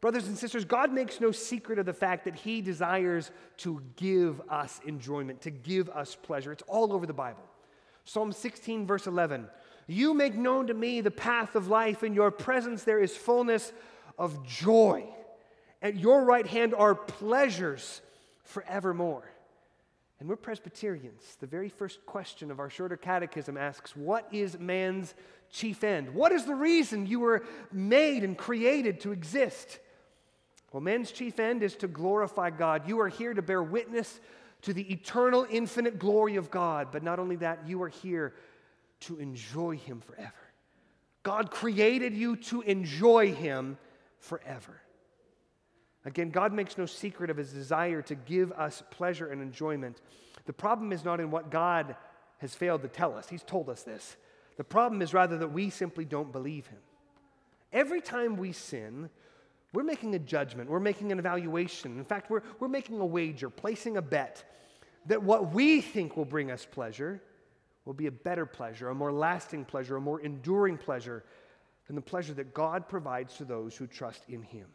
Brothers 0.00 0.28
and 0.28 0.38
sisters, 0.38 0.64
God 0.64 0.90
makes 0.90 1.20
no 1.20 1.30
secret 1.30 1.78
of 1.78 1.84
the 1.84 1.92
fact 1.92 2.24
that 2.24 2.36
He 2.36 2.62
desires 2.62 3.30
to 3.58 3.82
give 3.96 4.40
us 4.48 4.80
enjoyment, 4.86 5.42
to 5.42 5.50
give 5.50 5.90
us 5.90 6.14
pleasure. 6.14 6.52
It's 6.52 6.62
all 6.66 6.94
over 6.94 7.04
the 7.04 7.12
Bible. 7.12 7.44
Psalm 8.06 8.32
16, 8.32 8.86
verse 8.86 9.06
11 9.06 9.46
You 9.88 10.14
make 10.14 10.34
known 10.36 10.68
to 10.68 10.74
me 10.74 11.02
the 11.02 11.10
path 11.10 11.54
of 11.54 11.68
life. 11.68 12.02
In 12.02 12.14
your 12.14 12.30
presence 12.30 12.84
there 12.84 12.98
is 12.98 13.14
fullness 13.14 13.74
of 14.18 14.46
joy. 14.46 15.04
At 15.82 15.96
your 15.96 16.24
right 16.24 16.46
hand 16.46 16.72
are 16.74 16.94
pleasures 16.94 18.00
forevermore. 18.42 19.33
And 20.20 20.28
we're 20.28 20.36
Presbyterians. 20.36 21.36
The 21.40 21.46
very 21.46 21.68
first 21.68 22.06
question 22.06 22.50
of 22.50 22.60
our 22.60 22.70
shorter 22.70 22.96
catechism 22.96 23.56
asks, 23.56 23.96
What 23.96 24.28
is 24.32 24.58
man's 24.58 25.14
chief 25.50 25.82
end? 25.82 26.14
What 26.14 26.32
is 26.32 26.44
the 26.44 26.54
reason 26.54 27.06
you 27.06 27.20
were 27.20 27.44
made 27.72 28.22
and 28.22 28.38
created 28.38 29.00
to 29.00 29.12
exist? 29.12 29.80
Well, 30.72 30.80
man's 30.80 31.12
chief 31.12 31.38
end 31.38 31.62
is 31.62 31.76
to 31.76 31.88
glorify 31.88 32.50
God. 32.50 32.88
You 32.88 33.00
are 33.00 33.08
here 33.08 33.34
to 33.34 33.42
bear 33.42 33.62
witness 33.62 34.20
to 34.62 34.72
the 34.72 34.90
eternal, 34.92 35.46
infinite 35.50 35.98
glory 35.98 36.36
of 36.36 36.50
God. 36.50 36.88
But 36.90 37.02
not 37.02 37.18
only 37.18 37.36
that, 37.36 37.66
you 37.66 37.82
are 37.82 37.88
here 37.88 38.34
to 39.00 39.18
enjoy 39.18 39.76
Him 39.76 40.00
forever. 40.00 40.32
God 41.22 41.50
created 41.50 42.14
you 42.14 42.36
to 42.36 42.62
enjoy 42.62 43.32
Him 43.32 43.78
forever. 44.18 44.80
Again, 46.04 46.30
God 46.30 46.52
makes 46.52 46.76
no 46.76 46.86
secret 46.86 47.30
of 47.30 47.36
his 47.36 47.52
desire 47.52 48.02
to 48.02 48.14
give 48.14 48.52
us 48.52 48.82
pleasure 48.90 49.28
and 49.28 49.40
enjoyment. 49.40 50.00
The 50.46 50.52
problem 50.52 50.92
is 50.92 51.04
not 51.04 51.20
in 51.20 51.30
what 51.30 51.50
God 51.50 51.96
has 52.38 52.54
failed 52.54 52.82
to 52.82 52.88
tell 52.88 53.16
us, 53.16 53.28
he's 53.28 53.42
told 53.42 53.68
us 53.68 53.82
this. 53.82 54.16
The 54.56 54.64
problem 54.64 55.02
is 55.02 55.14
rather 55.14 55.38
that 55.38 55.52
we 55.52 55.70
simply 55.70 56.04
don't 56.04 56.30
believe 56.30 56.66
him. 56.66 56.78
Every 57.72 58.00
time 58.00 58.36
we 58.36 58.52
sin, 58.52 59.10
we're 59.72 59.82
making 59.82 60.14
a 60.14 60.18
judgment, 60.18 60.70
we're 60.70 60.78
making 60.78 61.10
an 61.10 61.18
evaluation. 61.18 61.98
In 61.98 62.04
fact, 62.04 62.30
we're, 62.30 62.42
we're 62.60 62.68
making 62.68 63.00
a 63.00 63.06
wager, 63.06 63.50
placing 63.50 63.96
a 63.96 64.02
bet 64.02 64.44
that 65.06 65.22
what 65.22 65.52
we 65.52 65.80
think 65.80 66.16
will 66.16 66.24
bring 66.24 66.50
us 66.50 66.66
pleasure 66.70 67.20
will 67.84 67.94
be 67.94 68.06
a 68.06 68.12
better 68.12 68.46
pleasure, 68.46 68.88
a 68.88 68.94
more 68.94 69.12
lasting 69.12 69.64
pleasure, 69.64 69.96
a 69.96 70.00
more 70.00 70.20
enduring 70.20 70.78
pleasure 70.78 71.24
than 71.86 71.96
the 71.96 72.02
pleasure 72.02 72.34
that 72.34 72.54
God 72.54 72.88
provides 72.88 73.36
to 73.36 73.44
those 73.44 73.76
who 73.76 73.86
trust 73.86 74.22
in 74.28 74.42
him. 74.42 74.66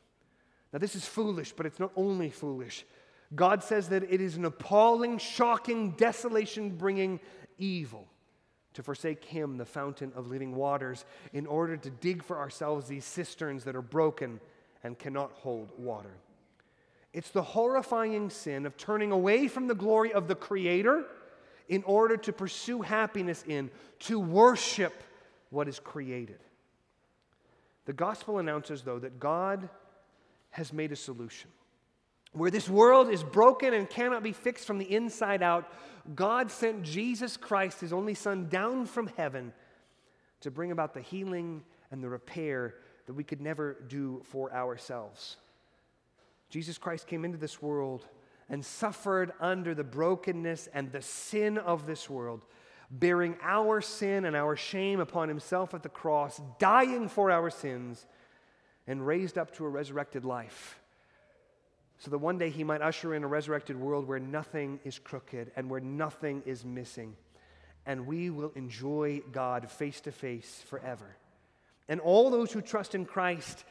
Now, 0.71 0.79
this 0.79 0.95
is 0.95 1.05
foolish, 1.05 1.51
but 1.51 1.65
it's 1.65 1.79
not 1.79 1.91
only 1.95 2.29
foolish. 2.29 2.86
God 3.36 3.63
says 3.63 3.89
that 3.89 4.03
it 4.03 4.21
is 4.21 4.38
an 4.38 4.45
appalling, 4.45 5.17
shocking, 5.17 5.91
desolation 5.91 6.71
bringing 6.71 7.19
evil 7.58 8.08
to 8.73 8.84
forsake 8.84 9.25
Him, 9.25 9.58
the 9.58 9.65
fountain 9.65 10.12
of 10.15 10.27
living 10.27 10.55
waters, 10.55 11.05
in 11.34 11.47
order 11.47 11.75
to 11.77 11.89
dig 11.89 12.23
for 12.23 12.38
ourselves 12.38 12.88
these 12.88 13.05
cisterns 13.05 13.63
that 13.63 13.75
are 13.75 13.82
broken 13.82 14.39
and 14.84 14.97
cannot 14.97 15.32
hold 15.34 15.71
water. 15.77 16.13
It's 17.13 17.32
the 17.32 17.41
horrifying 17.41 18.30
sin 18.30 18.65
of 18.65 18.78
turning 18.78 19.11
away 19.11 19.47
from 19.47 19.67
the 19.67 19.76
glory 19.76 20.13
of 20.13 20.28
the 20.28 20.36
Creator 20.36 21.05
in 21.67 21.84
order 21.84 22.17
to 22.17 22.34
pursue 22.34 22.82
happiness 22.82 23.43
in, 23.47 23.70
to 23.99 24.20
worship 24.20 25.03
what 25.49 25.67
is 25.67 25.80
created. 25.80 26.39
The 27.86 27.93
gospel 27.93 28.38
announces, 28.38 28.84
though, 28.84 28.99
that 28.99 29.20
God 29.20 29.70
has 30.52 30.74
made 30.74 30.91
a 30.91 30.95
solution. 30.95 31.50
Where 32.32 32.52
this 32.52 32.70
world 32.70 33.10
is 33.10 33.24
broken 33.24 33.74
and 33.74 33.89
cannot 33.89 34.24
be 34.24 34.34
fixed 34.34 34.68
from 34.68 34.78
the 34.78 34.93
inside 34.93 35.41
out, 35.41 35.72
God 36.16 36.52
sent 36.52 36.84
Jesus 36.84 37.38
Christ, 37.38 37.82
his 37.82 37.93
only 37.93 38.14
Son, 38.14 38.47
down 38.50 38.86
from 38.86 39.08
heaven 39.18 39.52
to 40.41 40.52
bring 40.52 40.72
about 40.72 40.93
the 40.93 41.02
healing 41.02 41.64
and 41.91 42.04
the 42.04 42.10
repair 42.10 42.76
that 43.08 43.14
we 43.14 43.24
could 43.24 43.41
never 43.41 43.78
do 43.88 44.22
for 44.26 44.54
ourselves. 44.54 45.38
Jesus 46.50 46.78
Christ 46.78 47.08
came 47.08 47.26
into 47.26 47.38
this 47.38 47.62
world 47.62 48.06
and 48.50 48.66
suffered 48.66 49.34
under 49.39 49.76
the 49.76 49.84
brokenness 49.84 50.68
and 50.74 50.91
the 50.91 51.02
sin 51.02 51.58
of 51.58 51.86
this 51.86 52.10
world, 52.10 52.45
bearing 52.91 53.36
our 53.41 53.82
sin 53.82 54.26
and 54.26 54.36
our 54.36 54.56
shame 54.56 55.00
upon 55.00 55.28
himself 55.28 55.74
at 55.74 55.84
the 55.84 55.89
cross, 55.89 56.41
dying 56.58 57.08
for 57.08 57.30
our 57.30 57.50
sins, 57.50 58.08
and 58.90 59.06
raised 59.06 59.38
up 59.38 59.52
to 59.56 59.66
a 59.66 59.70
resurrected 59.70 60.26
life. 60.26 60.80
So 62.00 62.10
that 62.10 62.18
one 62.18 62.40
day 62.40 62.50
he 62.50 62.64
might 62.64 62.82
usher 62.82 63.14
in 63.14 63.24
a 63.24 63.28
resurrected 63.28 63.80
world 63.80 64.08
where 64.08 64.20
nothing 64.20 64.80
is 64.84 64.98
crooked 64.98 65.52
and 65.56 65.70
where 65.70 65.80
nothing 65.80 66.42
is 66.46 66.66
missing. 66.66 67.16
And 67.86 68.08
we 68.08 68.32
will 68.32 68.52
enjoy 68.56 69.22
God 69.32 69.70
face 69.70 70.02
to 70.02 70.12
face 70.12 70.64
forever. 70.68 71.16
And 71.88 72.02
all 72.02 72.32
those 72.32 72.52
who 72.52 72.62
trust 72.62 72.96
in 72.96 73.06
Christ 73.06 73.64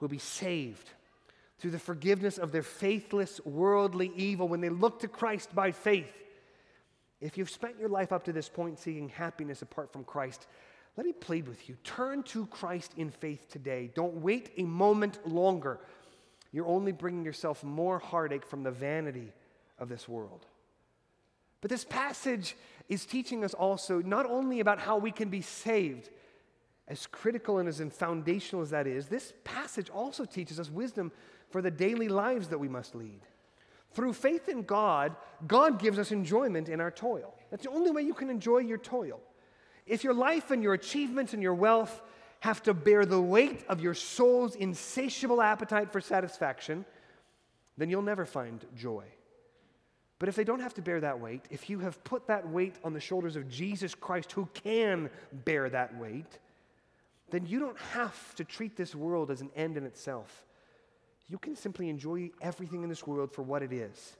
will 0.00 0.08
be 0.08 0.18
saved 0.18 0.90
through 1.60 1.70
the 1.70 1.78
forgiveness 1.78 2.36
of 2.36 2.50
their 2.50 2.62
faithless 2.62 3.40
worldly 3.44 4.10
evil 4.16 4.48
when 4.48 4.60
they 4.60 4.70
look 4.70 5.00
to 5.00 5.08
Christ 5.08 5.54
by 5.54 5.70
faith. 5.70 6.12
If 7.20 7.38
you've 7.38 7.50
spent 7.50 7.78
your 7.78 7.88
life 7.88 8.12
up 8.12 8.24
to 8.24 8.32
this 8.32 8.48
point 8.48 8.80
seeking 8.80 9.08
happiness 9.08 9.62
apart 9.62 9.92
from 9.92 10.02
Christ, 10.02 10.48
let 10.96 11.06
me 11.06 11.12
plead 11.12 11.48
with 11.48 11.68
you. 11.68 11.76
Turn 11.82 12.22
to 12.24 12.46
Christ 12.46 12.92
in 12.96 13.10
faith 13.10 13.48
today. 13.50 13.90
Don't 13.94 14.16
wait 14.16 14.50
a 14.56 14.62
moment 14.62 15.26
longer. 15.26 15.80
You're 16.52 16.66
only 16.66 16.92
bringing 16.92 17.24
yourself 17.24 17.64
more 17.64 17.98
heartache 17.98 18.46
from 18.46 18.62
the 18.62 18.70
vanity 18.70 19.32
of 19.78 19.88
this 19.88 20.08
world. 20.08 20.46
But 21.60 21.70
this 21.70 21.84
passage 21.84 22.56
is 22.88 23.06
teaching 23.06 23.42
us 23.42 23.54
also 23.54 24.00
not 24.02 24.26
only 24.26 24.60
about 24.60 24.78
how 24.78 24.98
we 24.98 25.10
can 25.10 25.30
be 25.30 25.40
saved, 25.40 26.10
as 26.86 27.06
critical 27.06 27.58
and 27.58 27.68
as 27.68 27.80
foundational 27.92 28.62
as 28.62 28.70
that 28.70 28.86
is, 28.86 29.08
this 29.08 29.32
passage 29.42 29.88
also 29.90 30.24
teaches 30.24 30.60
us 30.60 30.70
wisdom 30.70 31.10
for 31.50 31.62
the 31.62 31.70
daily 31.70 32.08
lives 32.08 32.48
that 32.48 32.58
we 32.58 32.68
must 32.68 32.94
lead. 32.94 33.20
Through 33.92 34.12
faith 34.12 34.48
in 34.48 34.62
God, 34.62 35.16
God 35.46 35.78
gives 35.78 35.98
us 35.98 36.12
enjoyment 36.12 36.68
in 36.68 36.80
our 36.80 36.90
toil. 36.90 37.34
That's 37.50 37.64
the 37.64 37.70
only 37.70 37.90
way 37.90 38.02
you 38.02 38.14
can 38.14 38.28
enjoy 38.28 38.58
your 38.58 38.78
toil. 38.78 39.20
If 39.86 40.04
your 40.04 40.14
life 40.14 40.50
and 40.50 40.62
your 40.62 40.74
achievements 40.74 41.34
and 41.34 41.42
your 41.42 41.54
wealth 41.54 42.02
have 42.40 42.62
to 42.64 42.74
bear 42.74 43.04
the 43.04 43.20
weight 43.20 43.64
of 43.68 43.80
your 43.80 43.94
soul's 43.94 44.54
insatiable 44.54 45.40
appetite 45.40 45.92
for 45.92 46.00
satisfaction, 46.00 46.84
then 47.76 47.90
you'll 47.90 48.02
never 48.02 48.24
find 48.24 48.64
joy. 48.76 49.04
But 50.18 50.28
if 50.28 50.36
they 50.36 50.44
don't 50.44 50.60
have 50.60 50.74
to 50.74 50.82
bear 50.82 51.00
that 51.00 51.20
weight, 51.20 51.42
if 51.50 51.68
you 51.68 51.80
have 51.80 52.02
put 52.04 52.28
that 52.28 52.48
weight 52.48 52.76
on 52.84 52.92
the 52.92 53.00
shoulders 53.00 53.36
of 53.36 53.48
Jesus 53.48 53.94
Christ, 53.94 54.32
who 54.32 54.48
can 54.54 55.10
bear 55.32 55.68
that 55.68 55.98
weight, 55.98 56.38
then 57.30 57.46
you 57.46 57.58
don't 57.58 57.78
have 57.92 58.34
to 58.36 58.44
treat 58.44 58.76
this 58.76 58.94
world 58.94 59.30
as 59.30 59.40
an 59.40 59.50
end 59.56 59.76
in 59.76 59.84
itself 59.84 60.44
you 61.28 61.38
can 61.38 61.56
simply 61.56 61.88
enjoy 61.88 62.30
everything 62.40 62.82
in 62.82 62.88
this 62.88 63.06
world 63.06 63.32
for 63.32 63.42
what 63.42 63.62
it 63.62 63.72
is. 63.72 64.16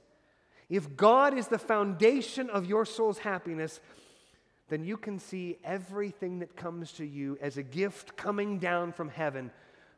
If 0.69 0.95
God 0.95 1.37
is 1.37 1.47
the 1.47 1.59
foundation 1.59 2.49
of 2.49 2.65
your 2.65 2.85
soul's 2.85 3.19
happiness, 3.19 3.79
then 4.69 4.83
you 4.83 4.97
can 4.97 5.19
see 5.19 5.57
everything 5.63 6.39
that 6.39 6.55
comes 6.55 6.91
to 6.93 7.05
you 7.05 7.37
as 7.41 7.57
a 7.57 7.63
gift 7.63 8.15
coming 8.15 8.57
down 8.57 8.91
from 8.91 9.09
heaven 9.09 9.51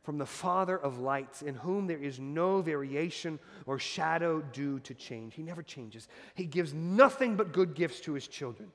from 0.08 0.16
the 0.16 0.24
Father 0.24 0.78
of 0.78 0.98
lights, 0.98 1.42
in 1.42 1.54
whom 1.54 1.86
there 1.86 2.02
is 2.02 2.18
no 2.18 2.62
variation 2.62 3.38
or 3.66 3.78
shadow 3.78 4.40
due 4.40 4.80
to 4.80 4.94
change. 4.94 5.34
He 5.34 5.42
never 5.42 5.62
changes. 5.62 6.08
He 6.34 6.46
gives 6.46 6.72
nothing 6.72 7.36
but 7.36 7.52
good 7.52 7.74
gifts 7.74 8.00
to 8.00 8.14
his 8.14 8.26
children 8.26 8.70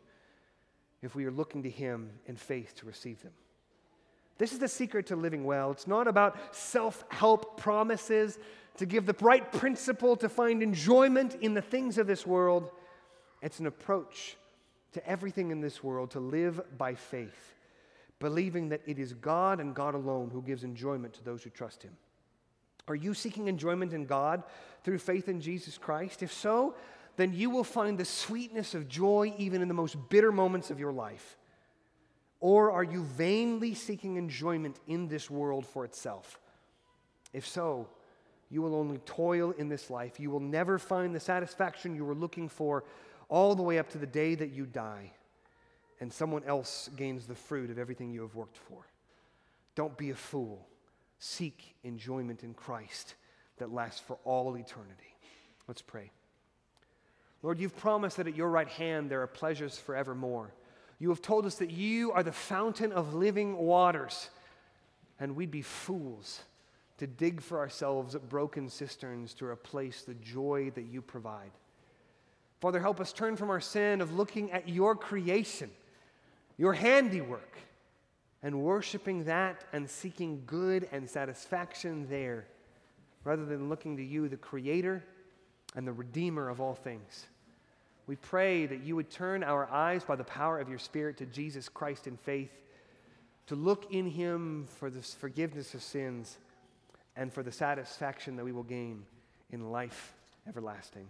if 1.02 1.16
we 1.16 1.26
are 1.26 1.32
looking 1.32 1.64
to 1.64 1.72
him 1.72 2.12
in 2.28 2.36
faith 2.36 2.76
to 2.76 2.86
receive 2.86 3.24
them. 3.24 3.32
This 4.38 4.54
is 4.54 4.60
the 4.60 4.68
secret 4.68 5.08
to 5.08 5.16
living 5.16 5.44
well. 5.44 5.72
It's 5.72 5.88
not 5.88 6.08
about 6.08 6.56
self 6.56 7.04
help 7.10 7.60
promises 7.60 8.38
to 8.78 8.86
give 8.86 9.08
the 9.08 9.16
right 9.20 9.52
principle 9.52 10.16
to 10.18 10.30
find 10.30 10.62
enjoyment 10.62 11.38
in 11.42 11.56
the 11.56 11.64
things 11.64 11.98
of 11.98 12.06
this 12.06 12.28
world. 12.28 12.70
It's 13.42 13.60
an 13.60 13.66
approach 13.66 14.38
to 14.94 15.08
everything 15.08 15.52
in 15.52 15.62
this 15.62 15.84
world 15.84 16.12
to 16.12 16.20
live 16.20 16.62
by 16.78 16.96
faith, 16.96 17.56
believing 18.20 18.70
that 18.70 18.82
it 18.86 19.00
is 19.00 19.14
God 19.14 19.60
and 19.60 19.76
God 19.76 19.96
alone 19.96 20.30
who 20.30 20.42
gives 20.42 20.64
enjoyment 20.64 21.14
to 21.16 21.24
those 21.24 21.44
who 21.44 21.50
trust 21.50 21.84
Him. 21.84 21.96
Are 22.88 22.96
you 22.96 23.14
seeking 23.14 23.48
enjoyment 23.48 23.94
in 23.94 24.06
God 24.06 24.44
through 24.84 24.98
faith 24.98 25.30
in 25.30 25.40
Jesus 25.40 25.78
Christ? 25.78 26.22
If 26.22 26.34
so, 26.34 26.76
then 27.16 27.34
you 27.34 27.50
will 27.50 27.64
find 27.64 27.98
the 27.98 28.06
sweetness 28.06 28.74
of 28.74 28.88
joy 28.88 29.34
even 29.38 29.62
in 29.62 29.68
the 29.68 29.74
most 29.74 29.98
bitter 30.10 30.32
moments 30.32 30.70
of 30.70 30.80
your 30.80 30.92
life. 30.92 31.38
Or 32.40 32.72
are 32.72 32.84
you 32.84 33.04
vainly 33.04 33.74
seeking 33.74 34.18
enjoyment 34.18 34.80
in 34.88 35.08
this 35.08 35.30
world 35.30 35.66
for 35.66 35.86
itself? 35.86 36.40
If 37.32 37.48
so, 37.48 37.88
you 38.50 38.62
will 38.62 38.76
only 38.76 38.98
toil 39.00 39.52
in 39.52 39.70
this 39.70 39.90
life. 39.90 40.20
You 40.20 40.30
will 40.30 40.40
never 40.40 40.78
find 40.78 41.16
the 41.16 41.20
satisfaction 41.20 41.96
you 41.96 42.04
were 42.04 42.14
looking 42.14 42.50
for 42.50 42.84
all 43.34 43.56
the 43.56 43.64
way 43.64 43.80
up 43.80 43.90
to 43.90 43.98
the 43.98 44.06
day 44.06 44.36
that 44.36 44.52
you 44.52 44.64
die 44.64 45.12
and 46.00 46.14
someone 46.14 46.44
else 46.44 46.88
gains 46.96 47.26
the 47.26 47.34
fruit 47.34 47.72
of 47.72 47.80
everything 47.80 48.12
you 48.12 48.22
have 48.22 48.36
worked 48.36 48.60
for. 48.70 48.86
Don't 49.74 49.98
be 49.98 50.12
a 50.12 50.16
fool. 50.16 50.68
Seek 51.18 51.74
enjoyment 51.84 52.44
in 52.44 52.54
Christ 52.54 53.16
that 53.58 53.74
lasts 53.74 54.02
for 54.02 54.20
all 54.24 54.56
eternity. 54.56 55.16
Let's 55.68 55.82
pray. 55.82 56.12
Lord, 57.42 57.58
you've 57.58 57.76
promised 57.76 58.18
that 58.18 58.28
at 58.28 58.36
your 58.36 58.52
right 58.52 58.68
hand 58.68 59.10
there 59.10 59.24
are 59.24 59.28
pleasures 59.28 59.80
forevermore. 59.80 60.54
You 61.00 61.10
have 61.10 61.24
told 61.24 61.48
us 61.48 61.56
that 61.56 61.72
you 61.72 62.12
are 62.12 62.22
the 62.22 62.32
fountain 62.32 62.92
of 62.92 63.16
living 63.16 63.58
waters, 63.58 64.30
and 65.20 65.36
we'd 65.36 65.50
be 65.50 65.64
fools 65.64 66.44
to 67.00 67.08
dig 67.08 67.42
for 67.42 67.58
ourselves 67.58 68.16
broken 68.30 68.70
cisterns 68.70 69.34
to 69.34 69.48
replace 69.48 70.04
the 70.04 70.14
joy 70.14 70.72
that 70.76 70.84
you 70.84 71.02
provide. 71.02 71.50
Father, 72.64 72.80
help 72.80 73.02
us 73.02 73.12
turn 73.12 73.36
from 73.36 73.50
our 73.50 73.60
sin 73.60 74.00
of 74.00 74.16
looking 74.16 74.50
at 74.54 74.70
your 74.70 74.96
creation, 74.96 75.70
your 76.58 76.72
handiwork, 76.72 77.58
and 78.42 78.62
worshiping 78.62 79.26
that 79.26 79.66
and 79.74 79.90
seeking 79.90 80.44
good 80.46 80.88
and 80.94 81.10
satisfaction 81.10 82.08
there, 82.10 82.46
rather 83.26 83.44
than 83.44 83.68
looking 83.68 83.98
to 83.98 84.02
you, 84.02 84.30
the 84.30 84.38
Creator 84.38 85.04
and 85.76 85.86
the 85.86 85.92
Redeemer 85.92 86.48
of 86.48 86.62
all 86.62 86.74
things. 86.74 87.26
We 88.08 88.16
pray 88.16 88.66
that 88.66 88.82
you 88.82 88.96
would 88.96 89.12
turn 89.12 89.44
our 89.44 89.70
eyes 89.70 90.06
by 90.06 90.16
the 90.16 90.24
power 90.24 90.58
of 90.58 90.70
your 90.70 90.80
Spirit 90.80 91.18
to 91.18 91.26
Jesus 91.26 91.68
Christ 91.68 92.08
in 92.08 92.16
faith, 92.16 92.54
to 93.48 93.56
look 93.56 93.92
in 93.92 94.06
him 94.06 94.68
for 94.78 94.90
the 94.90 95.02
forgiveness 95.02 95.74
of 95.74 95.84
sins 95.84 96.38
and 97.18 97.34
for 97.34 97.44
the 97.44 97.52
satisfaction 97.52 98.38
that 98.38 98.46
we 98.46 98.54
will 98.54 98.64
gain 98.64 99.04
in 99.52 99.70
life 99.70 100.14
everlasting. 100.48 101.10